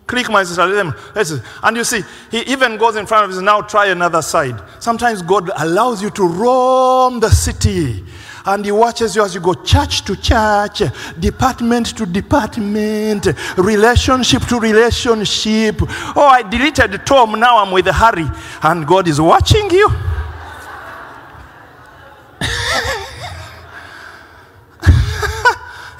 Click 0.07 0.29
my 0.31 0.45
sister, 0.45 0.65
let 0.67 0.75
them. 0.75 0.95
Listen. 1.15 1.43
And 1.63 1.77
you 1.77 1.83
see, 1.83 2.03
he 2.31 2.41
even 2.43 2.77
goes 2.77 2.95
in 2.97 3.07
front 3.07 3.25
of 3.25 3.37
us, 3.37 3.43
now 3.43 3.61
try 3.61 3.87
another 3.87 4.23
side. 4.23 4.61
Sometimes 4.79 5.23
God 5.23 5.51
allows 5.57 6.01
you 6.01 6.11
to 6.11 6.29
roam 6.29 7.19
the 7.19 7.31
city. 7.31 8.05
And 8.45 8.65
he 8.65 8.71
watches 8.71 9.17
you 9.17 9.25
as 9.25 9.35
you 9.35 9.41
go 9.41 9.55
church 9.55 10.05
to 10.05 10.15
church, 10.15 10.83
department 11.19 11.97
to 11.97 12.07
department, 12.07 13.27
relationship 13.57 14.43
to 14.43 14.61
relationship. 14.61 15.77
Oh, 16.15 16.29
I 16.31 16.43
deleted 16.49 17.05
Tom, 17.05 17.41
now 17.41 17.59
I'm 17.59 17.73
with 17.73 17.87
Harry. 17.87 18.29
And 18.63 18.87
God 18.87 19.09
is 19.09 19.21
watching 19.21 19.69
you. 19.71 19.91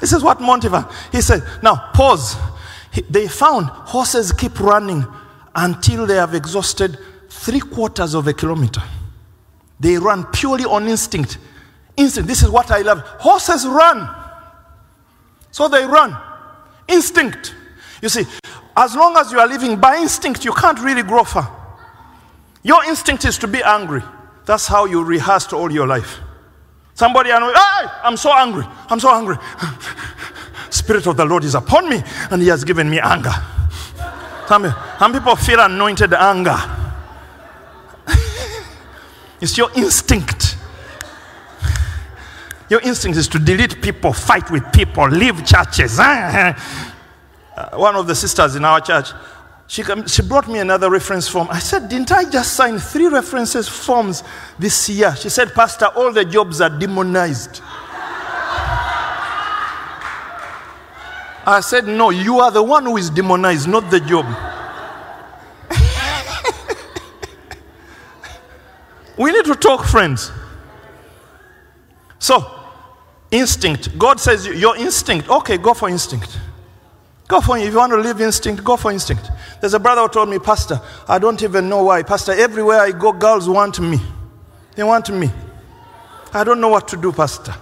this 0.07 0.13
is 0.13 0.23
what 0.23 0.39
Montivan, 0.39 0.89
he 1.11 1.19
said, 1.19 1.43
now 1.61 1.91
pause. 1.93 2.37
He- 2.93 3.01
They 3.09 3.27
found 3.27 3.65
horses 3.65 4.31
keep 4.31 4.57
running 4.57 5.05
until 5.53 6.05
they 6.05 6.15
have 6.15 6.33
exhausted 6.33 6.97
three 7.29 7.59
quarters 7.59 8.13
of 8.13 8.25
a 8.25 8.31
kilometer. 8.33 8.81
They 9.81 9.97
run 9.97 10.23
purely 10.27 10.63
on 10.63 10.87
instinct. 10.87 11.39
Instinct. 11.97 12.25
This 12.29 12.41
is 12.41 12.49
what 12.49 12.71
I 12.71 12.83
love. 12.83 13.01
Horses 13.19 13.67
run. 13.67 14.07
So 15.51 15.67
they 15.67 15.83
run. 15.83 16.15
Instinct. 16.87 17.53
You 18.01 18.07
see, 18.07 18.25
as 18.77 18.95
long 18.95 19.17
as 19.17 19.29
you 19.33 19.41
are 19.41 19.47
living 19.47 19.75
by 19.77 19.97
instinct, 19.97 20.45
you 20.45 20.53
can't 20.53 20.79
really 20.79 21.03
grow 21.03 21.25
far. 21.25 21.51
Your 22.63 22.81
instinct 22.85 23.25
is 23.25 23.37
to 23.39 23.47
be 23.47 23.61
angry. 23.61 24.03
That's 24.45 24.67
how 24.67 24.85
you 24.85 25.03
rehearsed 25.03 25.51
all 25.51 25.69
your 25.69 25.85
life. 25.85 26.19
Somebody 26.97 27.29
annoyed, 27.29 27.53
hey, 27.53 27.87
I'm 28.03 28.17
so 28.17 28.33
angry. 28.33 28.65
I'm 28.89 28.99
so 28.99 29.11
angry. 29.13 29.37
Spirit 30.71 31.05
of 31.05 31.15
the 31.15 31.25
Lord 31.25 31.43
is 31.43 31.53
upon 31.53 31.87
me 31.87 32.01
and 32.31 32.41
he 32.41 32.47
has 32.47 32.63
given 32.63 32.89
me 32.89 32.99
anger. 32.99 33.33
Some, 34.47 34.73
some 34.97 35.13
people 35.13 35.35
feel 35.35 35.59
anointed 35.59 36.11
anger. 36.13 36.57
it's 39.39 39.55
your 39.59 39.69
instinct. 39.75 40.57
Your 42.67 42.81
instinct 42.81 43.19
is 43.19 43.27
to 43.27 43.37
delete 43.37 43.79
people, 43.79 44.11
fight 44.11 44.49
with 44.49 44.63
people, 44.73 45.07
leave 45.07 45.45
churches. 45.45 45.99
Uh, 47.57 47.75
one 47.75 47.95
of 47.95 48.05
the 48.05 48.13
sisters 48.13 48.55
in 48.55 48.63
our 48.63 48.79
church, 48.79 49.07
she, 49.67 49.83
she 50.07 50.21
brought 50.21 50.47
me 50.47 50.59
another 50.59 50.89
reference 50.89 51.27
form. 51.27 51.49
I 51.51 51.59
said, 51.59 51.89
Didn't 51.89 52.11
I 52.11 52.29
just 52.29 52.53
sign 52.53 52.79
three 52.79 53.07
references 53.07 53.67
forms 53.67 54.23
this 54.57 54.87
year? 54.89 55.13
She 55.15 55.27
said, 55.27 55.53
Pastor, 55.53 55.87
all 55.87 56.13
the 56.13 56.23
jobs 56.23 56.61
are 56.61 56.69
demonized. 56.69 57.61
I 61.45 61.59
said, 61.61 61.85
No, 61.85 62.11
you 62.11 62.39
are 62.39 62.49
the 62.49 62.63
one 62.63 62.85
who 62.85 62.95
is 62.95 63.09
demonized, 63.09 63.67
not 63.67 63.91
the 63.91 63.99
job. 63.99 64.25
we 69.17 69.33
need 69.33 69.43
to 69.45 69.55
talk, 69.55 69.85
friends. 69.85 70.31
So, 72.19 72.49
instinct. 73.31 73.97
God 73.97 74.21
says, 74.21 74.47
Your 74.47 74.77
instinct. 74.77 75.29
Okay, 75.29 75.57
go 75.57 75.73
for 75.73 75.89
instinct. 75.89 76.39
Go 77.27 77.41
for 77.41 77.57
it. 77.57 77.65
If 77.65 77.73
you 77.73 77.77
want 77.77 77.91
to 77.91 77.97
live 77.97 78.21
instinct, 78.21 78.63
go 78.63 78.77
for 78.77 78.91
instinct. 78.91 79.29
There's 79.59 79.73
a 79.73 79.79
brother 79.79 80.01
who 80.01 80.09
told 80.09 80.29
me, 80.29 80.39
Pastor, 80.39 80.79
I 81.07 81.19
don't 81.19 81.41
even 81.43 81.67
know 81.67 81.83
why. 81.83 82.03
Pastor, 82.03 82.31
everywhere 82.31 82.79
I 82.79 82.91
go, 82.91 83.11
girls 83.11 83.49
want 83.49 83.79
me. 83.79 83.99
They 84.75 84.83
want 84.83 85.09
me. 85.09 85.29
I 86.33 86.43
don't 86.43 86.61
know 86.61 86.69
what 86.69 86.87
to 86.89 86.97
do, 86.97 87.11
Pastor. 87.11 87.55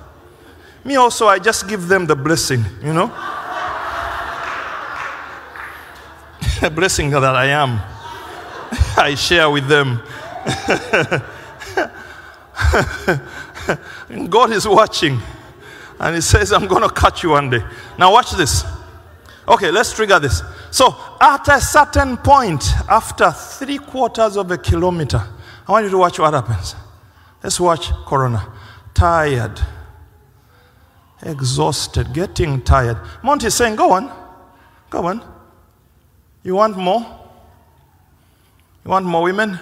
Me 0.84 0.97
also, 0.97 1.28
I 1.28 1.39
just 1.39 1.68
give 1.68 1.88
them 1.88 2.05
the 2.05 2.16
blessing, 2.16 2.63
you 2.84 2.93
know? 2.93 3.07
the 6.61 6.70
blessing 6.70 7.09
that 7.09 7.24
I 7.24 7.47
am. 7.47 7.82
I 8.97 9.16
share 9.16 9.49
with 9.49 9.68
them. 9.68 10.03
God 14.30 14.51
is 14.51 14.68
watching. 14.68 15.20
And 15.99 16.16
He 16.16 16.22
says, 16.22 16.53
I'm 16.53 16.68
going 16.68 16.84
to 16.84 16.93
catch 16.93 17.24
you 17.24 17.32
one 17.32 17.49
day. 17.49 17.63
Now, 17.97 18.11
watch 18.11 18.34
this. 18.34 18.63
Okay, 19.48 19.70
let's 19.70 19.93
trigger 19.93 20.20
this. 20.20 20.41
So, 20.72 20.96
at 21.22 21.48
a 21.48 21.62
certain 21.62 22.18
point, 22.18 22.64
after 22.89 23.32
three 23.32 23.78
quarters 23.78 24.38
of 24.38 24.50
a 24.50 24.58
kilometer, 24.58 25.22
I 25.68 25.72
want 25.72 25.86
you 25.86 25.91
to 25.91 25.98
watch 25.98 26.18
what 26.18 26.34
happens. 26.34 26.76
Let's 27.43 27.60
watch 27.60 27.91
Corona. 28.08 28.52
Tired, 28.96 29.60
exhausted, 31.22 32.14
getting 32.14 32.62
tired. 32.62 32.98
Monty 33.24 33.48
is 33.48 33.54
saying, 33.54 33.76
Go 33.76 33.91
on, 33.91 34.12
go 34.89 35.06
on. 35.06 35.24
You 36.43 36.56
want 36.56 36.78
more? 36.78 37.02
You 38.84 38.91
want 38.91 39.06
more 39.06 39.24
women? 39.24 39.60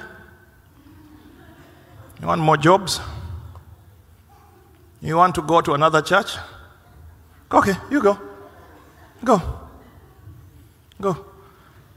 You 2.22 2.28
want 2.28 2.42
more 2.42 2.58
jobs? 2.58 3.02
You 5.02 5.18
want 5.18 5.36
to 5.36 5.42
go 5.42 5.60
to 5.60 5.74
another 5.74 6.02
church? 6.02 6.38
Okay, 7.52 7.74
you 7.92 8.02
go. 8.02 8.18
Go. 9.24 9.63
Go. 11.04 11.18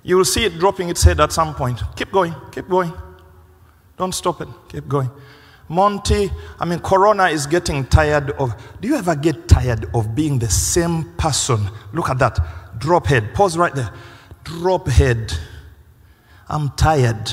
You 0.03 0.17
will 0.17 0.25
see 0.25 0.45
it 0.45 0.59
dropping 0.59 0.89
its 0.89 1.05
head 1.05 1.21
at 1.21 1.31
some 1.31 1.55
point. 1.55 1.81
Keep 1.95 2.11
going, 2.11 2.35
keep 2.51 2.69
going. 2.69 2.93
Don't 3.97 4.13
stop 4.13 4.41
it, 4.41 4.49
keep 4.69 4.89
going. 4.89 5.09
Monty, 5.69 6.29
I 6.59 6.65
mean, 6.65 6.81
Corona 6.81 7.29
is 7.29 7.47
getting 7.47 7.87
tired 7.87 8.33
of. 8.33 8.57
Do 8.81 8.89
you 8.89 8.97
ever 8.97 9.15
get 9.15 9.47
tired 9.47 9.87
of 9.95 10.17
being 10.17 10.41
the 10.41 10.51
same 10.51 11.15
person? 11.17 11.69
Look 11.93 12.11
at 12.11 12.19
that. 12.19 12.41
Drop 12.79 13.07
head. 13.07 13.33
Pause 13.33 13.59
right 13.59 13.75
there. 13.77 13.93
Drop 14.43 14.89
head. 14.89 15.33
I'm 16.49 16.71
tired. 16.71 17.33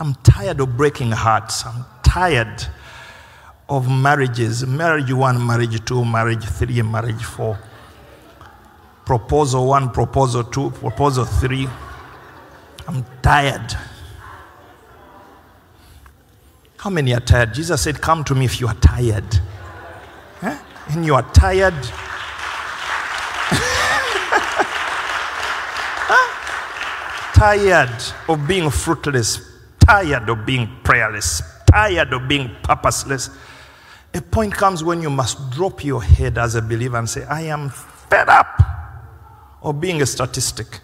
I'm 0.00 0.14
tired 0.22 0.60
of 0.60 0.78
breaking 0.78 1.10
hearts. 1.10 1.66
I'm 1.66 1.84
tired 2.02 2.64
of 3.68 3.90
marriages. 3.90 4.66
Marriage 4.66 5.12
one, 5.12 5.46
marriage 5.46 5.84
two, 5.84 6.06
marriage 6.06 6.44
three, 6.44 6.80
marriage 6.80 7.22
four 7.22 7.58
proposal 9.08 9.66
one, 9.68 9.90
proposal 9.90 10.44
two, 10.44 10.70
proposal 10.70 11.24
three. 11.24 11.66
I'm 12.86 13.06
tired. 13.22 13.74
How 16.76 16.90
many 16.90 17.14
are 17.14 17.20
tired? 17.20 17.54
Jesus 17.54 17.80
said, 17.80 18.02
Come 18.02 18.22
to 18.24 18.34
me 18.34 18.44
if 18.44 18.60
you 18.60 18.68
are 18.68 18.74
tired. 18.74 19.40
Huh? 20.42 20.58
And 20.90 21.06
you 21.06 21.14
are 21.14 21.22
tired. 21.32 21.72
Tired 27.32 28.02
of 28.28 28.46
being 28.48 28.68
fruitless, 28.68 29.40
tired 29.78 30.28
of 30.28 30.44
being 30.44 30.68
prayerless, 30.82 31.40
tired 31.70 32.12
of 32.12 32.26
being 32.26 32.50
purposeless. 32.64 33.30
A 34.12 34.20
point 34.20 34.52
comes 34.52 34.82
when 34.82 35.00
you 35.00 35.08
must 35.08 35.52
drop 35.52 35.84
your 35.84 36.02
head 36.02 36.36
as 36.36 36.56
a 36.56 36.62
believer 36.62 36.98
and 36.98 37.08
say, 37.08 37.24
I 37.24 37.42
am 37.42 37.70
fed 37.70 38.28
up 38.28 38.67
of 39.62 39.80
being 39.80 40.02
a 40.02 40.06
statistic. 40.06 40.80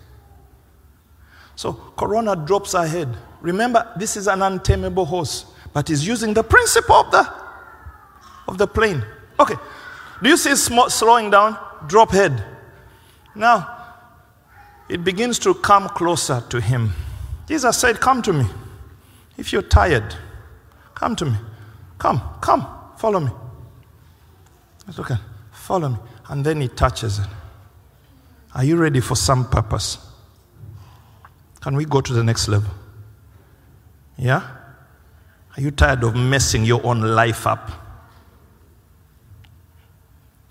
So 1.57 1.73
Corona 1.97 2.35
drops 2.37 2.73
her 2.73 2.87
head. 2.87 3.17
Remember, 3.41 3.93
this 3.97 4.17
is 4.17 4.27
an 4.27 4.43
untamable 4.43 5.05
horse, 5.05 5.47
but 5.73 5.89
he's 5.89 6.07
using 6.07 6.35
the 6.35 6.43
principle 6.43 6.97
of 6.97 7.11
the 7.11 7.45
of 8.47 8.59
the 8.59 8.67
plane. 8.67 9.03
Okay. 9.39 9.55
Do 10.23 10.29
you 10.29 10.37
see 10.37 10.55
sm- 10.55 10.89
slowing 10.89 11.31
down? 11.31 11.59
Drop 11.87 12.11
head. 12.11 12.45
Now, 13.35 13.75
it 14.89 15.03
begins 15.03 15.39
to 15.41 15.55
come 15.55 15.89
closer 15.89 16.43
to 16.51 16.61
him. 16.61 16.93
Jesus 17.49 17.77
said, 17.77 18.01
Come 18.01 18.23
to 18.23 18.33
me. 18.33 18.47
If 19.37 19.53
you're 19.53 19.63
tired, 19.63 20.15
come 20.95 21.17
to 21.17 21.25
me. 21.25 21.37
Come, 21.99 22.21
come, 22.41 22.67
follow 22.99 23.21
me. 23.21 23.31
It's 24.87 24.99
okay. 24.99 25.17
Follow 25.53 25.91
me. 25.91 25.97
And 26.29 26.45
then 26.45 26.61
he 26.61 26.69
touches 26.69 27.19
it. 27.19 27.27
Are 28.55 28.65
you 28.65 28.77
ready 28.77 29.01
for 29.01 29.17
some 29.17 29.49
purpose? 29.49 29.99
Can 31.61 31.77
we 31.77 31.85
go 31.85 32.01
to 32.01 32.13
the 32.13 32.23
next 32.23 32.47
level? 32.49 32.71
Yeah? 34.17 34.43
Are 35.57 35.61
you 35.61 35.71
tired 35.71 36.05
of 36.05 36.15
messing 36.15 36.65
your 36.65 36.85
own 36.87 37.01
life 37.01 37.47
up? 37.47 37.71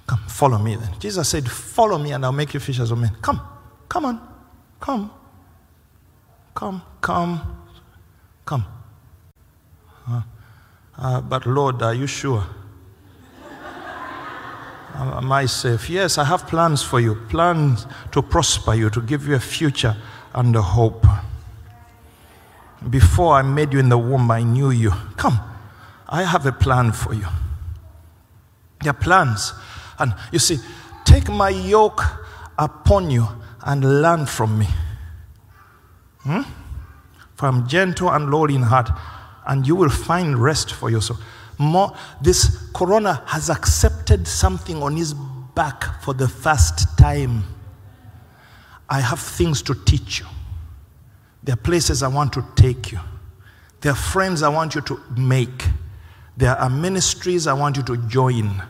Come, 0.08 0.20
follow 0.28 0.58
me 0.58 0.76
then. 0.76 0.90
Jesus 1.00 1.30
said, 1.30 1.50
Follow 1.50 1.98
me 1.98 2.12
and 2.12 2.26
I'll 2.26 2.32
make 2.32 2.54
you 2.54 2.60
fishers 2.60 2.92
of 2.92 3.00
men. 3.00 3.16
Come, 3.22 3.42
come 3.88 4.06
on, 4.06 4.22
come, 4.80 5.12
come, 6.54 6.82
come, 7.00 7.64
come. 8.46 8.66
Uh, 10.08 10.22
uh, 10.98 11.22
but 11.22 11.46
Lord, 11.46 11.82
are 11.82 11.94
you 11.94 12.08
sure? 12.08 12.44
Safe? 15.48 15.90
Yes, 15.90 16.18
I 16.18 16.24
have 16.26 16.48
plans 16.48 16.84
for 16.84 17.00
you, 17.00 17.16
plans 17.30 17.88
to 18.12 18.22
prosper 18.22 18.74
you, 18.74 18.90
to 18.92 19.02
give 19.02 19.28
you 19.28 19.36
a 19.36 19.40
future 19.40 19.96
and 20.34 20.56
a 20.56 20.62
hope. 20.62 21.06
Before 22.90 23.36
I 23.36 23.42
made 23.42 23.74
you 23.74 23.80
in 23.80 23.90
the 23.90 23.98
womb, 23.98 24.30
I 24.30 24.44
knew 24.44 24.70
you. 24.70 24.92
Come, 25.18 25.40
I 26.08 26.24
have 26.24 26.46
a 26.46 26.52
plan 26.52 26.92
for 26.92 27.14
you. 27.14 27.26
There 28.82 28.92
are 28.92 28.94
plans. 28.94 29.54
And 30.00 30.14
you 30.32 30.40
see, 30.40 30.60
take 31.06 31.30
my 31.30 31.50
yoke 31.50 32.02
upon 32.58 33.10
you 33.10 33.28
and 33.66 34.02
learn 34.02 34.26
from 34.26 34.60
me. 34.60 34.68
Hmm? 36.20 36.42
For 37.36 37.48
I'm 37.48 37.68
gentle 37.68 38.10
and 38.10 38.30
lowly 38.30 38.56
in 38.56 38.64
heart, 38.64 38.90
and 39.48 39.68
you 39.68 39.76
will 39.76 39.90
find 39.90 40.38
rest 40.38 40.74
for 40.74 40.90
your 40.90 41.02
soul. 41.02 41.18
More, 41.58 41.96
this 42.22 42.70
corona 42.74 43.24
has 43.28 43.50
accepted 43.50 44.28
something 44.28 44.82
on 44.82 44.96
his 44.96 45.14
back 45.14 46.02
for 46.02 46.14
the 46.14 46.28
first 46.28 46.98
time. 46.98 47.44
I 48.90 49.00
have 49.00 49.20
things 49.20 49.62
to 49.64 49.76
teach 49.86 50.20
you. 50.20 50.26
There 51.44 51.54
are 51.54 51.58
places 51.58 52.04
I 52.04 52.08
want 52.08 52.34
to 52.34 52.46
take 52.56 52.92
you. 52.92 53.00
There 53.82 53.92
are 53.92 53.96
friends 53.96 54.44
I 54.44 54.50
want 54.50 54.76
you 54.76 54.82
to 54.82 55.02
make. 55.18 55.68
There 56.38 56.56
are 56.56 56.70
ministries 56.70 57.48
I 57.48 57.54
want 57.54 57.78
you 57.78 57.84
to 57.84 57.98
join. 58.08 58.62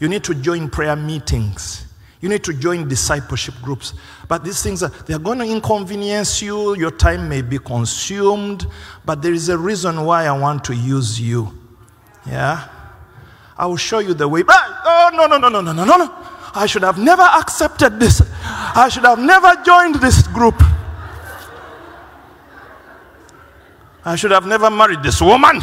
You 0.00 0.08
need 0.08 0.24
to 0.24 0.34
join 0.34 0.68
prayer 0.68 0.96
meetings. 0.96 1.86
You 2.20 2.28
need 2.28 2.42
to 2.44 2.52
join 2.52 2.88
discipleship 2.88 3.54
groups. 3.62 3.94
But 4.28 4.42
these 4.42 4.62
things 4.62 4.82
are 4.82 4.88
they're 4.88 5.18
going 5.18 5.38
to 5.38 5.44
inconvenience 5.44 6.42
you. 6.42 6.76
Your 6.76 6.90
time 6.90 7.28
may 7.28 7.42
be 7.42 7.58
consumed, 7.58 8.66
but 9.04 9.22
there 9.22 9.32
is 9.32 9.48
a 9.48 9.56
reason 9.56 10.04
why 10.04 10.26
I 10.26 10.36
want 10.36 10.64
to 10.64 10.74
use 10.74 11.20
you. 11.20 11.52
Yeah? 12.26 12.68
I 13.56 13.66
will 13.66 13.76
show 13.76 14.00
you 14.00 14.14
the 14.14 14.28
way. 14.28 14.42
Oh, 14.48 15.10
no, 15.14 15.26
no, 15.26 15.38
no, 15.38 15.48
no, 15.48 15.60
no, 15.60 15.72
no, 15.72 15.84
no, 15.84 15.96
no. 15.96 16.14
I 16.54 16.66
should 16.66 16.82
have 16.82 16.98
never 16.98 17.22
accepted 17.22 18.00
this. 18.00 18.22
I 18.42 18.88
should 18.90 19.04
have 19.04 19.18
never 19.18 19.54
joined 19.64 19.96
this 19.96 20.26
group. 20.28 20.62
I 24.04 24.16
should 24.16 24.30
have 24.30 24.46
never 24.46 24.70
married 24.70 25.02
this 25.02 25.20
woman. 25.20 25.56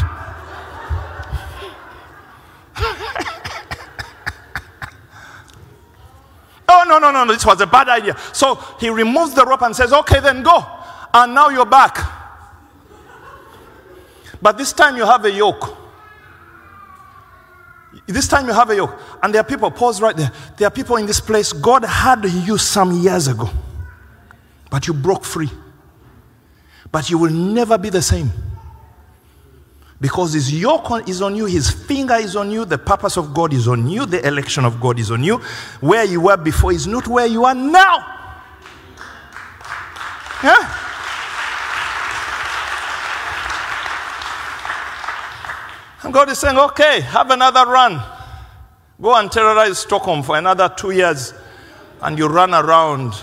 oh, 6.67 6.85
no, 6.87 6.99
no, 6.99 7.11
no, 7.11 7.23
no, 7.25 7.33
this 7.33 7.45
was 7.45 7.61
a 7.61 7.67
bad 7.67 7.89
idea. 7.89 8.17
So 8.33 8.55
he 8.79 8.89
removes 8.89 9.33
the 9.33 9.45
rope 9.45 9.61
and 9.61 9.75
says, 9.75 9.93
Okay, 9.93 10.19
then 10.19 10.43
go. 10.43 10.65
And 11.13 11.33
now 11.33 11.49
you're 11.49 11.65
back. 11.65 11.97
But 14.41 14.57
this 14.57 14.73
time 14.73 14.97
you 14.97 15.05
have 15.05 15.23
a 15.25 15.31
yoke. 15.31 15.82
This 18.05 18.27
time 18.27 18.47
you 18.47 18.53
have 18.53 18.69
a 18.69 18.75
yoke. 18.75 18.99
And 19.21 19.33
there 19.33 19.41
are 19.41 19.45
people, 19.45 19.71
pause 19.71 20.01
right 20.01 20.15
there. 20.15 20.31
There 20.57 20.67
are 20.67 20.71
people 20.71 20.97
in 20.97 21.05
this 21.05 21.19
place, 21.19 21.53
God 21.53 21.85
had 21.85 22.25
you 22.25 22.57
some 22.57 22.91
years 22.99 23.27
ago, 23.27 23.49
but 24.69 24.87
you 24.87 24.93
broke 24.93 25.23
free. 25.23 25.49
But 26.91 27.09
you 27.09 27.17
will 27.17 27.31
never 27.31 27.77
be 27.77 27.89
the 27.89 28.01
same. 28.01 28.29
Because 30.01 30.33
his 30.33 30.53
yoke 30.53 31.07
is 31.07 31.21
on 31.21 31.33
you, 31.33 31.45
his 31.45 31.71
finger 31.71 32.15
is 32.15 32.35
on 32.35 32.51
you, 32.51 32.65
the 32.65 32.77
purpose 32.77 33.15
of 33.15 33.33
God 33.33 33.53
is 33.53 33.69
on 33.69 33.89
you, 33.89 34.05
the 34.05 34.25
election 34.27 34.65
of 34.65 34.81
God 34.81 34.99
is 34.99 35.09
on 35.09 35.23
you. 35.23 35.37
Where 35.79 36.03
you 36.03 36.19
were 36.19 36.35
before 36.35 36.73
is 36.73 36.85
not 36.85 37.07
where 37.07 37.25
you 37.25 37.45
are 37.45 37.55
now. 37.55 38.05
Yeah? 40.43 40.82
And 46.03 46.13
God 46.13 46.29
is 46.29 46.39
saying, 46.39 46.57
okay, 46.57 47.01
have 47.01 47.31
another 47.31 47.65
run. 47.65 48.01
Go 49.01 49.15
and 49.15 49.31
terrorize 49.31 49.79
Stockholm 49.79 50.21
for 50.21 50.37
another 50.37 50.69
two 50.69 50.91
years, 50.91 51.33
and 52.01 52.17
you 52.17 52.27
run 52.27 52.53
around. 52.53 53.13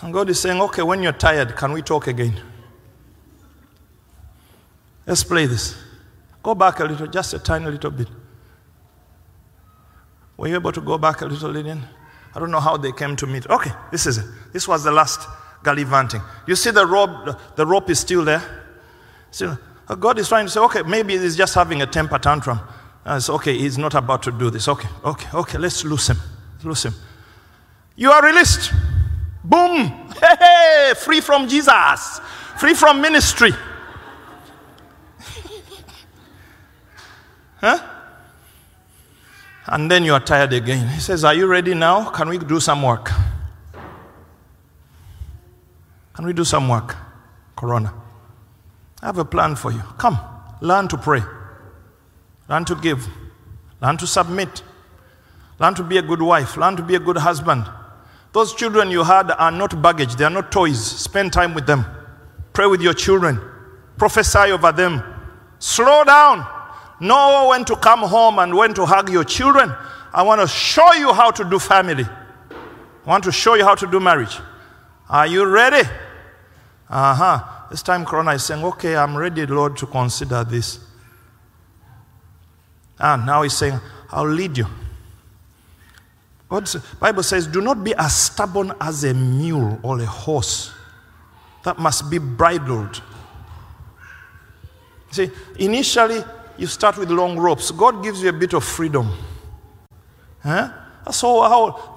And 0.00 0.12
God 0.12 0.28
is 0.28 0.40
saying, 0.40 0.60
okay, 0.60 0.82
when 0.82 1.02
you're 1.02 1.12
tired, 1.12 1.56
can 1.56 1.72
we 1.72 1.82
talk 1.82 2.06
again? 2.06 2.38
Let's 5.06 5.24
play 5.24 5.46
this. 5.46 5.76
Go 6.42 6.54
back 6.54 6.80
a 6.80 6.84
little, 6.84 7.06
just 7.06 7.34
a 7.34 7.38
tiny 7.38 7.66
little 7.66 7.90
bit. 7.90 8.08
Were 10.36 10.48
you 10.48 10.54
able 10.56 10.72
to 10.72 10.80
go 10.80 10.98
back 10.98 11.20
a 11.22 11.26
little, 11.26 11.50
Lillian? 11.50 11.82
I 12.34 12.38
don't 12.38 12.50
know 12.50 12.60
how 12.60 12.76
they 12.76 12.92
came 12.92 13.16
to 13.16 13.26
meet. 13.26 13.46
Okay, 13.46 13.70
this 13.90 14.06
is 14.06 14.18
it. 14.18 14.26
This 14.52 14.66
was 14.66 14.84
the 14.84 14.92
last 14.92 15.28
gallivanting. 15.62 16.20
You 16.46 16.56
see 16.56 16.70
the 16.70 16.86
rope, 16.86 17.36
the 17.56 17.66
rope 17.66 17.90
is 17.90 18.00
still 18.00 18.24
there? 18.24 18.42
Still, 19.30 19.58
God 19.96 20.18
is 20.18 20.28
trying 20.28 20.46
to 20.46 20.50
say, 20.50 20.60
okay, 20.60 20.82
maybe 20.82 21.18
he's 21.18 21.36
just 21.36 21.54
having 21.54 21.82
a 21.82 21.86
temper 21.86 22.18
tantrum. 22.18 22.60
Uh, 23.04 23.16
it's 23.16 23.28
okay, 23.28 23.56
he's 23.58 23.78
not 23.78 23.94
about 23.94 24.22
to 24.22 24.30
do 24.30 24.50
this. 24.50 24.68
Okay, 24.68 24.88
okay, 25.04 25.28
okay, 25.34 25.58
let's 25.58 25.84
loose 25.84 26.08
him. 26.08 26.18
Loose 26.62 26.84
him. 26.84 26.94
You 27.96 28.10
are 28.10 28.22
released. 28.22 28.72
Boom! 29.44 29.98
Hey, 30.22 30.36
hey, 30.38 30.92
free 30.94 31.20
from 31.20 31.48
Jesus, 31.48 32.20
free 32.56 32.74
from 32.74 33.00
ministry. 33.00 33.50
huh? 37.60 37.88
And 39.66 39.90
then 39.90 40.04
you 40.04 40.14
are 40.14 40.20
tired 40.20 40.52
again. 40.52 40.86
He 40.88 41.00
says, 41.00 41.24
Are 41.24 41.34
you 41.34 41.46
ready 41.46 41.74
now? 41.74 42.10
Can 42.10 42.28
we 42.28 42.38
do 42.38 42.60
some 42.60 42.82
work? 42.82 43.10
Can 46.14 46.24
we 46.24 46.32
do 46.32 46.44
some 46.44 46.68
work? 46.68 46.94
Corona. 47.56 48.01
I 49.02 49.06
have 49.06 49.18
a 49.18 49.24
plan 49.24 49.56
for 49.56 49.72
you. 49.72 49.82
Come, 49.98 50.18
learn 50.60 50.88
to 50.88 50.96
pray, 50.96 51.22
learn 52.48 52.64
to 52.66 52.76
give, 52.76 53.06
learn 53.80 53.96
to 53.96 54.06
submit, 54.06 54.62
learn 55.58 55.74
to 55.74 55.82
be 55.82 55.98
a 55.98 56.02
good 56.02 56.22
wife, 56.22 56.56
learn 56.56 56.76
to 56.76 56.82
be 56.82 56.94
a 56.94 57.00
good 57.00 57.16
husband. 57.16 57.64
Those 58.32 58.54
children 58.54 58.90
you 58.90 59.02
had 59.02 59.30
are 59.32 59.50
not 59.50 59.82
baggage, 59.82 60.14
they 60.14 60.24
are 60.24 60.30
not 60.30 60.52
toys. 60.52 60.80
Spend 60.80 61.32
time 61.32 61.52
with 61.52 61.66
them, 61.66 61.84
pray 62.52 62.66
with 62.66 62.80
your 62.80 62.94
children, 62.94 63.40
prophesy 63.98 64.52
over 64.52 64.72
them. 64.72 65.02
Slow 65.58 66.02
down. 66.04 66.46
Know 66.98 67.48
when 67.50 67.64
to 67.66 67.76
come 67.76 68.00
home 68.00 68.38
and 68.38 68.54
when 68.54 68.74
to 68.74 68.86
hug 68.86 69.10
your 69.10 69.24
children. 69.24 69.72
I 70.12 70.22
want 70.22 70.40
to 70.40 70.46
show 70.46 70.92
you 70.94 71.12
how 71.12 71.30
to 71.32 71.44
do 71.44 71.58
family. 71.58 72.04
I 72.04 73.08
want 73.08 73.24
to 73.24 73.32
show 73.32 73.54
you 73.54 73.64
how 73.64 73.74
to 73.76 73.86
do 73.86 73.98
marriage. 73.98 74.38
Are 75.08 75.26
you 75.26 75.44
ready? 75.46 75.88
Uh 76.88 77.14
huh. 77.14 77.61
This 77.72 77.80
time, 77.82 78.04
Corona 78.04 78.32
is 78.32 78.44
saying, 78.44 78.62
Okay, 78.62 78.94
I'm 78.94 79.16
ready, 79.16 79.46
Lord, 79.46 79.78
to 79.78 79.86
consider 79.86 80.44
this. 80.44 80.78
And 82.98 83.24
now 83.24 83.40
he's 83.40 83.56
saying, 83.56 83.80
I'll 84.10 84.28
lead 84.28 84.58
you. 84.58 84.66
God's 86.50 86.76
Bible 87.00 87.22
says, 87.22 87.46
Do 87.46 87.62
not 87.62 87.82
be 87.82 87.94
as 87.94 88.14
stubborn 88.14 88.74
as 88.78 89.04
a 89.04 89.14
mule 89.14 89.80
or 89.82 89.98
a 89.98 90.04
horse. 90.04 90.70
That 91.64 91.78
must 91.78 92.10
be 92.10 92.18
bridled. 92.18 93.00
See, 95.10 95.30
initially, 95.58 96.22
you 96.58 96.66
start 96.66 96.98
with 96.98 97.10
long 97.10 97.38
ropes. 97.38 97.70
God 97.70 98.04
gives 98.04 98.22
you 98.22 98.28
a 98.28 98.34
bit 98.34 98.52
of 98.52 98.64
freedom. 98.64 99.10
Huh? 100.42 100.70
That's 101.06 101.22
how, 101.22 101.40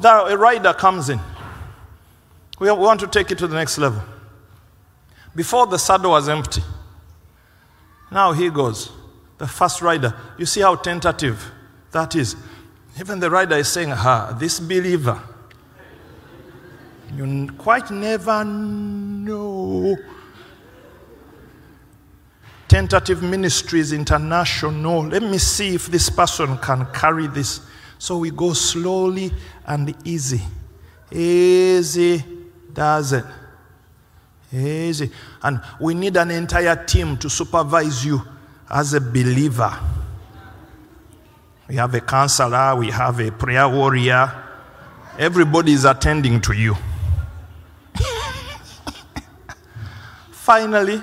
how 0.02 0.26
a 0.26 0.38
rider 0.38 0.74
comes 0.74 1.10
in. 1.10 1.20
We 2.60 2.72
want 2.72 3.02
to 3.02 3.08
take 3.08 3.30
it 3.32 3.38
to 3.40 3.48
the 3.48 3.56
next 3.56 3.78
level. 3.78 4.02
Before 5.36 5.68
the 5.68 5.78
saddle 5.78 6.12
was 6.12 6.30
empty. 6.30 6.62
Now 8.12 8.32
he 8.32 8.50
goes. 8.50 8.92
The 9.38 9.48
first 9.48 9.82
rider. 9.82 10.16
You 10.38 10.46
see 10.46 10.62
how 10.62 10.76
tentative 10.76 11.52
that 11.92 12.16
is. 12.16 12.36
Even 13.00 13.20
the 13.20 13.30
rider 13.30 13.56
is 13.56 13.68
saying, 13.68 13.90
Ha, 13.90 14.38
this 14.40 14.60
believer. 14.60 15.22
You 17.14 17.50
quite 17.58 17.92
never 17.92 18.44
know. 18.46 19.98
Tentative 22.68 23.22
Ministries 23.22 23.94
International. 23.94 25.04
Let 25.04 25.24
me 25.24 25.38
see 25.38 25.76
if 25.76 25.88
this 25.88 26.10
person 26.10 26.58
can 26.60 26.88
carry 26.94 27.28
this. 27.28 27.62
So 27.98 28.18
we 28.18 28.32
go 28.32 28.54
slowly 28.54 29.32
and 29.66 29.96
easy. 30.06 30.42
Easy 31.12 32.24
does 32.74 33.14
it. 33.14 33.26
Easy. 34.56 35.12
And 35.43 35.60
we 35.80 35.93
need 35.93 36.16
an 36.16 36.32
entire 36.32 36.86
team 36.86 37.18
to 37.18 37.30
supervise 37.30 38.06
you 38.06 38.22
as 38.70 38.93
a 38.93 39.01
believer. 39.01 39.78
We 41.68 41.76
have 41.76 41.93
a 41.93 41.99
counselor, 41.99 42.76
we 42.76 42.89
have 42.91 43.20
a 43.20 43.32
prayer 43.32 43.68
warrior. 43.68 44.32
Everybody 45.18 45.74
is 45.74 45.84
attending 45.84 46.39
to 46.41 46.53
you. 46.53 46.76
Finally, 50.32 51.01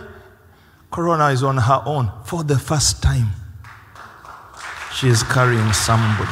Corona 0.91 1.29
is 1.29 1.43
on 1.43 1.57
her 1.59 1.83
own 1.85 2.11
for 2.25 2.45
the 2.45 2.59
first 2.59 3.03
time. 3.03 3.31
She 4.95 5.09
is 5.09 5.23
carrying 5.25 5.73
somebody. 5.73 6.31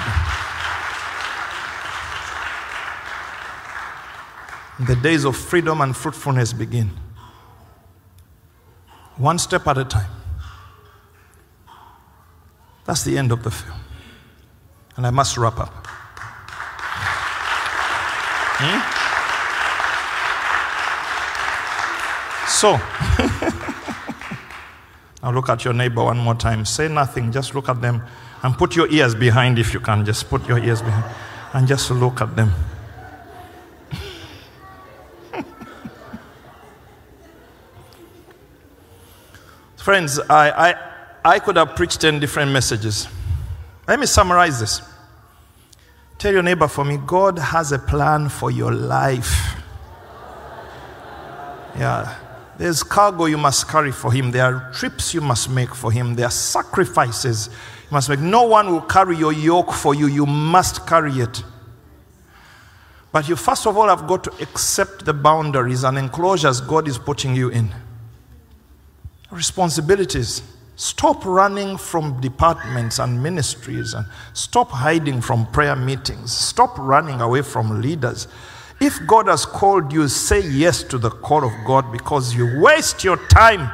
The 4.81 4.97
days 4.97 5.25
of 5.25 5.37
freedom 5.37 5.81
and 5.81 5.95
fruitfulness 5.95 6.53
begin. 6.53 6.91
One 9.21 9.39
step 9.39 9.67
at 9.67 9.77
a 9.77 9.85
time. 9.85 10.11
That's 12.87 13.05
the 13.05 13.19
end 13.19 13.33
of 13.33 13.43
the 13.43 13.51
film. 13.51 13.79
And 14.97 15.07
I 15.07 15.11
must 15.11 15.37
wrap 15.37 15.61
up. 15.61 15.87
Hmm? 18.57 18.81
So, 22.49 22.73
now 25.23 25.33
look 25.33 25.51
at 25.51 25.67
your 25.67 25.75
neighbor 25.75 26.03
one 26.03 26.17
more 26.17 26.35
time. 26.35 26.65
Say 26.65 26.89
nothing, 26.89 27.31
just 27.31 27.55
look 27.55 27.69
at 27.69 27.83
them 27.83 28.03
and 28.43 28.57
put 28.57 28.75
your 28.75 28.91
ears 28.91 29.15
behind 29.15 29.59
if 29.59 29.75
you 29.75 29.81
can. 29.81 30.07
Just 30.07 30.31
put 30.31 30.49
your 30.49 30.59
ears 30.59 30.81
behind 30.81 31.15
and 31.53 31.69
just 31.69 31.91
look 31.91 32.23
at 32.23 32.37
them. 32.37 32.55
Friends, 39.81 40.21
I, 40.21 40.51
I, 40.71 40.75
I 41.25 41.39
could 41.39 41.57
have 41.57 41.75
preached 41.75 42.03
10 42.03 42.21
different 42.21 42.53
messages. 42.53 43.09
Let 43.89 43.99
me 43.99 44.05
summarize 44.05 44.61
this. 44.61 44.83
Tell 46.19 46.35
your 46.35 46.43
neighbor 46.43 46.69
for 46.69 46.85
me 46.85 46.99
God 46.99 47.39
has 47.39 47.73
a 47.73 47.79
plan 47.79 48.29
for 48.29 48.51
your 48.51 48.73
life. 48.73 49.55
Yeah. 51.79 52.15
There's 52.59 52.83
cargo 52.83 53.25
you 53.25 53.39
must 53.39 53.69
carry 53.69 53.91
for 53.91 54.13
him. 54.13 54.31
There 54.31 54.45
are 54.45 54.71
trips 54.71 55.15
you 55.15 55.23
must 55.23 55.49
make 55.49 55.75
for 55.75 55.91
him. 55.91 56.15
There 56.15 56.27
are 56.27 56.31
sacrifices 56.31 57.49
you 57.49 57.91
must 57.91 58.11
make. 58.11 58.21
No 58.21 58.45
one 58.45 58.71
will 58.71 58.83
carry 58.83 59.17
your 59.17 59.33
yoke 59.33 59.73
for 59.73 59.95
you. 59.95 60.09
You 60.09 60.27
must 60.27 60.87
carry 60.87 61.15
it. 61.15 61.43
But 63.13 63.31
you 63.31 63.35
first 63.35 63.67
of 63.67 63.79
all 63.79 63.89
have 63.89 64.07
got 64.07 64.25
to 64.25 64.43
accept 64.43 65.07
the 65.07 65.15
boundaries 65.15 65.85
and 65.85 65.97
enclosures 65.97 66.61
God 66.61 66.87
is 66.87 66.99
putting 66.99 67.35
you 67.35 67.49
in. 67.49 67.73
Responsibilities. 69.31 70.43
Stop 70.77 71.25
running 71.25 71.77
from 71.77 72.21
departments 72.21 72.99
and 72.99 73.23
ministries 73.23 73.95
and 73.95 74.07
stop 74.33 74.71
hiding 74.71 75.21
from 75.21 75.47
prayer 75.53 75.77
meetings. 75.77 76.33
Stop 76.33 76.79
running 76.79 77.21
away 77.21 77.43
from 77.43 77.81
leaders. 77.81 78.27
If 78.81 78.99
God 79.07 79.29
has 79.29 79.45
called 79.45 79.93
you, 79.93 80.09
say 80.09 80.41
yes 80.41 80.83
to 80.85 80.97
the 80.97 81.11
call 81.11 81.45
of 81.45 81.53
God 81.67 81.93
because 81.93 82.35
you 82.35 82.61
waste 82.61 83.05
your 83.05 83.19
time 83.29 83.71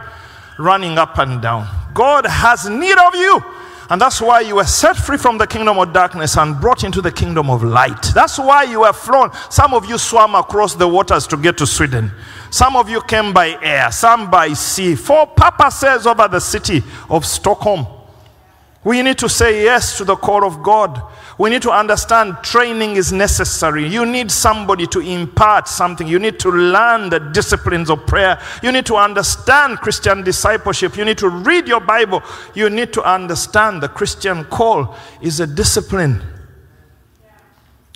running 0.58 0.98
up 0.98 1.18
and 1.18 1.40
down. 1.40 1.68
God 1.94 2.26
has 2.26 2.68
need 2.68 2.98
of 2.98 3.14
you. 3.14 3.40
And 3.88 4.00
that's 4.00 4.20
why 4.20 4.40
you 4.40 4.56
were 4.56 4.64
set 4.64 4.96
free 4.96 5.16
from 5.16 5.38
the 5.38 5.46
kingdom 5.46 5.78
of 5.78 5.92
darkness 5.92 6.36
and 6.36 6.60
brought 6.60 6.82
into 6.82 7.00
the 7.00 7.12
kingdom 7.12 7.48
of 7.50 7.62
light. 7.62 8.10
That's 8.14 8.38
why 8.38 8.64
you 8.64 8.80
were 8.80 8.92
flown. 8.92 9.30
Some 9.48 9.74
of 9.74 9.86
you 9.86 9.96
swam 9.96 10.34
across 10.34 10.74
the 10.74 10.88
waters 10.88 11.26
to 11.28 11.36
get 11.36 11.56
to 11.58 11.66
Sweden. 11.66 12.10
Some 12.50 12.76
of 12.76 12.90
you 12.90 13.00
came 13.02 13.32
by 13.32 13.58
air, 13.62 13.92
some 13.92 14.30
by 14.30 14.52
sea, 14.54 14.94
for 14.96 15.26
purposes 15.26 16.06
over 16.06 16.26
the 16.26 16.40
city 16.40 16.82
of 17.08 17.24
Stockholm. 17.24 17.86
We 18.86 19.02
need 19.02 19.18
to 19.18 19.28
say 19.28 19.64
yes 19.64 19.98
to 19.98 20.04
the 20.04 20.14
call 20.14 20.44
of 20.44 20.62
God. 20.62 21.02
We 21.38 21.50
need 21.50 21.62
to 21.62 21.72
understand 21.72 22.36
training 22.44 22.94
is 22.94 23.12
necessary. 23.12 23.84
You 23.84 24.06
need 24.06 24.30
somebody 24.30 24.86
to 24.86 25.00
impart 25.00 25.66
something. 25.66 26.06
You 26.06 26.20
need 26.20 26.38
to 26.38 26.50
learn 26.50 27.10
the 27.10 27.18
disciplines 27.18 27.90
of 27.90 28.06
prayer. 28.06 28.40
You 28.62 28.70
need 28.70 28.86
to 28.86 28.94
understand 28.94 29.78
Christian 29.78 30.22
discipleship. 30.22 30.96
You 30.96 31.04
need 31.04 31.18
to 31.18 31.28
read 31.28 31.66
your 31.66 31.80
Bible. 31.80 32.22
You 32.54 32.70
need 32.70 32.92
to 32.92 33.02
understand 33.02 33.82
the 33.82 33.88
Christian 33.88 34.44
call 34.44 34.94
is 35.20 35.40
a 35.40 35.48
discipline. 35.48 36.22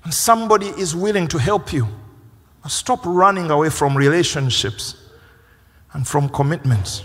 And 0.03 0.13
somebody 0.13 0.71
is 0.71 0.97
willing 0.97 1.29
to 1.29 1.39
help 1.39 1.73
you. 1.73 1.87
Stop 2.67 3.07
running 3.07 3.53
away 3.53 3.71
from 3.71 3.97
relationships 3.97 4.97
and 5.93 6.05
from 6.05 6.29
commitments 6.29 7.05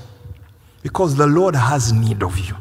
because 0.82 1.16
the 1.16 1.28
Lord 1.28 1.54
has 1.54 1.94
need 1.94 2.24
of 2.24 2.40
you. 2.40 2.58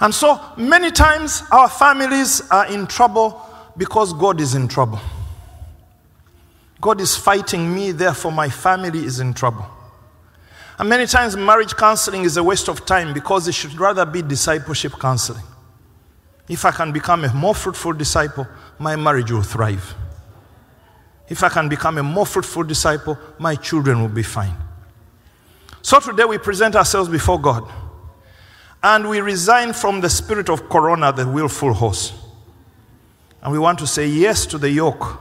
And 0.00 0.14
so 0.14 0.40
many 0.56 0.90
times 0.90 1.42
our 1.52 1.68
families 1.68 2.42
are 2.50 2.66
in 2.66 2.86
trouble 2.86 3.40
because 3.76 4.14
God 4.14 4.40
is 4.40 4.54
in 4.54 4.66
trouble. 4.66 4.98
God 6.80 7.02
is 7.02 7.14
fighting 7.14 7.72
me, 7.74 7.92
therefore 7.92 8.32
my 8.32 8.48
family 8.48 9.04
is 9.04 9.20
in 9.20 9.34
trouble. 9.34 9.66
And 10.78 10.88
many 10.88 11.06
times 11.06 11.36
marriage 11.36 11.76
counseling 11.76 12.22
is 12.22 12.38
a 12.38 12.42
waste 12.42 12.68
of 12.68 12.86
time 12.86 13.12
because 13.12 13.46
it 13.46 13.52
should 13.52 13.78
rather 13.78 14.06
be 14.06 14.22
discipleship 14.22 14.94
counseling. 14.98 15.44
If 16.48 16.64
I 16.64 16.70
can 16.70 16.90
become 16.90 17.24
a 17.24 17.32
more 17.34 17.54
fruitful 17.54 17.92
disciple, 17.92 18.46
my 18.78 18.96
marriage 18.96 19.30
will 19.30 19.42
thrive. 19.42 19.94
If 21.28 21.44
I 21.44 21.50
can 21.50 21.68
become 21.68 21.98
a 21.98 22.02
more 22.02 22.24
fruitful 22.24 22.62
disciple, 22.62 23.18
my 23.38 23.54
children 23.54 24.00
will 24.00 24.08
be 24.08 24.22
fine. 24.22 24.56
So 25.82 26.00
today 26.00 26.24
we 26.24 26.38
present 26.38 26.74
ourselves 26.74 27.10
before 27.10 27.38
God 27.38 27.70
and 28.82 29.08
we 29.08 29.20
resign 29.20 29.72
from 29.72 30.00
the 30.00 30.08
spirit 30.08 30.48
of 30.48 30.68
corona, 30.68 31.12
the 31.12 31.26
willful 31.26 31.74
horse. 31.74 32.12
And 33.42 33.52
we 33.52 33.58
want 33.58 33.78
to 33.80 33.86
say 33.86 34.06
yes 34.06 34.46
to 34.46 34.58
the 34.58 34.70
yoke, 34.70 35.20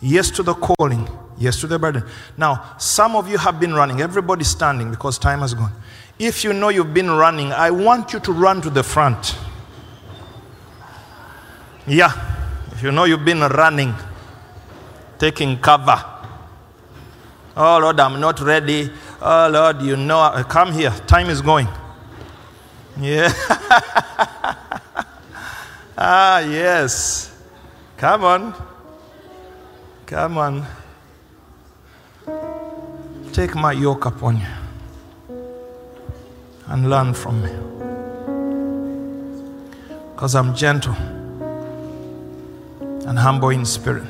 yes 0.00 0.30
to 0.32 0.42
the 0.42 0.54
calling, 0.54 1.08
yes 1.38 1.60
to 1.60 1.66
the 1.66 1.78
burden. 1.78 2.04
Now, 2.36 2.74
some 2.78 3.16
of 3.16 3.28
you 3.28 3.38
have 3.38 3.58
been 3.60 3.74
running, 3.74 4.00
everybody 4.00 4.44
standing 4.44 4.90
because 4.90 5.18
time 5.18 5.40
has 5.40 5.54
gone. 5.54 5.72
If 6.18 6.44
you 6.44 6.52
know 6.52 6.68
you've 6.68 6.94
been 6.94 7.10
running, 7.10 7.52
I 7.52 7.70
want 7.70 8.12
you 8.12 8.20
to 8.20 8.32
run 8.32 8.60
to 8.62 8.70
the 8.70 8.82
front. 8.82 9.36
Yeah, 11.86 12.12
if 12.70 12.82
you 12.82 12.92
know 12.92 13.04
you've 13.04 13.24
been 13.24 13.40
running, 13.40 13.94
taking 15.18 15.58
cover. 15.58 16.04
Oh 17.56 17.78
Lord, 17.78 17.98
I'm 17.98 18.20
not 18.20 18.40
ready. 18.40 18.90
Oh 19.20 19.48
Lord, 19.52 19.82
you 19.82 19.96
know, 19.96 20.44
come 20.48 20.72
here. 20.72 20.90
Time 21.06 21.28
is 21.28 21.42
going. 21.42 21.68
Yeah. 23.00 23.32
ah, 25.96 26.40
yes. 26.40 27.34
Come 27.96 28.24
on. 28.24 28.54
Come 30.06 30.38
on. 30.38 30.66
Take 33.32 33.54
my 33.54 33.72
yoke 33.72 34.04
upon 34.04 34.38
you 34.38 34.46
and 36.66 36.90
learn 36.90 37.14
from 37.14 37.42
me. 37.42 37.50
Because 40.14 40.34
I'm 40.34 40.54
gentle 40.54 40.94
and 43.08 43.18
humble 43.18 43.48
in 43.50 43.64
spirit. 43.64 44.04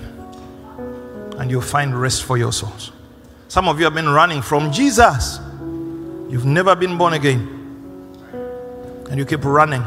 And 1.38 1.50
you'll 1.50 1.60
find 1.60 1.98
rest 1.98 2.24
for 2.24 2.36
your 2.36 2.52
souls. 2.52 2.92
Some 3.48 3.68
of 3.68 3.78
you 3.78 3.84
have 3.84 3.94
been 3.94 4.08
running 4.08 4.42
from 4.42 4.72
Jesus. 4.72 5.38
You've 6.28 6.46
never 6.46 6.74
been 6.74 6.98
born 6.98 7.12
again 7.12 7.61
and 9.10 9.18
you 9.18 9.24
keep 9.24 9.44
running. 9.44 9.84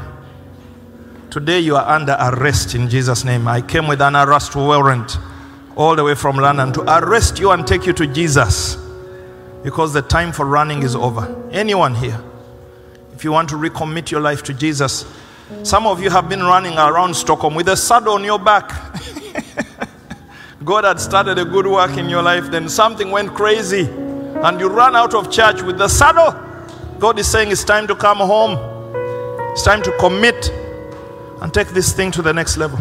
Today 1.30 1.60
you 1.60 1.76
are 1.76 1.86
under 1.88 2.16
arrest 2.20 2.76
in 2.76 2.90
Jesus' 2.90 3.24
name. 3.26 3.48
I 3.48 3.62
came 3.62 3.88
with 3.88 4.02
an 4.02 4.16
arrest 4.16 4.56
warrant 4.56 5.18
all 5.76 5.96
the 5.96 6.04
way 6.04 6.16
from 6.16 6.38
London 6.38 6.72
to 6.74 6.82
arrest 6.82 7.40
you 7.40 7.52
and 7.52 7.68
take 7.68 7.86
you 7.86 7.94
to 7.94 8.08
Jesus 8.08 8.78
because 9.64 9.94
the 9.94 10.02
time 10.02 10.32
for 10.32 10.46
running 10.46 10.84
is 10.84 10.96
over. 10.96 11.44
Anyone 11.52 11.96
here, 11.96 12.22
if 13.14 13.24
you 13.24 13.32
want 13.32 13.50
to 13.50 13.56
recommit 13.56 14.12
your 14.12 14.22
life 14.22 14.44
to 14.44 14.54
Jesus, 14.54 15.06
some 15.64 15.86
of 15.86 16.02
you 16.02 16.10
have 16.10 16.30
been 16.30 16.42
running 16.42 16.78
around 16.78 17.14
Stockholm 17.16 17.56
with 17.56 17.68
a 17.70 17.76
saddle 17.76 18.14
on 18.14 18.24
your 18.24 18.40
back. 18.40 18.72
God 20.64 20.84
had 20.84 21.00
started 21.00 21.38
a 21.38 21.46
good 21.46 21.68
work 21.68 21.98
in 21.98 22.10
your 22.10 22.22
life, 22.22 22.50
then 22.50 22.70
something 22.70 23.12
went 23.12 23.34
crazy, 23.34 23.88
and 23.90 24.60
you 24.60 24.70
ran 24.70 24.96
out 24.96 25.14
of 25.14 25.32
church 25.32 25.62
with 25.62 25.78
the 25.78 25.88
saddle. 25.88 26.34
God 26.98 27.20
is 27.20 27.30
saying 27.30 27.52
it's 27.52 27.64
time 27.64 27.88
to 27.88 27.96
come 27.96 28.18
home. 28.18 28.75
It's 29.56 29.64
time 29.64 29.82
to 29.84 29.92
commit 29.98 30.50
and 31.42 31.54
take 31.54 31.70
this 31.70 31.94
thing 31.94 32.12
to 32.12 32.22
the 32.22 32.34
next 32.34 32.58
level. 32.58 32.78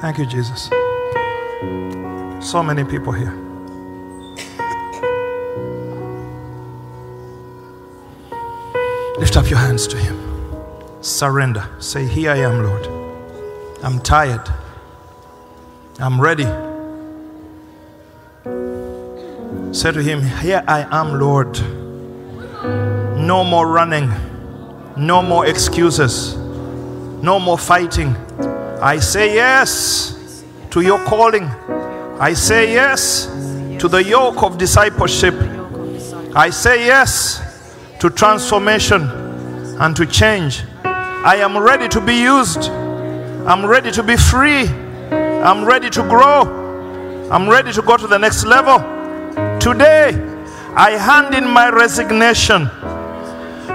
Thank 0.00 0.16
you, 0.16 0.24
Jesus. 0.24 0.70
So 2.40 2.62
many 2.62 2.82
people 2.84 3.12
here. 3.12 3.34
Lift 9.18 9.36
up 9.36 9.50
your 9.50 9.58
hands 9.58 9.86
to 9.88 9.98
Him. 9.98 10.18
Surrender. 11.02 11.68
Say, 11.78 12.06
Here 12.06 12.30
I 12.30 12.38
am, 12.38 12.64
Lord. 12.64 12.86
I'm 13.84 14.00
tired. 14.00 14.48
I'm 16.00 16.18
ready. 16.18 16.46
Say 19.74 19.92
to 19.92 20.02
Him, 20.02 20.22
Here 20.22 20.64
I 20.66 20.86
am, 20.90 21.20
Lord. 21.20 21.81
No 22.62 23.44
more 23.44 23.68
running. 23.68 24.10
No 24.96 25.22
more 25.22 25.46
excuses. 25.46 26.36
No 26.36 27.38
more 27.38 27.58
fighting. 27.58 28.16
I 28.80 28.98
say 28.98 29.34
yes 29.34 30.44
to 30.70 30.80
your 30.80 30.98
calling. 31.04 31.44
I 32.20 32.34
say 32.34 32.72
yes 32.72 33.26
to 33.78 33.88
the 33.88 34.02
yoke 34.02 34.42
of 34.42 34.58
discipleship. 34.58 35.34
I 36.34 36.50
say 36.50 36.86
yes 36.86 37.40
to 38.00 38.10
transformation 38.10 39.02
and 39.80 39.96
to 39.96 40.06
change. 40.06 40.62
I 40.84 41.36
am 41.36 41.56
ready 41.58 41.88
to 41.88 42.00
be 42.00 42.14
used. 42.14 42.70
I'm 42.70 43.66
ready 43.66 43.90
to 43.92 44.02
be 44.02 44.16
free. 44.16 44.66
I'm 45.42 45.64
ready 45.64 45.90
to 45.90 46.02
grow. 46.02 47.28
I'm 47.30 47.48
ready 47.48 47.72
to 47.72 47.82
go 47.82 47.96
to 47.96 48.06
the 48.06 48.18
next 48.18 48.44
level. 48.44 48.78
Today, 49.58 50.31
I 50.74 50.92
hand 50.92 51.34
in 51.34 51.48
my 51.48 51.68
resignation 51.68 52.64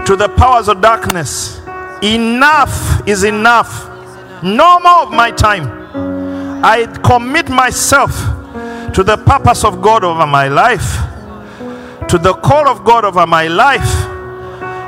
to 0.05 0.15
the 0.15 0.33
powers 0.35 0.67
of 0.67 0.81
darkness. 0.81 1.61
Enough 2.01 3.07
is 3.07 3.23
enough. 3.23 3.87
No 4.41 4.79
more 4.79 5.03
of 5.03 5.11
my 5.11 5.29
time. 5.29 5.67
I 6.63 6.87
commit 7.03 7.49
myself 7.49 8.11
to 8.93 9.03
the 9.03 9.17
purpose 9.17 9.63
of 9.63 9.81
God 9.81 10.03
over 10.03 10.25
my 10.25 10.47
life, 10.47 10.97
to 12.07 12.17
the 12.17 12.33
call 12.33 12.67
of 12.67 12.83
God 12.83 13.05
over 13.05 13.27
my 13.27 13.47
life. 13.47 13.81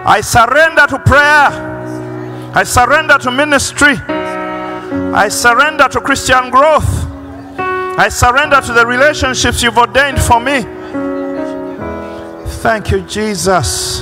I 0.05 0.21
surrender 0.21 0.87
to 0.87 0.99
prayer. 0.99 1.69
I 2.55 2.63
surrender 2.63 3.19
to 3.19 3.29
ministry. 3.29 3.97
I 3.97 5.27
surrender 5.29 5.87
to 5.89 6.01
Christian 6.01 6.49
growth. 6.49 6.89
I 7.99 8.07
surrender 8.09 8.61
to 8.61 8.73
the 8.73 8.87
relationships 8.87 9.61
you've 9.61 9.77
ordained 9.77 10.19
for 10.19 10.39
me. 10.39 10.78
Thank 12.61 12.91
you, 12.91 12.99
Jesus. 13.01 14.01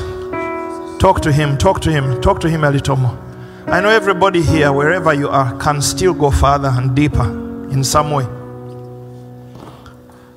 Talk 0.98 1.22
to 1.22 1.32
him, 1.32 1.60
talk 1.60 1.80
to 1.82 1.92
him, 1.92 2.20
talk 2.22 2.40
to 2.40 2.50
him 2.50 2.64
a 2.64 2.72
little 2.72 2.96
more. 2.96 3.16
I 3.68 3.82
know 3.82 3.90
everybody 3.90 4.42
here, 4.42 4.74
wherever 4.74 5.14
you 5.14 5.30
are, 5.30 5.56
can 5.60 5.80
still 5.80 6.16
go 6.16 6.32
further 6.32 6.70
and 6.70 6.96
deeper 6.96 7.24
in 7.70 7.84
some 7.84 8.10
way. 8.10 8.26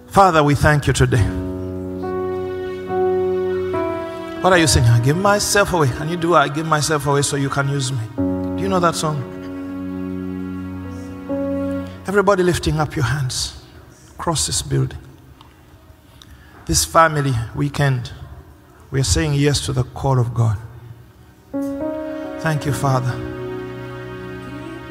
Father, 0.09 0.45
we 0.45 0.55
thank 0.55 0.87
you 0.87 0.93
today. 0.93 1.23
What 4.43 4.53
are 4.53 4.59
you 4.59 4.67
saying? 4.67 4.87
I 4.87 5.01
give 5.01 5.17
myself 5.17 5.73
away. 5.73 5.89
Can 5.89 6.11
you 6.11 6.19
do 6.19 6.35
I 6.35 6.49
give 6.49 6.67
myself 6.67 7.07
away 7.07 7.23
so 7.23 7.37
you 7.37 7.49
can 7.49 7.71
use 7.71 7.91
me? 7.91 8.07
Do 8.17 8.59
you 8.59 8.69
know 8.69 8.81
that 8.81 8.97
song? 8.97 9.17
Everybody 12.07 12.43
lifting 12.43 12.81
up 12.81 12.95
your 12.95 13.07
hands 13.07 13.65
across 14.19 14.45
this 14.47 14.61
building. 14.61 14.99
This 16.67 16.85
family 16.85 17.35
weekend, 17.55 18.13
we 18.91 19.01
are 19.01 19.05
saying 19.05 19.35
yes 19.35 19.65
to 19.67 19.73
the 19.73 19.83
call 19.83 20.19
of 20.21 20.33
God. 20.35 20.57
Thank 22.41 22.65
you, 22.65 22.73
Father. 22.73 23.13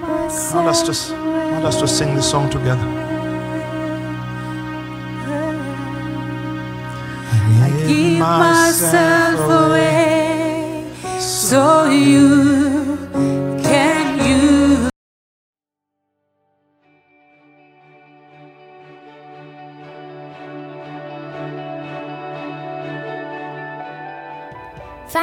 I 0.02 0.52
want 0.54 0.68
us 0.68 0.84
to, 0.84 1.16
I 1.16 1.52
want 1.52 1.66
us 1.66 1.80
to 1.80 1.88
sing 1.88 2.16
this 2.16 2.30
song 2.30 2.50
together. 2.50 2.86
I 7.62 7.70
give 7.88 8.20
myself 8.20 9.40
away 9.70 10.92
so 11.20 11.86
you 11.90 12.98